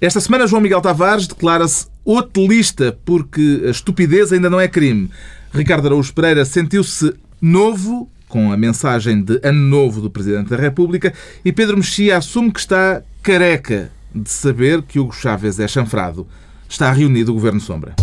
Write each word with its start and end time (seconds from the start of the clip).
Esta 0.00 0.18
semana, 0.18 0.46
João 0.46 0.62
Miguel 0.62 0.80
Tavares 0.80 1.26
declara-se 1.26 1.86
hotelista 2.02 2.98
porque 3.04 3.64
a 3.66 3.70
estupidez 3.70 4.32
ainda 4.32 4.48
não 4.48 4.58
é 4.58 4.66
crime. 4.66 5.10
Ricardo 5.52 5.88
Araújo 5.88 6.14
Pereira 6.14 6.42
sentiu-se 6.46 7.12
novo 7.38 8.08
com 8.26 8.50
a 8.50 8.56
mensagem 8.56 9.22
de 9.22 9.38
Ano 9.42 9.60
Novo 9.60 10.00
do 10.00 10.08
Presidente 10.08 10.48
da 10.48 10.56
República 10.56 11.12
e 11.44 11.52
Pedro 11.52 11.76
Mexia 11.76 12.16
assume 12.16 12.50
que 12.50 12.60
está 12.60 13.02
careca 13.22 13.92
de 14.14 14.30
saber 14.30 14.80
que 14.82 14.98
Hugo 14.98 15.12
Chávez 15.12 15.60
é 15.60 15.68
chanfrado. 15.68 16.26
Está 16.66 16.90
reunido 16.90 17.32
o 17.32 17.34
Governo 17.34 17.60
Sombra. 17.60 17.94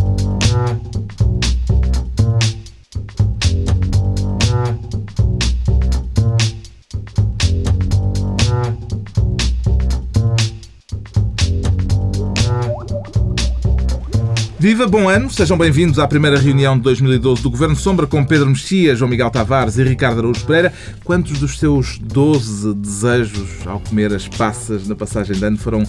Viva, 14.59 14.87
bom 14.87 15.07
ano, 15.07 15.29
sejam 15.29 15.55
bem-vindos 15.55 15.99
à 15.99 16.07
primeira 16.07 16.39
reunião 16.39 16.75
de 16.75 16.81
2012 16.81 17.43
do 17.43 17.51
Governo 17.51 17.75
Sombra 17.75 18.07
com 18.07 18.25
Pedro 18.25 18.47
Mexia, 18.47 18.95
João 18.95 19.07
Miguel 19.07 19.29
Tavares 19.29 19.77
e 19.77 19.83
Ricardo 19.83 20.17
Araújo 20.17 20.43
Pereira. 20.47 20.73
Quantos 21.03 21.37
dos 21.37 21.59
seus 21.59 21.99
12 21.99 22.73
desejos 22.73 23.67
ao 23.67 23.79
comer 23.79 24.11
as 24.11 24.27
passas 24.27 24.87
na 24.87 24.95
passagem 24.95 25.35
de 25.35 25.45
ano 25.45 25.59
foram 25.59 25.83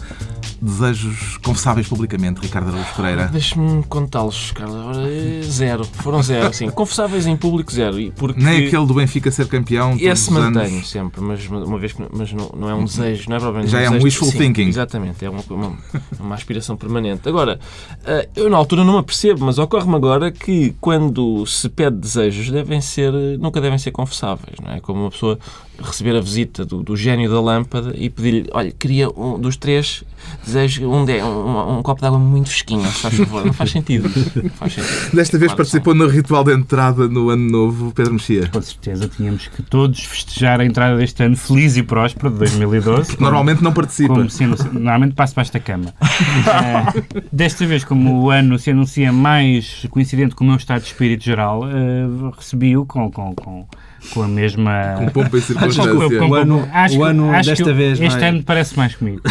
desejos 0.61 1.37
confessáveis 1.39 1.87
publicamente, 1.89 2.41
Ricardo 2.41 2.69
Araújo 2.69 2.95
Pereira? 2.97 3.27
Deixe-me 3.29 3.83
contá-los, 3.85 4.53
Carlos. 4.53 4.77
Ora, 4.77 5.09
é 5.11 5.43
Zero. 5.43 5.85
Foram 5.85 6.23
zero, 6.23 6.53
sim. 6.53 6.71
Confessáveis 6.71 7.27
em 7.27 7.37
público, 7.37 7.73
zero. 7.73 7.99
E 8.01 8.11
Porque 8.11 8.41
Nem 8.43 8.67
aquele 8.67 8.87
do 8.87 8.95
Benfica 8.95 9.31
ser 9.31 9.47
campeão 9.49 9.97
esse 9.99 10.33
mantenho 10.33 10.77
anos. 10.77 10.91
sempre, 10.91 11.21
mas 11.21 11.47
uma 11.47 11.79
vez 11.79 11.93
que 11.93 12.03
mas 12.13 12.33
não, 12.33 12.51
não 12.57 12.69
é 12.71 12.75
um 12.75 12.85
desejo, 12.85 13.29
não 13.29 13.37
é 13.37 13.39
provavelmente 13.39 13.71
Já 13.73 13.81
é 13.81 13.91
um 13.91 14.03
wishful 14.03 14.31
sim, 14.31 14.39
thinking. 14.39 14.69
Exatamente, 14.69 15.25
é 15.25 15.31
uma, 15.31 15.43
uma, 15.51 15.77
uma 16.21 16.35
aspiração 16.35 16.77
permanente. 16.77 17.29
Agora, 17.29 17.59
eh, 18.05 18.29
eu 18.37 18.51
na 18.51 18.57
altura 18.57 18.85
não 18.85 18.95
me 18.95 18.99
apercebo, 19.01 19.45
mas 19.45 19.59
ocorre-me 19.59 19.95
agora 19.97 20.31
que 20.31 20.75
quando 20.81 21.47
se 21.47 21.69
pede 21.69 21.97
desejos 21.97 22.51
devem 22.51 22.81
ser, 22.81 23.13
nunca 23.39 23.61
devem 23.61 23.79
ser 23.79 23.91
confessáveis, 23.91 24.57
não 24.63 24.73
é? 24.73 24.81
Como 24.81 25.01
uma 25.03 25.11
pessoa 25.11 25.39
receber 25.81 26.17
a 26.17 26.21
visita 26.21 26.65
do, 26.65 26.83
do 26.83 26.97
gênio 26.97 27.31
da 27.31 27.41
lâmpada 27.41 27.95
e 27.97 28.11
pedir-lhe, 28.11 28.49
olha, 28.53 28.73
queria 28.73 29.09
um 29.11 29.39
dos 29.39 29.57
três 29.57 30.03
desejos, 30.45 30.85
um, 30.85 31.05
de, 31.05 31.23
um, 31.23 31.79
um 31.79 31.83
copo 31.83 32.01
de 32.01 32.07
água 32.07 32.19
muito 32.19 32.49
fresquinho, 32.51 32.85
se 32.87 33.01
faz 33.01 33.15
favor. 33.17 33.45
Não 33.47 33.53
faz 33.53 33.71
sentido. 33.71 34.11
Não 34.43 34.51
faz 34.51 34.73
sentido. 34.75 35.15
Desta 35.15 35.39
vez 35.39 35.49
Claro, 35.51 35.57
participou 35.57 35.95
no 35.95 36.07
ritual 36.09 36.43
de 36.45 36.53
entrada 36.53 37.09
no 37.09 37.31
Ano 37.31 37.51
Novo, 37.51 37.93
Pedro 37.93 38.15
Mexia. 38.15 38.49
Com 38.49 38.61
certeza 38.61 39.09
tínhamos 39.09 39.47
que 39.49 39.63
todos 39.63 40.01
festejar 40.05 40.61
a 40.61 40.65
entrada 40.65 40.97
deste 40.97 41.23
ano 41.23 41.37
feliz 41.37 41.77
e 41.77 41.83
próspero 41.83 42.31
de 42.31 42.39
2012. 42.39 43.21
Normalmente 43.21 43.63
não 43.63 43.73
participa. 43.73 44.15
Como 44.15 44.29
se 44.29 44.45
anuncia- 44.45 44.71
normalmente 44.73 45.15
passo 45.15 45.35
para 45.35 45.43
esta 45.43 45.61
cama. 45.61 45.95
Eh, 46.01 47.03
desta 47.33 47.67
vez, 47.67 47.85
como 47.85 48.23
o 48.25 48.31
ano 48.31 48.59
se 48.59 48.71
anuncia 48.71 49.13
mais 49.13 49.87
coincidente 49.91 50.35
com 50.35 50.45
o 50.45 50.47
meu 50.47 50.57
estado 50.57 50.81
de 50.81 50.89
espírito 50.89 51.25
geral, 51.25 51.63
eh, 51.69 52.07
recebi-o 52.37 52.85
com, 52.85 53.11
com, 53.11 53.35
com, 53.35 53.67
com 54.13 54.23
a 54.23 54.29
mesma. 54.29 54.95
Com 54.99 55.07
pompa 55.09 55.37
e 55.39 55.41
Com- 55.41 55.47
circunstância. 55.47 56.19
com- 56.19 56.29
O 56.31 56.35
ano- 56.35 56.69
acho 56.73 56.95
o 56.97 56.99
que- 56.99 57.05
ano 57.05 57.31
acho 57.31 57.49
desta 57.51 57.73
vez 57.75 58.01
Este 58.01 58.25
ano 58.25 58.43
parece 58.43 58.77
mais 58.77 58.95
comigo. 58.95 59.21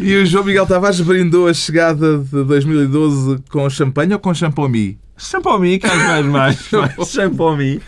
E 0.00 0.14
o 0.16 0.26
João 0.26 0.44
Miguel 0.44 0.66
Tavares 0.66 1.00
brindou 1.00 1.46
a 1.48 1.54
chegada 1.54 2.18
de 2.18 2.44
2012 2.44 3.38
com 3.50 3.68
champanhe 3.70 4.12
ou 4.12 4.18
com 4.18 4.32
champomi? 4.34 4.98
Champomi, 5.22 5.78
Carlos 5.78 6.26
mais 6.26 6.58
mais. 6.72 7.08
Champomi. 7.08 7.80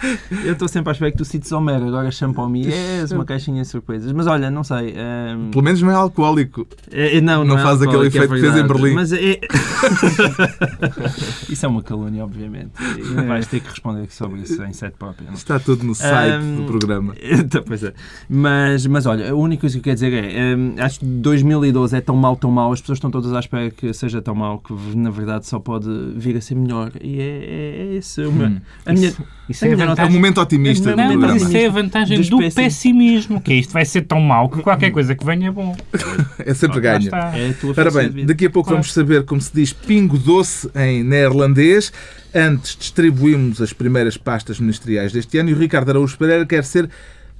Eu 0.44 0.52
estou 0.52 0.68
sempre 0.68 0.90
à 0.90 0.92
espera 0.92 1.10
que 1.10 1.18
tu 1.18 1.24
cites 1.24 1.50
Homero. 1.52 1.86
Agora 1.88 2.10
Champomi 2.10 2.66
és 2.72 3.10
uma 3.12 3.24
caixinha 3.24 3.62
de 3.62 3.68
surpresas. 3.68 4.12
Mas 4.12 4.26
olha, 4.26 4.50
não 4.50 4.64
sei. 4.64 4.94
ehm, 4.96 5.50
Pelo 5.50 5.64
menos 5.64 5.82
não 5.82 5.90
é 5.90 5.94
alcoólico. 5.94 6.66
é- 6.90 7.18
é- 7.18 7.20
não, 7.20 7.44
não 7.44 7.58
é 7.58 7.62
faz 7.62 7.82
aquele 7.82 8.04
é 8.04 8.06
efeito 8.06 8.34
que 8.34 8.40
fez 8.40 8.56
em. 8.56 8.66
Berlim. 8.66 8.94
Mas 8.94 9.12
é... 9.12 9.38
isso 11.48 11.66
é 11.66 11.68
uma 11.68 11.82
calúnia, 11.82 12.24
obviamente. 12.24 12.70
E 12.98 13.02
vais 13.26 13.46
ter 13.46 13.60
que 13.60 13.68
responder 13.68 14.06
sobre 14.10 14.40
isso 14.42 14.62
em 14.62 14.72
sete 14.72 14.94
própria. 14.98 15.26
não? 15.26 15.34
Está 15.34 15.58
tudo 15.58 15.84
no 15.84 15.94
site 15.94 16.32
Ahm, 16.32 16.56
do 16.56 16.64
programa. 16.64 17.14
Então, 17.44 17.62
pois 17.66 17.82
é. 17.82 17.92
Mas, 18.28 18.86
mas 18.86 19.06
olha, 19.06 19.30
a 19.30 19.34
única 19.34 19.62
coisa 19.62 19.74
que 19.74 19.80
eu 19.80 19.84
quero 19.84 19.94
dizer 19.94 20.12
é: 20.12 20.56
hum, 20.56 20.74
acho 20.78 21.00
que 21.00 21.06
2012 21.06 21.96
é 21.96 22.00
tão 22.00 22.16
mau, 22.16 22.36
tão 22.36 22.50
mau, 22.50 22.72
as 22.72 22.80
pessoas 22.80 22.96
estão 22.98 23.10
todas 23.10 23.32
à 23.32 23.40
espera 23.40 23.70
que 23.70 23.92
seja 23.92 24.22
tão 24.22 24.34
mau 24.34 24.58
que 24.58 24.72
na 24.96 25.10
verdade 25.10 25.46
só 25.46 25.58
pode 25.58 25.88
vir 26.16 26.36
a 26.36 26.40
ser 26.40 26.54
melhor. 26.54 26.92
E 27.00 27.20
é, 27.24 27.44
é, 27.44 27.94
é 27.94 27.96
esse 27.96 28.20
o 28.22 28.32
meu- 28.32 28.46
Hum. 28.48 28.60
a 28.86 28.92
minha. 28.92 29.12
Isso 29.48 29.64
é 29.64 29.68
a 29.68 29.70
minha 29.72 29.82
É 29.82 29.86
o 29.86 29.88
vantagem. 29.90 30.12
momento 30.12 30.40
otimista 30.40 30.96
Não, 30.96 30.96
do 30.96 31.12
Não, 31.14 31.20
Não, 31.20 31.28
mas 31.34 31.42
isso 31.42 31.56
é 31.56 31.66
a 31.66 31.70
vantagem 31.70 32.16
do 32.22 32.38
pessimismo. 32.38 32.54
pessimismo, 32.54 33.40
que 33.40 33.52
é 33.52 33.56
isto 33.56 33.72
vai 33.72 33.84
ser 33.84 34.02
tão 34.02 34.20
mau 34.20 34.48
que 34.48 34.60
qualquer 34.62 34.90
coisa 34.90 35.14
que 35.14 35.24
venha 35.24 35.48
é 35.48 35.50
bom. 35.50 35.76
É 36.38 36.54
sempre 36.54 36.80
ganho. 36.80 37.08
É 37.14 37.54
Ora 37.80 37.90
bem, 37.90 38.24
daqui 38.26 38.46
a 38.46 38.50
pouco 38.50 38.68
Claro. 38.68 38.82
vamos 38.82 38.92
saber 38.92 39.24
como 39.24 39.40
se 39.40 39.50
diz 39.54 39.72
pingo 39.72 40.16
doce 40.18 40.70
em 40.74 41.02
neerlandês. 41.02 41.92
Antes 42.34 42.76
distribuímos 42.76 43.60
as 43.60 43.72
primeiras 43.72 44.16
pastas 44.16 44.58
ministeriais 44.58 45.12
deste 45.12 45.38
ano 45.38 45.50
e 45.50 45.52
o 45.52 45.58
Ricardo 45.58 45.90
Araújo 45.90 46.16
Pereira 46.18 46.44
quer 46.46 46.64
ser 46.64 46.88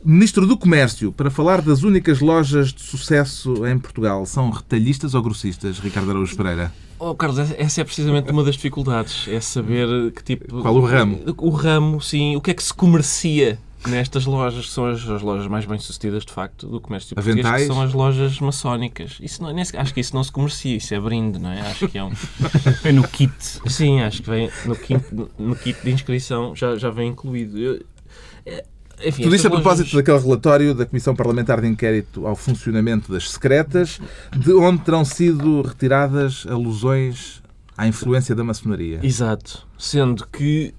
Ministro 0.04 0.46
do 0.46 0.56
Comércio 0.58 1.10
para 1.10 1.30
falar 1.30 1.62
das 1.62 1.82
únicas 1.82 2.20
lojas 2.20 2.72
de 2.74 2.82
sucesso 2.82 3.66
em 3.66 3.78
Portugal. 3.78 4.26
São 4.26 4.50
retalhistas 4.50 5.14
ou 5.14 5.22
grossistas, 5.22 5.78
Ricardo 5.78 6.10
Araújo 6.10 6.36
Pereira? 6.36 6.70
Oh, 6.98 7.14
Carlos, 7.14 7.38
essa 7.38 7.80
é 7.80 7.84
precisamente 7.84 8.30
uma 8.30 8.42
das 8.44 8.54
dificuldades. 8.54 9.26
É 9.28 9.40
saber 9.40 10.12
que 10.12 10.22
tipo. 10.22 10.62
Qual 10.62 10.74
o 10.74 10.80
ramo? 10.84 11.20
O 11.38 11.50
ramo, 11.50 12.00
sim. 12.00 12.36
O 12.36 12.40
que 12.40 12.50
é 12.50 12.54
que 12.54 12.62
se 12.62 12.72
comercia 12.72 13.58
nestas 13.86 14.24
lojas, 14.24 14.64
que 14.66 14.72
são 14.72 14.86
as, 14.86 15.06
as 15.06 15.20
lojas 15.20 15.46
mais 15.46 15.66
bem-sucedidas, 15.66 16.24
de 16.24 16.32
facto, 16.32 16.66
do 16.66 16.80
comércio 16.80 17.14
português, 17.14 17.34
que 17.42 17.46
Aventais? 17.46 17.66
são 17.66 17.82
as 17.82 17.92
lojas 17.92 18.40
maçónicas. 18.40 19.18
Isso 19.20 19.42
não, 19.42 19.52
nem 19.52 19.62
se- 19.64 19.76
acho 19.76 19.92
que 19.92 20.00
isso 20.00 20.14
não 20.14 20.24
se 20.24 20.32
comercia, 20.32 20.76
isso 20.76 20.94
é 20.94 21.00
brinde, 21.00 21.38
não 21.38 21.50
é? 21.50 21.60
Acho 21.60 21.86
que 21.88 21.98
é 21.98 22.02
um. 22.04 22.14
Foi 22.80 22.92
no 22.92 23.06
kit. 23.06 23.32
Sim, 23.66 24.00
acho 24.00 24.22
que 24.22 24.30
vem 24.30 24.50
no 24.64 24.74
kit, 24.76 25.04
no 25.38 25.54
kit 25.56 25.78
de 25.82 25.90
inscrição 25.90 26.54
já, 26.56 26.76
já 26.76 26.88
vem 26.90 27.10
incluído. 27.10 27.58
Eu- 27.58 27.84
é- 28.46 28.64
enfim, 29.06 29.22
Tudo 29.24 29.34
isto 29.36 29.46
a 29.46 29.50
propósito 29.50 29.86
lojas- 29.86 29.94
daquele 30.06 30.18
relatório 30.18 30.74
da 30.74 30.86
Comissão 30.86 31.14
Parlamentar 31.14 31.60
de 31.60 31.66
Inquérito 31.68 32.26
ao 32.26 32.34
Funcionamento 32.36 33.12
das 33.12 33.30
Secretas, 33.30 34.00
de 34.36 34.52
onde 34.52 34.82
terão 34.82 35.04
sido 35.04 35.62
retiradas 35.62 36.46
alusões 36.48 37.42
à 37.76 37.86
influência 37.86 38.34
da 38.34 38.44
maçonaria. 38.44 39.00
Exato. 39.02 39.66
Sendo 39.78 40.26
que 40.26 40.74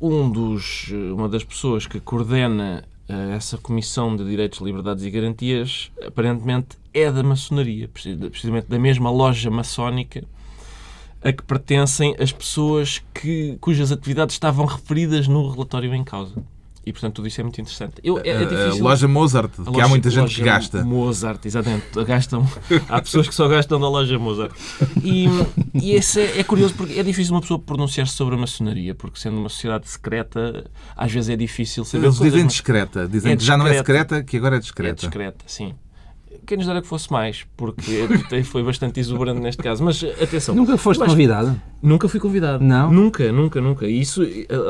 um 0.00 0.30
dos, 0.30 0.88
uma 1.14 1.28
das 1.28 1.44
pessoas 1.44 1.86
que 1.86 2.00
coordena 2.00 2.84
eh, 3.08 3.34
essa 3.36 3.56
Comissão 3.58 4.16
de 4.16 4.24
Direitos, 4.24 4.60
Liberdades 4.60 5.04
e 5.04 5.10
Garantias 5.10 5.90
aparentemente 6.06 6.76
é 6.94 7.10
da 7.10 7.22
maçonaria, 7.22 7.88
preci- 7.88 8.16
precisamente 8.16 8.66
da 8.68 8.78
mesma 8.78 9.10
loja 9.10 9.50
maçónica 9.50 10.24
a 11.24 11.32
que 11.32 11.42
pertencem 11.44 12.16
as 12.18 12.32
pessoas 12.32 13.00
que, 13.14 13.56
cujas 13.60 13.92
atividades 13.92 14.34
estavam 14.34 14.66
referidas 14.66 15.28
no 15.28 15.48
relatório 15.50 15.94
em 15.94 16.02
causa. 16.02 16.34
E, 16.84 16.92
portanto, 16.92 17.14
tudo 17.14 17.28
isso 17.28 17.40
é 17.40 17.44
muito 17.44 17.60
interessante. 17.60 17.94
Eu, 18.02 18.18
é, 18.18 18.28
é 18.28 18.36
A- 18.36 18.40
a 18.40 18.44
difícil... 18.44 18.82
loja 18.82 19.06
Mozart, 19.06 19.52
A 19.52 19.62
que 19.64 19.70
loja- 19.70 19.84
há 19.84 19.88
muita 19.88 20.10
gente 20.10 20.34
que 20.34 20.42
gasta. 20.42 20.84
Mozart, 20.84 21.46
exatamente. 21.46 21.86
Gastam, 22.04 22.48
há 22.88 23.00
pessoas 23.00 23.28
que 23.28 23.34
só 23.34 23.46
gastam 23.46 23.78
da 23.80 23.88
loja 23.88 24.18
Mozart. 24.18 24.52
E, 25.02 25.26
e 25.74 25.92
esse 25.92 26.20
é, 26.20 26.40
é 26.40 26.44
curioso 26.44 26.74
porque 26.74 26.98
é 26.98 27.02
difícil 27.02 27.34
uma 27.34 27.40
pessoa 27.40 27.60
pronunciar-se 27.60 28.14
sobre 28.14 28.34
a 28.34 28.38
maçonaria, 28.38 28.94
porque 28.94 29.20
sendo 29.20 29.38
uma 29.38 29.48
sociedade 29.48 29.88
secreta, 29.88 30.64
às 30.96 31.12
vezes 31.12 31.30
é 31.30 31.36
difícil 31.36 31.84
saber 31.84 32.06
Eles 32.06 32.18
coisas, 32.18 32.32
dizem 32.32 32.44
mas 32.44 32.52
discreta, 32.52 33.08
dizem 33.08 33.32
É 33.32 33.36
que 33.36 33.44
já 33.44 33.56
não 33.56 33.66
é 33.66 33.74
secreta, 33.74 34.22
que 34.24 34.36
agora 34.36 34.56
é 34.56 34.58
É 34.58 34.60
discreta. 34.60 34.94
discreta, 35.06 35.44
sim. 35.46 35.74
Quem 36.46 36.56
nos 36.58 36.66
dera 36.66 36.82
que 36.82 36.88
fosse 36.88 37.10
mais, 37.12 37.44
porque 37.56 38.06
até 38.26 38.42
foi 38.42 38.62
bastante 38.62 38.98
exuberante 39.00 39.40
neste 39.40 39.62
caso. 39.62 39.82
Mas 39.84 40.02
atenção, 40.20 40.54
Nunca 40.54 40.76
foste 40.76 41.00
acho- 41.02 41.10
convidado? 41.10 41.60
Nunca 41.82 42.08
fui 42.08 42.20
convidado. 42.20 42.62
Não? 42.62 42.92
Nunca, 42.92 43.32
nunca, 43.32 43.60
nunca. 43.60 43.86
E 43.86 44.00
Isso, 44.00 44.22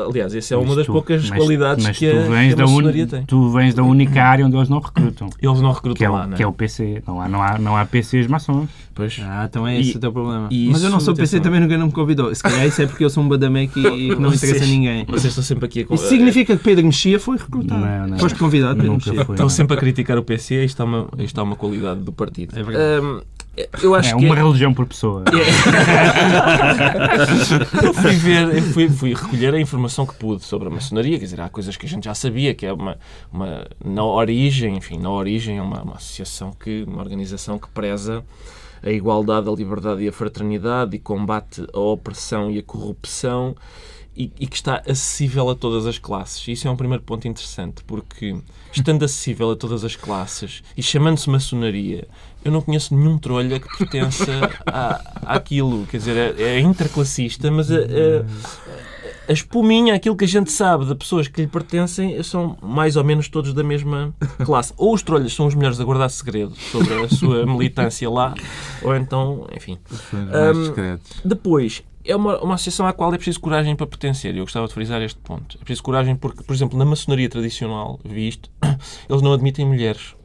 aliás, 0.07 0.33
essa 0.35 0.53
é 0.55 0.57
uma 0.57 0.67
Mas 0.67 0.77
das 0.77 0.85
tu- 0.87 0.91
poucas 0.93 1.29
mas- 1.29 1.37
qualidades 1.39 1.85
mas 1.85 1.97
que, 1.97 2.09
tu 2.09 2.17
a, 2.17 2.21
vens 2.21 2.53
que 2.55 2.61
a 2.61 2.65
maçonaria 2.65 3.07
tem. 3.07 3.23
Tu 3.25 3.49
vens 3.51 3.73
da 3.75 3.83
única 3.83 4.23
área 4.23 4.45
onde 4.45 4.55
eles 4.55 4.69
não 4.69 4.79
recrutam. 4.79 5.29
Eles 5.41 5.61
não 5.61 5.71
recrutam 5.71 5.93
Que 5.95 6.05
é, 6.05 6.09
lá, 6.09 6.25
não 6.27 6.33
é? 6.33 6.37
que 6.37 6.43
é 6.43 6.47
o 6.47 6.53
PC. 6.53 7.03
Não 7.05 7.21
há, 7.21 7.27
não 7.29 7.41
há, 7.41 7.57
não 7.59 7.77
há 7.77 7.85
PCs 7.85 8.27
maçons. 8.27 8.67
Pois. 8.95 9.19
Ah, 9.23 9.45
então 9.49 9.65
é 9.67 9.79
esse 9.79 9.93
E- 9.93 9.97
o 9.97 9.99
teu 9.99 10.11
problema. 10.11 10.47
e 10.51 10.69
Mas 10.71 10.83
eu 10.83 10.89
não 10.89 10.99
sou 10.99 11.15
PC 11.15 11.39
também 11.39 11.59
nunca 11.59 11.75
não 11.77 11.87
me 11.87 11.91
convidou. 11.91 12.33
Se 12.35 12.43
calhar 12.43 12.65
isso 12.67 12.81
é 12.81 12.85
porque 12.85 13.03
eu 13.03 13.09
sou 13.09 13.23
um 13.23 13.27
badameque 13.27 13.79
e, 13.79 14.11
e 14.11 14.15
que 14.15 14.21
não 14.21 14.29
interessa 14.33 14.55
a 14.55 14.59
Vocês- 14.59 14.69
ninguém. 14.69 15.05
Vocês 15.05 15.25
estão 15.25 15.43
sempre 15.43 15.65
aqui 15.65 15.87
a 15.89 15.95
Isso 15.95 16.07
significa 16.07 16.55
que 16.55 16.63
Pedro 16.63 16.85
Mexia 16.85 17.19
foi 17.19 17.37
recrutado. 17.37 17.81
Não, 17.83 18.07
não. 18.07 18.19
Foste 18.19 18.37
convidado, 18.37 18.75
Pedro 18.75 18.91
Nunca 18.93 19.09
Mexia. 19.09 19.25
foi. 19.25 19.33
Estão 19.35 19.49
sempre 19.49 19.75
a 19.75 19.79
criticar 19.79 20.17
o 20.17 20.23
PC, 20.23 20.63
isto 20.65 20.81
é 20.81 20.85
uma, 20.85 21.07
isto 21.19 21.39
é 21.39 21.43
uma 21.43 21.55
qualidade 21.55 22.01
do 22.01 22.11
partido. 22.13 22.57
É 22.57 22.61
verdade. 22.63 23.05
Hum, 23.05 23.21
eu 23.81 23.95
acho 23.95 24.09
É 24.13 24.17
que 24.17 24.25
uma 24.25 24.35
religião 24.35 24.73
por 24.73 24.85
pessoa. 24.85 25.23
eu 27.83 27.93
fui 27.93 28.11
ver, 28.15 28.55
eu 28.57 28.61
fui, 28.63 28.89
fui 28.89 29.13
recolher 29.13 29.53
a 29.53 29.59
informação 29.59 30.05
que 30.05 30.13
pude 30.15 30.43
sobre 30.43 30.67
a 30.67 30.71
maçonaria, 30.71 31.17
quer 31.17 31.25
dizer, 31.25 31.41
há 31.41 31.49
coisas 31.49 31.75
que 31.77 31.85
a 31.85 31.89
gente 31.89 32.05
já 32.05 32.13
sabia, 32.13 32.53
que 32.53 32.65
é 32.65 32.73
uma, 32.73 32.97
uma 33.31 33.65
na 33.83 34.03
origem, 34.03 34.75
enfim, 34.77 34.97
na 34.99 35.09
origem 35.09 35.57
é 35.57 35.61
uma, 35.61 35.81
uma 35.81 35.95
associação 35.95 36.51
que, 36.51 36.83
uma 36.87 37.01
organização 37.01 37.57
que 37.59 37.67
preza 37.69 38.23
a 38.83 38.91
igualdade, 38.91 39.49
a 39.49 39.51
liberdade 39.51 40.03
e 40.03 40.07
a 40.07 40.11
fraternidade 40.11 40.95
e 40.95 40.99
combate 40.99 41.65
a 41.73 41.79
opressão 41.79 42.51
e 42.51 42.59
a 42.59 42.63
corrupção 42.63 43.55
e, 44.15 44.31
e, 44.39 44.45
que 44.45 44.55
está 44.55 44.81
acessível 44.87 45.49
a 45.49 45.55
todas 45.55 45.87
as 45.87 45.97
classes. 45.97 46.47
Isso 46.47 46.67
é 46.67 46.71
um 46.71 46.75
primeiro 46.75 47.03
ponto 47.03 47.27
interessante, 47.27 47.83
porque 47.83 48.37
estando 48.71 49.03
acessível 49.03 49.51
a 49.51 49.55
todas 49.55 49.83
as 49.83 49.95
classes 49.95 50.61
e 50.77 50.83
chamando-se 50.83 51.29
maçonaria, 51.29 52.07
eu 52.45 52.51
não 52.51 52.61
conheço 52.61 52.95
nenhum 52.95 53.17
trolha 53.17 53.59
que 53.59 53.67
pertença 53.77 54.31
à, 54.67 55.35
àquilo. 55.35 55.87
Quer 55.87 55.97
dizer, 55.97 56.37
é, 56.37 56.43
é 56.43 56.59
interclassista, 56.59 57.49
mas 57.49 57.71
a, 57.71 57.75
a, 59.27 59.31
a 59.31 59.33
espuminha, 59.33 59.93
aquilo 59.93 60.15
que 60.15 60.25
a 60.25 60.27
gente 60.27 60.51
sabe 60.51 60.85
de 60.85 60.95
pessoas 60.95 61.27
que 61.27 61.41
lhe 61.41 61.47
pertencem, 61.47 62.21
são 62.23 62.57
mais 62.61 62.95
ou 62.95 63.03
menos 63.03 63.27
todos 63.27 63.53
da 63.53 63.63
mesma 63.63 64.13
classe. 64.45 64.73
Ou 64.77 64.93
os 64.93 65.01
trolhas 65.01 65.33
são 65.33 65.47
os 65.47 65.55
melhores 65.55 65.79
a 65.79 65.83
guardar 65.83 66.09
segredo 66.09 66.55
sobre 66.55 66.93
a 66.93 67.09
sua 67.09 67.45
militância 67.47 68.09
lá, 68.09 68.33
ou 68.81 68.95
então, 68.95 69.47
enfim. 69.55 69.77
Um, 70.13 70.97
depois, 71.23 71.83
é 72.05 72.15
uma, 72.15 72.39
uma 72.41 72.55
associação 72.55 72.85
à 72.85 72.93
qual 72.93 73.13
é 73.13 73.17
preciso 73.17 73.39
coragem 73.39 73.75
para 73.75 73.87
pertencer. 73.87 74.35
Eu 74.35 74.43
gostava 74.43 74.67
de 74.67 74.73
frisar 74.73 75.01
este 75.01 75.19
ponto. 75.19 75.57
É 75.59 75.63
preciso 75.63 75.83
coragem 75.83 76.15
porque, 76.15 76.43
por 76.43 76.53
exemplo, 76.53 76.77
na 76.77 76.85
maçonaria 76.85 77.29
tradicional, 77.29 77.99
visto, 78.03 78.49
eles 79.09 79.21
não 79.21 79.33
admitem 79.33 79.65
mulheres. 79.65 80.15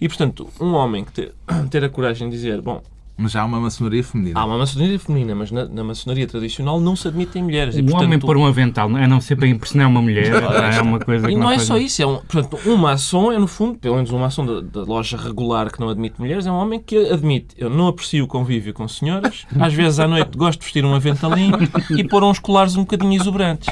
E, 0.00 0.08
portanto, 0.08 0.48
um 0.58 0.72
homem 0.72 1.04
que 1.04 1.12
ter, 1.12 1.34
ter 1.70 1.84
a 1.84 1.88
coragem 1.88 2.30
de 2.30 2.36
dizer, 2.36 2.62
bom, 2.62 2.82
mas 3.20 3.36
há 3.36 3.44
uma 3.44 3.60
maçonaria 3.60 4.02
feminina. 4.02 4.40
Há 4.40 4.44
uma 4.46 4.58
maçonaria 4.58 4.98
feminina, 4.98 5.34
mas 5.34 5.50
na, 5.50 5.66
na 5.66 5.84
maçonaria 5.84 6.26
tradicional 6.26 6.80
não 6.80 6.96
se 6.96 7.06
admitem 7.06 7.42
mulheres. 7.42 7.76
E, 7.76 7.80
um 7.80 7.84
portanto, 7.84 8.04
homem 8.04 8.18
pôr 8.18 8.36
um 8.36 8.46
avental, 8.46 8.88
a 8.88 9.06
não 9.06 9.20
ser 9.20 9.36
para 9.36 9.46
impressionar 9.46 9.88
uma 9.88 10.00
mulher, 10.00 10.32
é 10.74 10.80
uma 10.80 10.98
coisa 10.98 11.26
que 11.26 11.32
E 11.32 11.36
não, 11.36 11.44
não 11.44 11.52
é 11.52 11.58
só 11.58 11.76
isso. 11.76 12.02
É 12.02 12.06
um, 12.06 12.16
portanto, 12.16 12.58
um 12.66 12.76
maçom 12.76 13.30
é, 13.30 13.38
no 13.38 13.46
fundo, 13.46 13.78
pelo 13.78 13.96
menos 13.96 14.10
um 14.10 14.18
maçom 14.18 14.46
da, 14.46 14.60
da, 14.60 14.82
loja 14.82 15.16
regular 15.16 15.70
que 15.70 15.78
não 15.78 15.90
admite 15.90 16.18
mulheres, 16.18 16.46
é 16.46 16.50
um 16.50 16.54
homem 16.54 16.80
que 16.80 16.96
admite, 17.10 17.54
eu 17.58 17.68
não 17.68 17.88
aprecio 17.88 18.24
o 18.24 18.26
convívio 18.26 18.72
com 18.72 18.88
senhoras, 18.88 19.46
às 19.58 19.74
vezes 19.74 20.00
à 20.00 20.08
noite 20.08 20.36
gosto 20.36 20.60
de 20.60 20.64
vestir 20.64 20.84
um 20.84 20.94
aventalinho 20.94 21.58
e 21.90 22.02
pôr 22.02 22.24
uns 22.24 22.38
colares 22.38 22.76
um 22.76 22.80
bocadinho 22.80 23.20
exuberantes. 23.20 23.68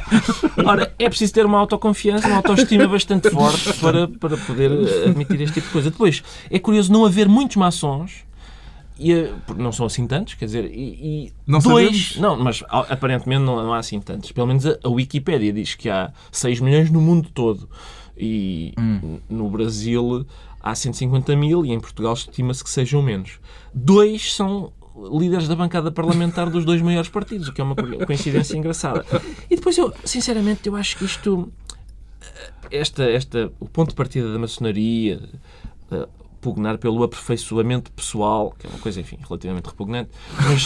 Ora, 0.64 0.92
é 0.98 1.08
preciso 1.08 1.32
ter 1.32 1.46
uma 1.46 1.58
autoconfiança, 1.58 2.26
uma 2.28 2.36
autoestima 2.36 2.86
bastante 2.86 3.30
forte 3.30 3.72
para, 3.80 4.06
para 4.08 4.36
poder 4.36 4.70
admitir 5.06 5.40
este 5.40 5.54
tipo 5.54 5.66
de 5.66 5.72
coisa. 5.72 5.90
Depois, 5.90 6.22
é 6.50 6.58
curioso 6.58 6.92
não 6.92 7.06
haver 7.06 7.28
muitos 7.28 7.56
maçons 7.56 8.27
e, 8.98 9.32
não 9.56 9.72
são 9.72 9.86
assim 9.86 10.06
tantos, 10.06 10.34
quer 10.34 10.46
dizer, 10.46 10.64
e, 10.64 11.26
e 11.26 11.32
não 11.46 11.60
dois. 11.60 12.14
Sabemos. 12.14 12.16
Não, 12.16 12.36
mas 12.42 12.64
aparentemente 12.68 13.42
não, 13.42 13.56
não, 13.56 13.72
há 13.72 13.78
assim 13.78 14.00
tantos. 14.00 14.32
Pelo 14.32 14.46
menos 14.46 14.66
a, 14.66 14.78
a 14.82 14.88
Wikipédia 14.88 15.52
diz 15.52 15.74
que 15.74 15.88
há 15.88 16.12
6 16.32 16.60
milhões 16.60 16.90
no 16.90 17.00
mundo 17.00 17.28
todo. 17.32 17.68
E 18.16 18.74
hum. 18.78 19.20
no 19.30 19.48
Brasil 19.48 20.26
há 20.60 20.74
150 20.74 21.36
mil 21.36 21.64
e 21.64 21.70
em 21.70 21.78
Portugal 21.78 22.14
estima-se 22.14 22.64
que 22.64 22.70
sejam 22.70 23.00
menos. 23.00 23.38
Dois 23.72 24.34
são 24.34 24.72
líderes 25.12 25.46
da 25.46 25.54
bancada 25.54 25.92
parlamentar 25.92 26.50
dos 26.50 26.64
dois 26.64 26.82
maiores 26.82 27.08
partidos, 27.08 27.46
o 27.46 27.52
que 27.52 27.60
é 27.60 27.64
uma 27.64 27.76
coincidência 28.04 28.56
engraçada. 28.56 29.06
E 29.48 29.54
depois 29.54 29.78
eu, 29.78 29.94
sinceramente, 30.04 30.66
eu 30.66 30.74
acho 30.74 30.98
que 30.98 31.04
isto 31.04 31.52
esta, 32.70 33.04
esta, 33.04 33.52
o 33.60 33.68
ponto 33.68 33.90
de 33.90 33.94
partida 33.94 34.32
da 34.32 34.38
maçonaria, 34.38 35.20
pugnar 36.40 36.78
pelo 36.78 37.02
aperfeiçoamento 37.02 37.90
pessoal, 37.92 38.54
que 38.58 38.66
é 38.66 38.70
uma 38.70 38.78
coisa, 38.78 39.00
enfim, 39.00 39.18
relativamente 39.26 39.66
repugnante, 39.66 40.10
mas, 40.36 40.64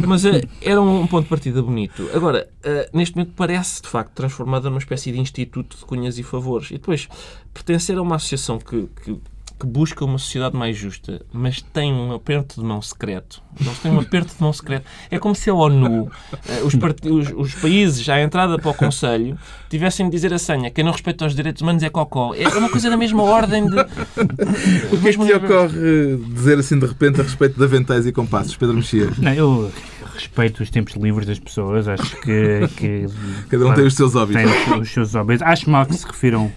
mas 0.06 0.24
uh, 0.24 0.48
era 0.60 0.80
um 0.80 1.06
ponto 1.06 1.24
de 1.24 1.28
partida 1.28 1.62
bonito. 1.62 2.08
Agora, 2.14 2.48
uh, 2.64 2.96
neste 2.96 3.16
momento 3.16 3.32
parece, 3.36 3.82
de 3.82 3.88
facto, 3.88 4.12
transformada 4.12 4.68
numa 4.68 4.78
espécie 4.78 5.12
de 5.12 5.18
instituto 5.18 5.76
de 5.76 5.84
cunhas 5.84 6.18
e 6.18 6.22
favores. 6.22 6.70
E 6.70 6.74
depois, 6.74 7.08
pertencer 7.52 7.98
a 7.98 8.02
uma 8.02 8.16
associação 8.16 8.58
que, 8.58 8.88
que 9.02 9.18
que 9.58 9.66
busca 9.66 10.04
uma 10.04 10.18
sociedade 10.18 10.56
mais 10.56 10.76
justa, 10.76 11.24
mas 11.32 11.62
tem 11.62 11.92
um 11.92 12.12
aperto 12.12 12.60
de 12.60 12.66
mão 12.66 12.82
secreto. 12.82 13.42
Eles 13.60 13.78
têm 13.78 13.92
um 13.92 14.00
aperto 14.00 14.34
de 14.34 14.42
mão 14.42 14.52
secreto. 14.52 14.84
É 15.10 15.18
como 15.18 15.34
se 15.34 15.48
a 15.48 15.54
ONU, 15.54 16.10
eh, 16.48 16.60
os, 16.62 16.74
os, 16.74 17.32
os 17.36 17.54
países 17.54 18.08
à 18.08 18.20
entrada 18.20 18.58
para 18.58 18.70
o 18.70 18.74
Conselho, 18.74 19.38
tivessem 19.70 20.06
de 20.06 20.12
dizer 20.12 20.32
a 20.34 20.38
senha: 20.38 20.70
quem 20.70 20.84
não 20.84 20.90
respeita 20.90 21.24
os 21.24 21.34
direitos 21.34 21.62
humanos 21.62 21.82
é 21.82 21.88
cocó. 21.88 22.34
É 22.34 22.48
uma 22.48 22.68
coisa 22.68 22.90
da 22.90 22.96
mesma 22.96 23.22
ordem 23.22 23.68
de. 23.68 23.76
O 23.78 25.00
que 25.00 25.08
é 25.08 25.12
que 25.12 25.26
te 25.26 25.32
ocorre 25.32 26.16
dizer 26.34 26.58
assim 26.58 26.78
de 26.78 26.86
repente 26.86 27.20
a 27.20 27.24
respeito 27.24 27.56
de 27.56 27.64
aventais 27.64 28.06
e 28.06 28.12
compassos, 28.12 28.56
Pedro 28.56 28.74
Mexia? 28.76 29.08
Não, 29.18 29.32
eu 29.32 29.72
respeito 30.14 30.62
os 30.62 30.70
tempos 30.70 30.94
livres 30.94 31.26
das 31.26 31.38
pessoas, 31.38 31.86
acho 31.86 32.16
que. 32.20 32.68
que 32.76 33.06
Cada 33.48 33.62
um 33.62 33.66
claro, 33.66 33.74
tem 33.76 33.86
os 33.86 33.94
seus 33.94 34.14
hobbies. 34.14 34.36
Tem 34.36 34.80
os 34.80 34.90
seus 34.90 35.14
hobbies. 35.14 35.42
Acho 35.42 35.70
mal 35.70 35.86
que 35.86 35.94
se 35.94 36.06
refiram 36.06 36.52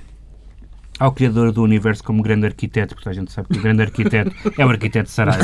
ao 1.00 1.12
criador 1.12 1.52
do 1.52 1.64
universo 1.64 2.04
como 2.04 2.22
grande 2.24 2.46
arquiteto, 2.46 2.96
porque 2.96 3.10
a 3.10 3.14
gente 3.14 3.32
sabe 3.32 3.48
que 3.50 3.60
o 3.60 3.62
grande 3.62 3.84
arquiteto 3.84 4.32
é 4.58 4.66
o 4.66 4.70
arquiteto 4.70 5.10
Saraiva. 5.10 5.44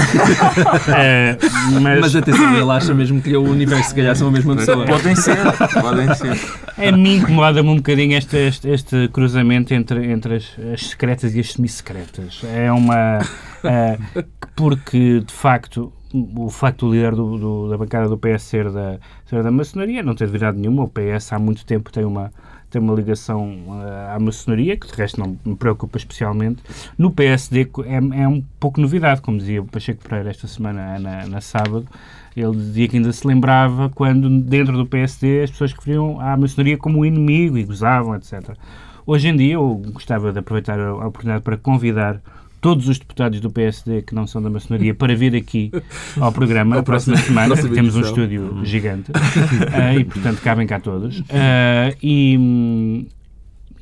é, 0.96 1.38
mas... 1.82 2.00
mas 2.00 2.16
atenção, 2.16 2.56
ele 2.56 2.72
acha 2.72 2.94
mesmo 2.94 3.22
que 3.22 3.36
o 3.36 3.44
universo 3.44 3.90
se 3.90 3.96
calhar 3.96 4.16
são 4.16 4.28
a 4.28 4.32
mesma 4.32 4.56
pessoa. 4.56 4.86
Podem 4.86 5.16
ser, 5.16 5.38
podem 5.82 6.14
ser. 6.16 6.40
A 6.78 6.92
mim 6.92 7.18
incomoda-me 7.18 7.70
um 7.70 7.76
bocadinho 7.78 8.18
este, 8.18 8.38
este, 8.38 8.70
este, 8.70 9.08
cruzamento 9.10 9.74
entre, 9.74 10.12
entre 10.12 10.36
as, 10.36 10.56
as 10.74 10.88
secretas 10.88 11.36
e 11.36 11.40
as 11.40 11.52
semi-secretas. 11.52 12.42
É 12.44 12.72
uma... 12.72 13.20
Uh, 13.64 14.24
porque, 14.56 15.22
de 15.22 15.34
facto, 15.34 15.94
o 16.14 16.50
facto 16.50 16.86
do 16.86 16.94
líder 16.94 17.16
do, 17.16 17.38
do, 17.38 17.70
da 17.70 17.78
bancada 17.78 18.08
do 18.08 18.18
PS 18.18 18.44
ser 18.44 18.72
da, 18.72 19.00
ser 19.26 19.42
da 19.42 19.52
maçonaria 19.52 20.04
não 20.04 20.14
ter 20.14 20.30
virado 20.30 20.60
nenhuma. 20.60 20.84
O 20.84 20.88
PS 20.88 21.34
há 21.34 21.40
muito 21.40 21.66
tempo 21.66 21.92
tem 21.92 22.06
uma 22.06 22.32
tem 22.74 22.82
uma 22.82 22.96
ligação 22.96 23.56
uh, 23.68 24.16
à 24.16 24.20
maçonaria, 24.20 24.76
que 24.76 24.88
de 24.88 24.94
resto 24.94 25.20
não 25.20 25.38
me 25.46 25.56
preocupa 25.56 25.96
especialmente. 25.98 26.64
No 26.98 27.12
PSD 27.12 27.70
é, 27.86 28.22
é 28.22 28.28
um 28.28 28.44
pouco 28.60 28.82
novidade, 28.82 29.22
como 29.22 29.38
dizia 29.38 29.62
o 29.62 29.66
Pacheco 29.66 30.04
Pereira 30.04 30.32
esta 30.32 30.48
semana, 30.48 30.98
na, 30.98 31.28
na 31.28 31.40
sábado, 31.40 31.88
ele 32.36 32.56
dizia 32.56 32.88
que 32.88 32.98
ainda 32.98 33.14
se 33.14 33.28
lembrava 33.28 33.92
quando 33.92 34.28
dentro 34.42 34.76
do 34.76 34.88
PSD 34.88 35.44
as 35.44 35.52
pessoas 35.52 35.72
referiam 35.72 36.20
à 36.20 36.36
maçonaria 36.36 36.76
como 36.76 37.00
um 37.00 37.06
inimigo 37.06 37.60
e 37.60 37.64
gozavam, 37.64 38.16
etc. 38.16 38.58
Hoje 39.06 39.28
em 39.28 39.36
dia, 39.36 39.54
eu 39.54 39.76
gostava 39.94 40.34
de 40.34 40.40
aproveitar 40.40 40.80
a 40.80 40.96
oportunidade 40.96 41.44
para 41.44 41.58
convidar 41.58 42.20
todos 42.64 42.88
os 42.88 42.98
deputados 42.98 43.42
do 43.42 43.52
PSD 43.52 44.04
que 44.04 44.16
não 44.16 44.26
são 44.26 44.42
da 44.42 44.50
maçonaria 44.50 44.96
para 44.96 45.14
vir 45.14 45.36
aqui 45.36 45.70
ao 46.18 46.32
programa 46.32 46.80
a 46.80 46.84
próxima 46.84 47.18
semana. 47.18 47.58
Temos 47.58 47.98
um 47.98 48.02
estúdio 48.02 48.62
gigante 48.64 49.12
uh, 49.12 50.00
e, 50.00 50.06
portanto, 50.06 50.42
cabem 50.42 50.66
cá 50.66 50.80
todos. 50.80 51.20
Uh, 51.20 51.94
e, 52.02 53.06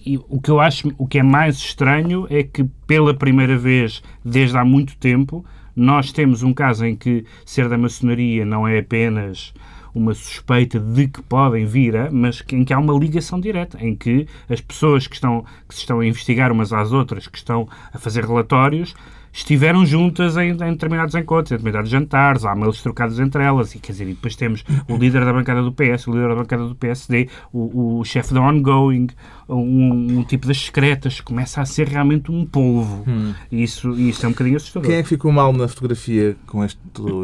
e 0.03 0.17
o 0.17 0.41
que 0.41 0.49
eu 0.49 0.59
acho, 0.59 0.91
o 0.97 1.05
que 1.05 1.19
é 1.19 1.23
mais 1.23 1.57
estranho 1.57 2.25
é 2.27 2.41
que 2.41 2.63
pela 2.87 3.13
primeira 3.13 3.55
vez 3.55 4.01
desde 4.25 4.57
há 4.57 4.65
muito 4.65 4.97
tempo 4.97 5.45
nós 5.75 6.11
temos 6.11 6.41
um 6.41 6.51
caso 6.51 6.83
em 6.83 6.95
que 6.95 7.23
ser 7.45 7.69
da 7.69 7.77
maçonaria 7.77 8.43
não 8.43 8.67
é 8.67 8.79
apenas 8.79 9.53
uma 9.93 10.13
suspeita 10.13 10.79
de 10.79 11.07
que 11.07 11.21
podem 11.21 11.65
vir 11.65 12.11
mas 12.11 12.43
em 12.51 12.63
que 12.63 12.73
há 12.73 12.79
uma 12.79 12.93
ligação 12.93 13.39
direta, 13.39 13.77
em 13.83 13.95
que 13.95 14.27
as 14.49 14.61
pessoas 14.61 15.07
que, 15.07 15.15
estão, 15.15 15.45
que 15.67 15.75
se 15.75 15.81
estão 15.81 15.99
a 15.99 16.05
investigar 16.05 16.51
umas 16.51 16.71
às 16.71 16.91
outras, 16.91 17.27
que 17.27 17.37
estão 17.37 17.67
a 17.93 17.97
fazer 17.97 18.25
relatórios, 18.25 18.95
estiveram 19.31 19.85
juntas 19.85 20.37
em, 20.37 20.51
em, 20.51 20.55
determinados 20.55 21.15
encontros, 21.15 21.51
em 21.51 21.55
determinados 21.55 21.89
jantares, 21.89 22.45
há 22.45 22.55
mails 22.55 22.81
trocados 22.81 23.19
entre 23.19 23.43
elas, 23.43 23.73
e 23.75 23.79
quer 23.79 23.93
dizer, 23.93 24.05
e 24.05 24.13
depois 24.13 24.35
temos 24.35 24.63
o 24.87 24.95
líder 24.97 25.25
da 25.25 25.33
bancada 25.33 25.61
do 25.61 25.71
PS, 25.71 26.07
o 26.07 26.11
líder 26.11 26.29
da 26.29 26.35
bancada 26.35 26.67
do 26.67 26.75
PSD, 26.75 27.29
o, 27.51 27.99
o 27.99 28.03
chefe 28.03 28.33
da 28.33 28.41
Ongoing, 28.41 29.07
um, 29.47 30.19
um, 30.19 30.23
tipo 30.23 30.47
das 30.47 30.57
secretas, 30.59 31.19
começa 31.19 31.61
a 31.61 31.65
ser 31.65 31.87
realmente 31.87 32.31
um 32.31 32.45
polvo. 32.45 33.03
Hum. 33.07 33.33
E 33.51 33.63
isso, 33.63 33.91
isso 33.99 34.25
é 34.25 34.29
um 34.29 34.31
bocadinho 34.31 34.57
assustador. 34.57 34.89
Quem 34.89 34.97
é 34.97 35.03
que 35.03 35.09
ficou 35.09 35.31
mal 35.31 35.51
na 35.53 35.67
fotografia 35.67 36.35
com 36.47 36.63
este 36.63 36.79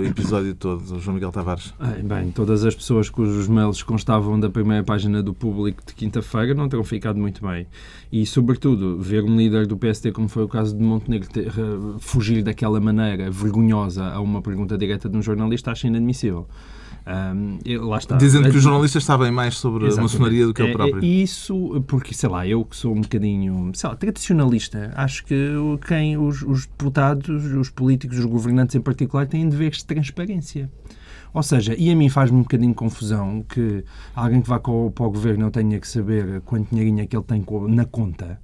episódio 0.05 0.53
todo, 0.55 0.95
o 0.95 0.99
João 0.99 1.15
Miguel 1.15 1.31
Tavares? 1.31 1.73
Ai, 1.79 2.01
bem, 2.01 2.31
todas 2.31 2.65
as 2.65 2.75
pessoas 2.75 3.09
cujos 3.09 3.47
mails 3.47 3.83
constavam 3.83 4.39
da 4.39 4.49
primeira 4.49 4.83
página 4.83 5.23
do 5.23 5.33
público 5.33 5.83
de 5.85 5.93
quinta-feira 5.93 6.53
não 6.53 6.67
terão 6.67 6.83
ficado 6.83 7.17
muito 7.17 7.45
bem. 7.45 7.67
E, 8.11 8.25
sobretudo, 8.25 8.99
ver 9.01 9.23
um 9.23 9.35
líder 9.35 9.67
do 9.67 9.77
PSD, 9.77 10.11
como 10.11 10.27
foi 10.27 10.43
o 10.43 10.47
caso 10.47 10.75
de 10.75 10.83
Montenegro, 10.83 11.29
ter, 11.29 11.47
uh, 11.47 11.96
fugir 11.99 12.43
daquela 12.43 12.79
maneira 12.79 13.29
vergonhosa 13.29 14.05
a 14.05 14.19
uma 14.19 14.41
pergunta 14.41 14.77
direta 14.77 15.09
de 15.09 15.17
um 15.17 15.21
jornalista, 15.21 15.71
acho 15.71 15.87
inadmissível. 15.87 16.47
Um. 17.07 17.59
Dizendo 18.17 18.51
que 18.51 18.57
os 18.57 18.63
jornalistas 18.63 19.05
sabem 19.05 19.31
mais 19.31 19.55
sobre 19.55 19.85
Exatamente. 19.85 19.99
a 19.99 20.19
maçonaria 20.19 20.45
do 20.45 20.53
que 20.53 20.61
ele 20.61 20.71
é, 20.71 20.73
próprio. 20.73 21.01
É, 21.01 21.05
isso, 21.05 21.81
porque, 21.87 22.13
sei 22.13 22.27
lá, 22.27 22.45
eu 22.45 22.65
que 22.65 22.75
sou 22.75 22.93
um 22.93 22.99
bocadinho 22.99 23.71
sei 23.73 23.89
lá, 23.89 23.95
tradicionalista, 23.95 24.91
acho 24.93 25.23
que 25.23 25.53
quem 25.87 26.17
os, 26.17 26.41
os 26.41 26.65
deputados, 26.65 27.45
os 27.45 27.69
políticos, 27.69 28.19
os 28.19 28.25
governantes 28.25 28.75
em 28.75 28.81
particular, 28.81 29.25
têm 29.25 29.47
deveres 29.47 29.77
de 29.77 29.85
transparência. 29.85 30.69
Ou 31.33 31.43
seja, 31.43 31.75
e 31.77 31.89
a 31.89 31.95
mim 31.95 32.09
faz-me 32.09 32.39
um 32.39 32.41
bocadinho 32.41 32.73
confusão 32.73 33.45
que 33.47 33.85
alguém 34.13 34.41
que 34.41 34.49
vá 34.49 34.59
para 34.59 34.71
o 34.71 34.91
governo 34.91 35.43
não 35.43 35.51
tenha 35.51 35.79
que 35.79 35.87
saber 35.87 36.41
quanto 36.41 36.69
dinheirinho 36.69 37.01
é 37.01 37.05
que 37.05 37.15
ele 37.15 37.23
tem 37.23 37.45
na 37.69 37.85
conta 37.85 38.39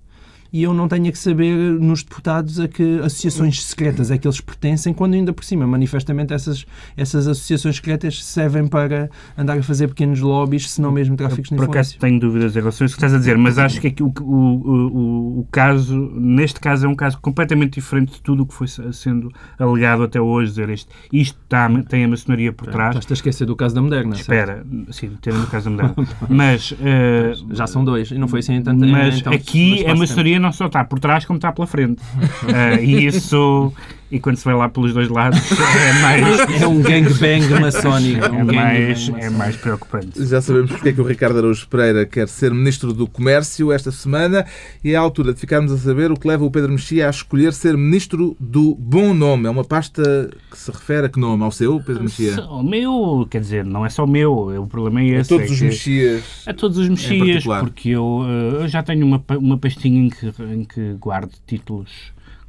e 0.53 0.61
eu 0.61 0.71
não 0.71 0.87
tenha 0.87 1.11
que 1.11 1.17
saber 1.17 1.51
nos 1.79 2.03
deputados 2.03 2.59
a 2.59 2.67
que 2.67 2.99
associações 2.99 3.63
secretas 3.63 4.11
é 4.11 4.19
que 4.19 4.27
eles 4.27 4.39
pertencem, 4.39 4.93
quando 4.93 5.15
ainda 5.15 5.33
por 5.33 5.43
cima, 5.43 5.65
manifestamente, 5.65 6.31
essas, 6.31 6.63
essas 6.95 7.27
associações 7.27 7.77
secretas 7.77 8.23
servem 8.23 8.67
para 8.67 9.09
andar 9.35 9.57
a 9.57 9.63
fazer 9.63 9.87
pequenos 9.87 10.19
lobbies, 10.19 10.69
se 10.69 10.79
não 10.79 10.91
mesmo 10.91 11.17
tráficos 11.17 11.49
de 11.49 11.55
Por 11.55 11.63
acaso 11.63 11.95
influência. 11.95 11.99
tenho 11.99 12.19
dúvidas 12.19 12.55
em 12.55 12.59
relação 12.59 12.85
a 12.85 12.87
isso 12.87 12.95
que 12.95 12.99
estás 12.99 13.15
a 13.15 13.17
dizer, 13.17 13.35
mas 13.35 13.57
acho 13.57 13.81
que 13.81 13.87
aqui 13.87 14.03
o, 14.03 14.13
o, 14.21 14.35
o, 14.35 15.39
o 15.39 15.47
caso, 15.51 15.97
neste 16.15 16.59
caso, 16.59 16.85
é 16.85 16.89
um 16.89 16.95
caso 16.95 17.17
completamente 17.19 17.73
diferente 17.73 18.13
de 18.13 18.21
tudo 18.21 18.43
o 18.43 18.45
que 18.45 18.53
foi 18.53 18.67
sendo 18.67 19.31
alegado 19.57 20.03
até 20.03 20.21
hoje. 20.21 20.51
Dizer 20.51 20.69
isto, 20.69 20.93
isto 21.11 21.39
está, 21.43 21.67
tem 21.89 22.03
a 22.03 22.07
maçonaria 22.07 22.53
por 22.53 22.67
trás. 22.67 22.95
Estás 22.95 23.11
a 23.11 23.13
esquecer 23.15 23.45
do 23.45 23.55
caso 23.55 23.73
da 23.73 23.81
Moderna. 23.81 24.15
certo? 24.15 24.21
Espera, 24.21 24.65
sim, 24.91 25.11
tendo 25.19 25.39
no 25.39 25.47
caso 25.47 25.71
da 25.71 25.71
Moderna. 25.87 26.07
Mas, 26.29 26.75
eh, 26.79 27.33
Já 27.51 27.65
são 27.65 27.83
dois, 27.83 28.11
e 28.11 28.19
não 28.19 28.27
foi 28.27 28.41
assim 28.41 28.53
em 28.53 28.61
tanto 28.61 28.85
mas 28.85 29.17
então, 29.19 29.33
aqui 29.33 29.69
no 29.69 29.73
a 29.73 29.77
espaço 29.77 29.93
de 29.93 29.99
maçonaria 29.99 30.42
não 30.43 30.51
só 30.51 30.67
está 30.67 30.83
por 30.83 30.99
trás 30.99 31.25
como 31.25 31.37
está 31.37 31.51
pela 31.51 31.65
frente. 31.65 32.01
Eh, 32.45 32.83
e 32.83 33.05
isso, 33.05 33.73
e 34.13 34.19
quando 34.19 34.35
se 34.37 34.45
vai 34.45 34.53
lá 34.53 34.69
pelos 34.69 34.93
dois 34.93 35.09
lados, 35.09 35.39
é 35.51 36.01
mais. 36.01 36.61
É 36.61 36.67
um 36.67 36.79
gangbang 36.81 37.59
maçónico. 37.59 38.23
é 38.25 38.29
um 38.31 38.45
mais, 38.45 39.09
gangbang 39.09 39.25
é 39.25 39.29
mais 39.29 39.55
preocupante. 39.55 40.23
Já 40.25 40.39
sabemos 40.41 40.71
porque 40.71 40.89
é 40.89 40.93
que 40.93 41.01
o 41.01 41.03
Ricardo 41.03 41.39
Araújo 41.39 41.67
Pereira 41.67 42.05
quer 42.05 42.27
ser 42.27 42.53
Ministro 42.53 42.93
do 42.93 43.07
Comércio 43.07 43.71
esta 43.71 43.91
semana 43.91 44.45
e 44.83 44.91
é 44.91 44.95
a 44.95 44.99
altura 44.99 45.33
de 45.33 45.39
ficarmos 45.39 45.71
a 45.71 45.77
saber 45.77 46.11
o 46.11 46.15
que 46.15 46.27
leva 46.27 46.45
o 46.45 46.51
Pedro 46.51 46.71
Mexia 46.71 47.07
a 47.07 47.09
escolher 47.09 47.53
ser 47.53 47.75
Ministro 47.75 48.37
do 48.39 48.75
Bom 48.75 49.13
Nome. 49.13 49.47
É 49.47 49.49
uma 49.49 49.63
pasta 49.63 50.29
que 50.51 50.57
se 50.57 50.69
refere 50.71 51.07
a 51.07 51.09
que 51.09 51.19
nome? 51.19 51.43
Ao 51.43 51.51
seu, 51.51 51.79
Pedro 51.81 52.03
Mexia? 52.03 52.39
O 52.45 52.61
meu, 52.61 53.27
quer 53.29 53.41
dizer, 53.41 53.65
não 53.65 53.85
é 53.85 53.89
só 53.89 54.03
o 54.03 54.07
meu, 54.07 54.31
o 54.61 54.67
problema 54.67 55.01
é 55.01 55.17
A 55.17 55.19
esse. 55.21 55.29
todos 55.29 55.49
é 55.49 55.53
os 55.53 55.59
que- 55.59 55.65
Mexias. 55.65 56.23
A 56.45 56.53
todos 56.53 56.77
os 56.77 56.87
mexias, 56.89 57.43
porque 57.43 57.89
eu, 57.89 58.21
eh, 58.27 58.63
eu 58.63 58.67
já 58.67 58.83
tenho 58.83 59.05
uma, 59.05 59.23
uma 59.37 59.57
pastinha 59.57 59.99
em 60.05 60.09
que, 60.09 60.27
em 60.53 60.63
que 60.63 60.93
guardo 60.99 61.31
títulos 61.47 61.89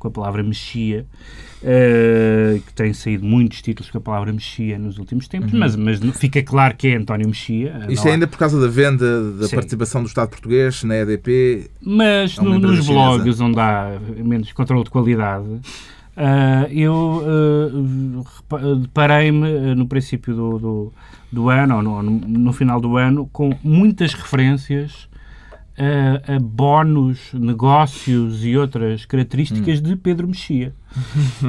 com 0.04 0.08
a 0.08 0.10
palavra 0.10 0.42
mexia, 0.42 1.06
eh, 1.62 2.60
que 2.66 2.74
tem 2.74 2.92
saído 2.92 3.24
muitos 3.24 3.62
títulos 3.62 3.90
com 3.90 3.96
a 3.96 4.00
palavra 4.00 4.30
mexia 4.30 4.78
nos 4.78 4.98
últimos 4.98 5.26
tempos, 5.26 5.50
mas, 5.52 5.74
mas 5.76 5.98
não- 5.98 6.12
fica 6.12 6.42
claro 6.42 6.76
que 6.76 6.88
é 6.88 6.96
António 6.96 7.26
Mexia. 7.26 7.74
Uhum. 7.86 7.90
Isto 7.90 8.06
é 8.08 8.12
ainda 8.12 8.26
por 8.26 8.36
causa 8.38 8.60
da 8.60 8.68
venda 8.68 9.32
da 9.32 9.46
Sim. 9.48 9.54
participação 9.56 10.02
do 10.02 10.08
Estado 10.08 10.28
português 10.28 10.84
na 10.84 10.96
EDP. 10.96 11.70
Mas 11.80 12.36
É 12.38 12.42
no- 12.42 12.58
nos 12.58 12.84
chinesa. 12.84 12.92
blogs 12.92 13.40
onde 13.40 13.58
há 13.58 13.98
menos 14.18 14.52
controle 14.52 14.84
de 14.84 14.90
qualidade, 14.90 15.46
ah, 16.18 16.66
eu 16.70 17.22
repa- 18.36 18.74
deparei-me 18.76 19.74
no 19.74 19.86
princípio 19.86 20.34
do, 20.34 20.58
do, 20.58 20.92
do 21.32 21.48
ano, 21.48 21.76
ou 21.76 21.82
no, 21.82 22.02
no- 22.02 22.28
no 22.28 22.52
final 22.52 22.78
do 22.78 22.98
ano, 22.98 23.26
com 23.32 23.56
muitas 23.64 24.12
referências 24.12 25.08
a, 25.78 26.34
a 26.36 26.38
bónus, 26.38 27.18
negócios 27.32 28.44
e 28.44 28.56
outras 28.56 29.04
características 29.04 29.80
de 29.82 29.96
Pedro 29.96 30.26
Mexia. 30.28 30.74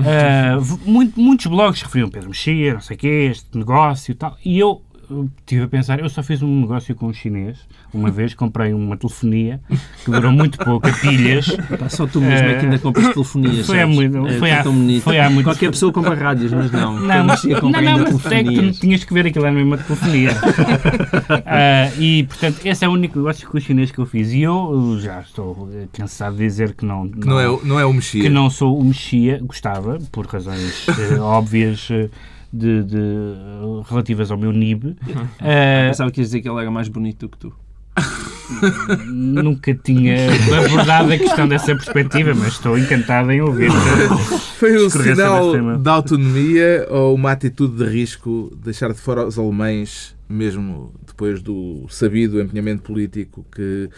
V- 0.59 0.89
muito- 0.89 1.19
muitos 1.19 1.45
blogs 1.45 1.81
referiam 1.81 2.09
Pedro 2.09 2.29
Mexia, 2.29 2.73
não 2.73 2.81
sei 2.81 2.95
o 2.95 2.99
quê, 2.99 3.27
este 3.31 3.57
negócio 3.57 4.11
e 4.11 4.15
tal. 4.15 4.37
E 4.43 4.57
eu 4.59 4.71
uh, 4.71 4.94
estive 5.39 5.63
a 5.63 5.67
pensar, 5.67 5.99
eu 5.99 6.09
só 6.09 6.21
fiz 6.23 6.41
um 6.41 6.61
negócio 6.61 6.93
com 6.95 7.07
um 7.07 7.13
chinês. 7.13 7.57
Uma 7.93 8.11
vez 8.11 8.33
comprei 8.33 8.73
uma 8.73 8.97
telefonia 8.97 9.61
que 10.03 10.11
durou 10.11 10.31
muito 10.31 10.57
pouco, 10.57 10.87
a 10.87 10.91
pilhas. 10.91 11.47
Pá, 11.79 11.87
só 11.89 12.05
tu 12.05 12.19
mesmo 12.19 12.47
é 12.47 12.55
que 12.59 12.65
ainda 12.65 12.79
compras 12.79 13.13
telefonias. 13.13 13.65
Foi 13.65 13.81
há 13.81 13.87
muito- 13.87 14.27
É, 14.27 14.37
foi 14.39 14.51
há- 14.51 14.63
tão 14.63 14.73
bonito. 14.73 15.03
foi 15.03 15.19
há 15.19 15.29
muito- 15.29 15.45
Qualquer 15.47 15.71
pessoa 15.71 15.91
compra 15.93 16.15
rádios, 16.15 16.51
mas 16.51 16.71
não. 16.71 16.99
Não, 16.99 17.23
mas, 17.25 17.43
não, 17.43 17.61
não, 17.61 17.71
mas 17.71 18.25
é 18.31 18.43
que 18.43 18.71
tu 18.73 18.79
tinhas 18.79 19.03
que 19.03 19.13
ver 19.13 19.27
aquilo 19.27 19.45
era 19.45 19.53
mesmo 19.53 19.67
uma 19.69 19.77
telefonia. 19.77 20.29
Ah, 21.45 21.89
e, 21.99 22.23
portanto, 22.23 22.59
esse 22.65 22.83
é 22.83 22.87
o 22.89 22.91
único 22.91 23.17
negócio 23.19 23.47
com 23.47 23.57
o 23.57 23.61
chinês 23.61 23.91
que 23.91 23.99
eu 23.99 24.05
fiz. 24.05 24.31
E 24.31 24.41
eu 24.41 24.55
uh, 24.55 24.99
já 24.99 25.21
estou 25.21 25.69
eh, 25.73 25.87
cansado 25.93 26.35
de 26.37 26.43
dizer 26.43 26.73
que 26.73 26.85
não, 26.85 27.07
Que 27.07 27.27
não 27.27 27.39
é, 27.39 27.49
o- 27.49 27.61
não 27.63 27.79
é 27.79 27.85
o 27.85 27.93
Mexia. 27.93 28.21
que 28.23 28.29
não 28.29 28.49
sou 28.49 28.77
o 28.79 28.83
Mexia, 28.83 29.39
gostava, 29.43 29.97
por 30.11 30.25
razões 30.27 30.85
eh, 30.89 31.15
óbvias 31.19 31.87
eh, 31.91 32.09
de, 32.51 32.83
de, 32.83 32.97
relativas 33.89 34.31
ao 34.31 34.37
meu 34.37 34.51
NIB. 34.51 34.95
Eh, 35.41 35.87
Pensava 35.89 36.11
que 36.11 36.21
ias 36.21 36.29
dizer 36.29 36.41
que 36.41 36.49
ele 36.49 36.59
era 36.59 36.71
mais 36.71 36.87
bonito 36.87 37.27
do 37.27 37.29
que 37.29 37.37
tu. 37.37 37.53
nunca 39.07 39.73
tinha 39.73 40.15
abordado 40.65 41.13
a 41.13 41.17
questão 41.17 41.47
dessa 41.47 41.73
perspectiva, 41.75 42.33
mas 42.33 42.53
estou 42.53 42.77
encantado 42.77 43.31
em 43.31 43.41
ouvir. 43.41 43.71
Foi 44.59 44.85
um 44.85 44.89
sinal 44.89 45.77
de 45.77 45.89
autonomia 45.89 46.87
ou 46.89 47.15
uma 47.15 47.31
atitude 47.31 47.77
de 47.77 47.89
risco 47.89 48.55
deixar 48.63 48.91
de 48.91 48.99
fora 48.99 49.25
os 49.25 49.39
alemães, 49.39 50.15
mesmo 50.27 50.93
depois 51.05 51.41
do 51.41 51.85
sabido 51.89 52.41
empenhamento 52.41 52.83
político 52.83 53.45
que 53.51 53.89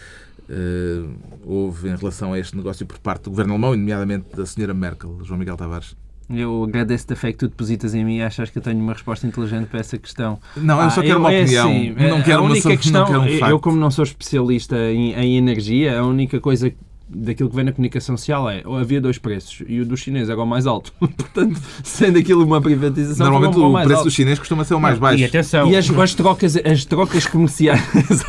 eh, 0.48 1.04
houve 1.44 1.88
em 1.88 1.96
relação 1.96 2.32
a 2.32 2.38
este 2.38 2.56
negócio 2.56 2.86
por 2.86 2.98
parte 2.98 3.24
do 3.24 3.30
governo 3.30 3.54
alemão, 3.54 3.74
e 3.74 3.76
nomeadamente 3.76 4.34
da 4.34 4.46
senhora 4.46 4.72
Merkel, 4.74 5.18
João 5.22 5.38
Miguel 5.38 5.56
Tavares? 5.56 5.96
Eu 6.30 6.64
agradeço-te 6.64 7.12
a 7.14 7.16
fé 7.16 7.32
que 7.32 7.38
tu 7.38 7.48
depositas 7.48 7.94
em 7.94 8.04
mim 8.04 8.16
e 8.18 8.22
achas 8.22 8.50
que 8.50 8.58
eu 8.58 8.62
tenho 8.62 8.78
uma 8.80 8.92
resposta 8.92 9.26
inteligente 9.26 9.66
para 9.66 9.80
essa 9.80 9.96
questão. 9.96 10.38
Não, 10.56 10.82
eu 10.82 10.90
só 10.90 11.00
Ah, 11.00 11.04
quero 11.04 11.18
uma 11.20 11.32
é 11.32 11.42
opinião. 11.42 11.68
assim, 11.70 11.90
não 11.90 12.22
quero 12.22 12.38
a 12.38 12.42
uma 12.42 12.50
única 12.50 12.68
só- 12.68 12.76
questão, 12.76 13.00
não 13.00 13.06
quero 13.06 13.20
um 13.22 13.26
eu 13.26 13.38
facto. 13.38 13.60
como 13.60 13.76
não 13.78 13.90
sou 13.90 14.04
especialista 14.04 14.76
em, 14.76 15.12
em 15.14 15.36
energia, 15.38 15.98
a 15.98 16.04
única 16.04 16.38
coisa 16.38 16.70
daquilo 17.08 17.48
que 17.48 17.56
vem 17.56 17.64
na 17.64 17.72
comunicação 17.72 18.16
social 18.16 18.48
é 18.50 18.62
ou 18.64 18.76
havia 18.76 19.00
dois 19.00 19.18
preços 19.18 19.62
e 19.66 19.80
o 19.80 19.86
do 19.86 19.96
chinês 19.96 20.28
era 20.28 20.40
o 20.40 20.46
mais 20.46 20.66
alto. 20.66 20.92
Portanto, 20.98 21.60
sendo 21.82 22.18
aquilo 22.18 22.44
uma 22.44 22.60
privatização, 22.60 23.26
Normalmente 23.26 23.58
o 23.58 23.68
o 23.68 23.72
mais 23.72 23.86
preço 23.86 24.00
alto. 24.00 24.08
do 24.10 24.14
chinês 24.14 24.38
costuma 24.38 24.64
ser 24.64 24.74
o 24.74 24.80
mais 24.80 24.98
baixo. 24.98 25.22
E 25.22 25.24
atenção, 25.24 25.70
E 25.70 25.76
as, 25.76 25.88
as 25.90 26.14
trocas, 26.14 26.56
as 26.56 26.84
trocas 26.84 27.26
comerciais, 27.26 27.80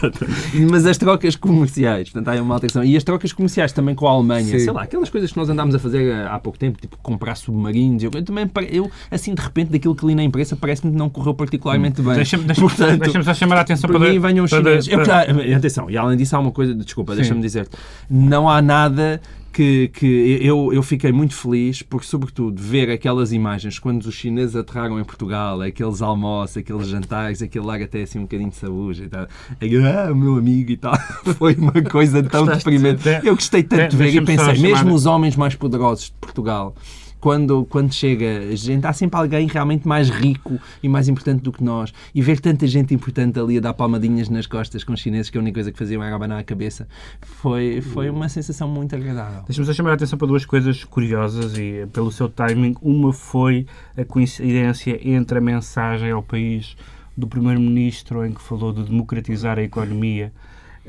mas 0.70 0.86
as 0.86 0.98
trocas 0.98 1.36
comerciais, 1.36 2.10
portanto, 2.10 2.28
há 2.30 2.32
aí 2.34 2.42
uma 2.42 2.54
alteração. 2.56 2.84
E 2.84 2.96
as 2.98 3.04
trocas 3.04 3.32
comerciais 3.34 3.72
também 3.72 3.94
com 3.96 4.08
a 4.08 4.12
Alemanha, 4.12 4.46
Sim. 4.46 4.60
sei 4.60 4.72
lá, 4.72 4.84
aquelas 4.84 5.10
coisas 5.10 5.32
que 5.32 5.38
nós 5.38 5.50
andámos 5.50 5.76
a 5.76 5.80
fazer 5.80 6.12
há 6.14 6.36
há 6.36 6.40
pouco 6.40 6.58
tempo, 6.58 6.80
tipo 6.80 6.98
comprar 7.04 7.36
submarinos. 7.36 8.04
Eu, 8.04 8.12
eu 8.14 8.24
também, 8.24 8.50
eu, 8.72 8.90
assim, 9.12 9.34
de 9.36 9.42
repente, 9.42 9.72
daquilo 9.72 9.94
que 9.96 10.06
li 10.06 10.16
na 10.16 10.24
imprensa, 10.24 10.56
parece-me 10.56 10.92
que 10.92 10.98
não 10.98 11.10
correu 11.10 11.34
particularmente 11.34 12.02
bem. 12.02 12.14
deixa-me 12.16 12.46
deixa 12.46 12.62
Portanto, 12.62 13.00
deixa 13.02 13.24
só 13.24 13.34
chamar 13.34 13.58
a 13.58 13.62
atenção 13.62 13.90
para 13.90 14.00
para, 14.00 14.10
mim 14.10 14.20
venham 14.20 14.46
os 14.46 14.50
para- 14.52 14.60
chineses. 14.64 14.88
Eu, 14.88 15.00
para- 15.04 15.26
claro, 15.26 15.56
atenção, 15.56 15.90
e 15.90 15.98
além 15.98 16.18
disso 16.18 16.36
há 16.36 16.40
uma 16.40 16.52
coisa, 16.52 16.74
desculpa, 16.74 17.16
deixa-me 17.16 17.42
dizer 17.42 17.68
não 18.10 18.50
há 18.50 18.62
nada 18.70 19.20
que, 19.52 19.90
que 19.90 20.40
eu, 20.42 20.72
eu 20.72 20.84
fiquei 20.84 21.12
muito 21.12 21.34
feliz 21.34 21.82
porque, 21.82 22.06
sobretudo, 22.06 22.62
ver 22.62 22.90
aquelas 22.92 23.34
imagens 23.34 23.80
quando 23.80 24.04
os 24.04 24.14
chineses 24.14 24.56
aterraram 24.56 25.00
em 25.00 25.04
Portugal, 25.04 25.60
aqueles 25.62 26.02
almoços, 26.02 26.58
aqueles 26.58 26.88
jantares, 26.88 27.42
aquele 27.42 27.66
lar 27.66 27.82
até 27.82 28.04
assim 28.04 28.20
um 28.20 28.24
bocadinho 28.24 28.52
de 28.52 28.56
saúde 28.56 29.04
e 29.04 29.10
tal, 29.10 29.28
Aí, 29.60 29.76
ah, 29.78 30.14
meu 30.14 30.36
amigo 30.36 30.72
e 30.72 30.78
tal, 30.78 30.96
foi 31.38 31.56
uma 31.56 31.82
coisa 31.82 32.22
tão 32.22 32.46
deprimente. 32.46 33.02
Eu 33.24 33.36
gostei 33.36 33.64
tanto 33.64 33.90
de 33.90 33.98
ver 33.98 34.14
e 34.14 34.22
pensei, 34.22 34.60
mesmo 34.60 34.94
os 34.94 35.06
homens 35.06 35.36
mais 35.36 35.56
poderosos 35.56 36.06
de 36.06 36.14
Portugal. 36.22 36.76
Quando, 37.20 37.66
quando 37.66 37.94
chega 37.94 38.56
gente, 38.56 38.86
há 38.86 38.94
sempre 38.94 39.20
alguém 39.20 39.48
realmente 39.48 39.88
mais 39.88 40.10
rico 40.10 40.60
e 40.82 40.88
mais 40.88 41.08
importante 41.08 41.42
do 41.42 41.52
que 41.52 41.64
nós. 41.64 41.94
E 42.14 42.22
ver 42.22 42.40
tanta 42.40 42.66
gente 42.66 42.94
importante 42.94 43.40
ali 43.40 43.58
a 43.58 43.62
dar 43.62 43.74
palmadinhas 43.74 44.30
nas 44.30 44.48
costas 44.48 44.84
com 44.84 44.94
os 44.94 45.00
chineses, 45.00 45.30
que 45.30 45.38
a 45.38 45.42
única 45.42 45.56
coisa 45.56 45.72
que 45.72 45.78
faziam 45.78 46.04
era 46.04 46.16
abanar 46.16 46.40
a 46.40 46.44
cabeça, 46.44 46.88
foi, 47.22 47.82
foi 47.82 48.10
uma 48.10 48.30
sensação 48.30 48.68
muito 48.68 48.96
agradável. 48.96 49.44
Deixa-me 49.46 49.66
só 49.66 49.74
chamar 49.74 49.92
a 49.92 49.94
atenção 49.94 50.18
para 50.18 50.28
duas 50.28 50.46
coisas 50.46 50.84
curiosas 50.84 51.58
e 51.58 51.88
pelo 51.92 52.12
seu 52.12 52.30
timing. 52.30 52.76
Uma 52.82 53.12
foi 53.12 53.66
a 53.98 54.06
coincidência 54.06 55.00
entre 55.04 55.38
a 55.38 55.42
mensagem 55.42 56.12
ao 56.12 56.24
país 56.24 56.76
do 57.18 57.28
Primeiro-Ministro 57.28 58.26
em 58.26 58.32
que 58.32 58.42
falou 58.42 58.72
de 58.72 58.84
democratizar 58.84 59.60
a 59.60 59.64
economia 59.64 60.32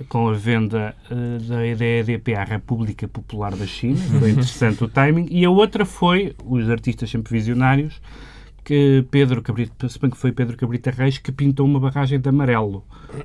com 0.09 0.29
a 0.29 0.33
venda 0.33 0.95
eh, 1.11 1.39
da 1.47 1.67
EDP 1.67 2.35
à 2.35 2.45
República 2.45 3.07
Popular 3.09 3.55
da 3.55 3.67
China. 3.67 3.99
Foi 4.19 4.31
interessante 4.31 4.85
o 4.85 4.89
timing. 4.89 5.27
E 5.31 5.45
a 5.45 5.51
outra 5.51 5.85
foi, 5.85 6.35
os 6.45 6.69
artistas 6.71 7.11
sempre 7.11 7.33
visionários, 7.33 8.01
que 8.65 9.05
Pedro 9.11 9.43
Cabrita, 9.43 9.89
se 9.89 9.99
bem 9.99 10.11
que 10.11 10.17
foi 10.17 10.33
Pedro 10.33 10.57
Cabrita 10.57 10.91
Reis 10.91 11.19
que 11.19 11.33
pintou 11.33 11.67
uma 11.67 11.81
barragem 11.81 12.21
de 12.21 12.29
amarelo, 12.29 12.85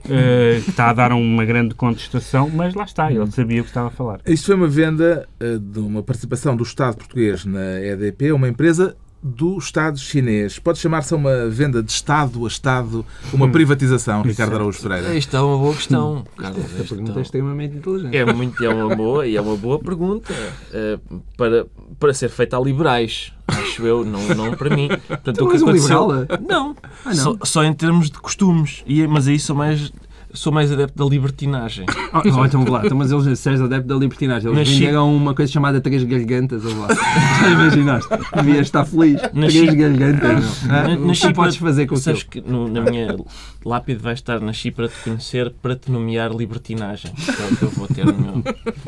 eh, 0.10 0.60
que 0.64 0.72
está 0.72 0.90
a 0.90 0.94
dar 0.94 1.12
uma 1.14 1.46
grande 1.46 1.76
contestação, 1.76 2.50
mas 2.50 2.74
lá 2.74 2.84
está, 2.84 3.12
ele 3.12 3.30
sabia 3.32 3.62
o 3.62 3.64
que 3.64 3.70
estava 3.70 3.88
a 3.88 3.92
falar. 3.92 4.22
Isto 4.26 4.48
foi 4.48 4.56
uma 4.56 4.68
venda 4.68 5.28
eh, 5.40 5.58
de 5.58 5.80
uma 5.80 6.02
participação 6.02 6.56
do 6.56 6.64
Estado 6.64 6.98
português 6.98 7.46
na 7.46 7.80
EDP, 7.80 8.32
uma 8.32 8.48
empresa 8.48 8.96
do 9.28 9.58
Estado 9.58 9.98
chinês. 9.98 10.60
Pode 10.60 10.78
chamar-se 10.78 11.16
uma 11.16 11.48
venda 11.48 11.82
de 11.82 11.92
Estado 11.92 12.46
a 12.46 12.48
Estado, 12.48 13.04
uma 13.34 13.50
privatização, 13.50 14.22
Ricardo 14.22 14.54
Araújo 14.54 14.80
Pereira? 14.84 15.16
Isto 15.16 15.36
é 15.36 15.42
uma 15.42 15.58
boa 15.58 15.74
questão, 15.74 16.24
Carlos. 16.38 16.64
Esta 16.64 16.82
Isto 16.84 16.96
pergunta 16.96 17.20
é 17.20 17.22
extremamente 17.24 17.76
inteligente. 17.78 18.16
é, 18.16 18.32
muito, 18.32 18.64
é 18.64 18.70
uma 18.70 18.96
boa 18.96 19.26
e 19.26 19.36
é 19.36 19.42
uma 19.42 19.58
boa 19.58 19.80
pergunta 19.80 20.32
eh, 20.72 21.00
para, 21.36 21.66
para 22.00 22.14
ser 22.14 22.30
feita 22.30 22.56
a 22.56 22.60
liberais, 22.62 23.34
acho 23.48 23.84
eu, 23.88 24.06
não, 24.06 24.22
não 24.36 24.52
para 24.54 24.76
mim. 24.76 24.90
Portanto, 24.90 25.38
Tu 25.38 25.52
és 25.54 25.62
um 25.64 25.72
liberal? 25.72 26.08
Não, 26.48 26.76
Ah, 27.04 27.10
não? 27.10 27.16
Só, 27.16 27.38
só 27.44 27.64
em 27.64 27.74
termos 27.74 28.12
de 28.12 28.20
costumes. 28.20 28.84
E, 28.86 29.08
mas 29.08 29.28
aí 29.28 29.40
sou 29.40 29.56
mais 29.56 29.92
sou 30.36 30.52
mais 30.54 30.72
adepto 30.72 30.98
da 31.04 31.10
libertinagem. 31.10 31.86
Oh, 32.16 32.22
oh, 32.40 32.46
então, 32.46 32.64
lá, 32.70 32.82
então, 32.86 32.98
mas 32.98 33.12
eles, 33.12 33.46
és 33.46 33.60
adepto 33.62 33.90
da 33.90 33.96
libertinagem, 33.96 34.50
eles 34.50 34.70
Na 34.70 34.74
venderam 34.74 35.14
uma 35.14 35.34
coisa 35.36 35.52
chamada 35.52 35.82
Três 35.82 36.02
Gargantas. 36.06 36.64
lá. 36.64 36.88
Já 37.42 37.50
imaginaste? 37.52 38.10
Devias 38.36 38.60
estar 38.68 38.86
feliz. 38.86 39.22
Na 39.34 39.48
Três 39.48 39.74
Gargantas. 39.74 40.62
meu. 40.64 40.72
Na- 40.72 40.88
na 40.96 41.34
podes 41.34 41.58
fazer 41.58 41.86
com 41.88 41.98
Sabes 41.98 42.24
que 42.24 42.40
no- 42.40 42.70
na 42.70 42.80
minha 42.82 43.18
lápide 43.66 44.02
vai 44.02 44.14
estar 44.14 44.40
nasci 44.40 44.72
para 44.72 44.88
te 44.88 44.96
conhecer, 45.04 45.52
para 45.62 45.76
te 45.76 45.92
nomear 45.92 46.32
libertinagem. 46.34 47.12
Que 47.14 47.32
é 47.32 47.46
o 47.52 47.56
que 47.58 47.64
eu 47.64 47.70
vou 47.72 47.88
ter 47.88 48.06
no 48.06 48.14
meu, 48.14 48.44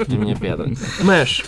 na 0.08 0.18
minha 0.18 0.36
pedra. 0.38 0.66
Mas, 1.04 1.44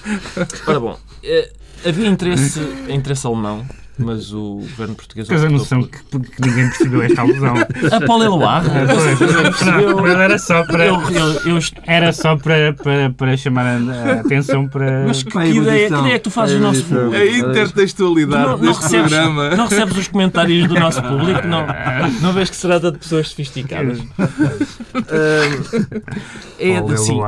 ora 0.68 0.80
bom, 0.82 1.00
eh, 1.24 1.50
havia 1.86 2.08
interesse, 2.10 2.60
interesse 2.90 3.26
alemão, 3.26 3.66
mas 4.00 4.34
o 4.34 4.56
governo 4.62 4.96
português 4.96 5.28
Tens 5.28 5.44
a 5.44 5.50
noção 5.50 5.82
por- 5.84 6.22
que, 6.22 6.32
que 6.32 6.42
ninguém 6.42 6.68
percebeu 6.70 7.02
esta 7.04 7.22
alusão. 7.22 7.54
A 7.92 8.02
Paul 8.06 8.24
Eluard, 8.24 8.68
Não, 8.68 10.02
mas 10.02 10.12
era 10.16 10.40
só 10.40 10.64
para, 10.66 10.86
eu, 10.86 10.96
eu, 11.12 11.34
eu, 11.56 11.60
era 11.86 12.14
só 12.14 12.36
para, 12.38 12.74
para, 12.74 13.10
para 13.12 13.38
chamar 13.38 13.66
a, 13.66 14.14
atenção 14.22 14.68
para... 14.68 15.06
mas 15.08 15.24
que, 15.24 15.30
que 15.32 15.38
ideia, 15.40 15.88
que 15.90 15.94
ideia 15.96 16.14
é 16.14 16.18
que 16.18 16.24
tu 16.24 16.32
fazes 16.32 16.58
do 16.58 16.64
nosso 16.64 16.84
público? 16.86 17.16
A 17.16 17.26
intertextualidade 17.26 18.44
não, 18.44 18.58
não 18.58 18.60
deste 18.60 18.84
recebes, 18.84 19.10
programa. 19.12 19.50
não 19.56 19.68
recebes 19.68 19.98
os 19.98 20.08
comentários 20.08 20.68
do 20.68 20.76
nosso 20.80 21.02
público, 21.02 21.48
não, 21.48 21.66
não 22.22 22.34
vês 22.34 22.50
que 22.50 22.56
se 22.56 22.62
trata 22.68 22.92
de 22.92 22.98
pessoas 22.98 23.28
sofisticadas. 23.30 24.00
Ah, 24.18 25.90
é 26.60 26.80
Paulo 26.80 26.94
assim, 26.94 27.20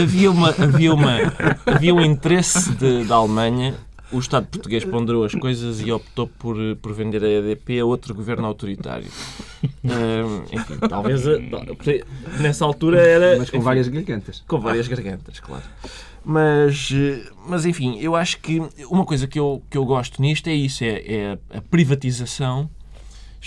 havia, 0.00 0.30
uma, 0.30 0.50
havia, 0.50 0.92
uma, 0.94 1.16
havia 1.66 1.94
um 1.94 2.00
interesse 2.04 2.70
de- 2.72 3.04
da 3.04 3.16
Alemanha. 3.16 3.74
O 4.12 4.18
Estado 4.20 4.46
português 4.46 4.84
ponderou 4.84 5.24
as 5.24 5.34
coisas 5.34 5.80
e 5.80 5.90
optou 5.90 6.28
por, 6.28 6.56
por 6.80 6.92
vender 6.92 7.24
a 7.24 7.28
EDP 7.28 7.80
a 7.80 7.84
outro 7.84 8.14
governo 8.14 8.46
autoritário. 8.46 9.06
Enfim, 10.52 10.76
talvez 10.88 11.26
a- 11.26 11.38
nessa 12.40 12.64
altura 12.64 13.00
era. 13.00 13.36
Mas 13.38 13.50
com 13.50 13.56
enfim, 13.56 13.64
várias 13.64 13.88
gargantas. 13.88 14.44
com 14.46 14.60
várias 14.60 14.86
gargantas, 14.88 15.40
claro. 15.40 15.64
Mas, 16.24 16.90
eh, 16.92 17.22
mas 17.46 17.64
enfim, 17.64 17.98
eu 18.00 18.16
acho 18.16 18.40
que 18.40 18.60
uma 18.90 19.04
coisa 19.04 19.26
que 19.28 19.38
eu, 19.38 19.62
que 19.70 19.78
eu 19.78 19.84
gosto 19.84 20.20
nisto 20.20 20.48
é 20.48 20.54
isso: 20.54 20.82
é, 20.84 20.88
é 21.06 21.38
a 21.54 21.60
privatização. 21.60 22.68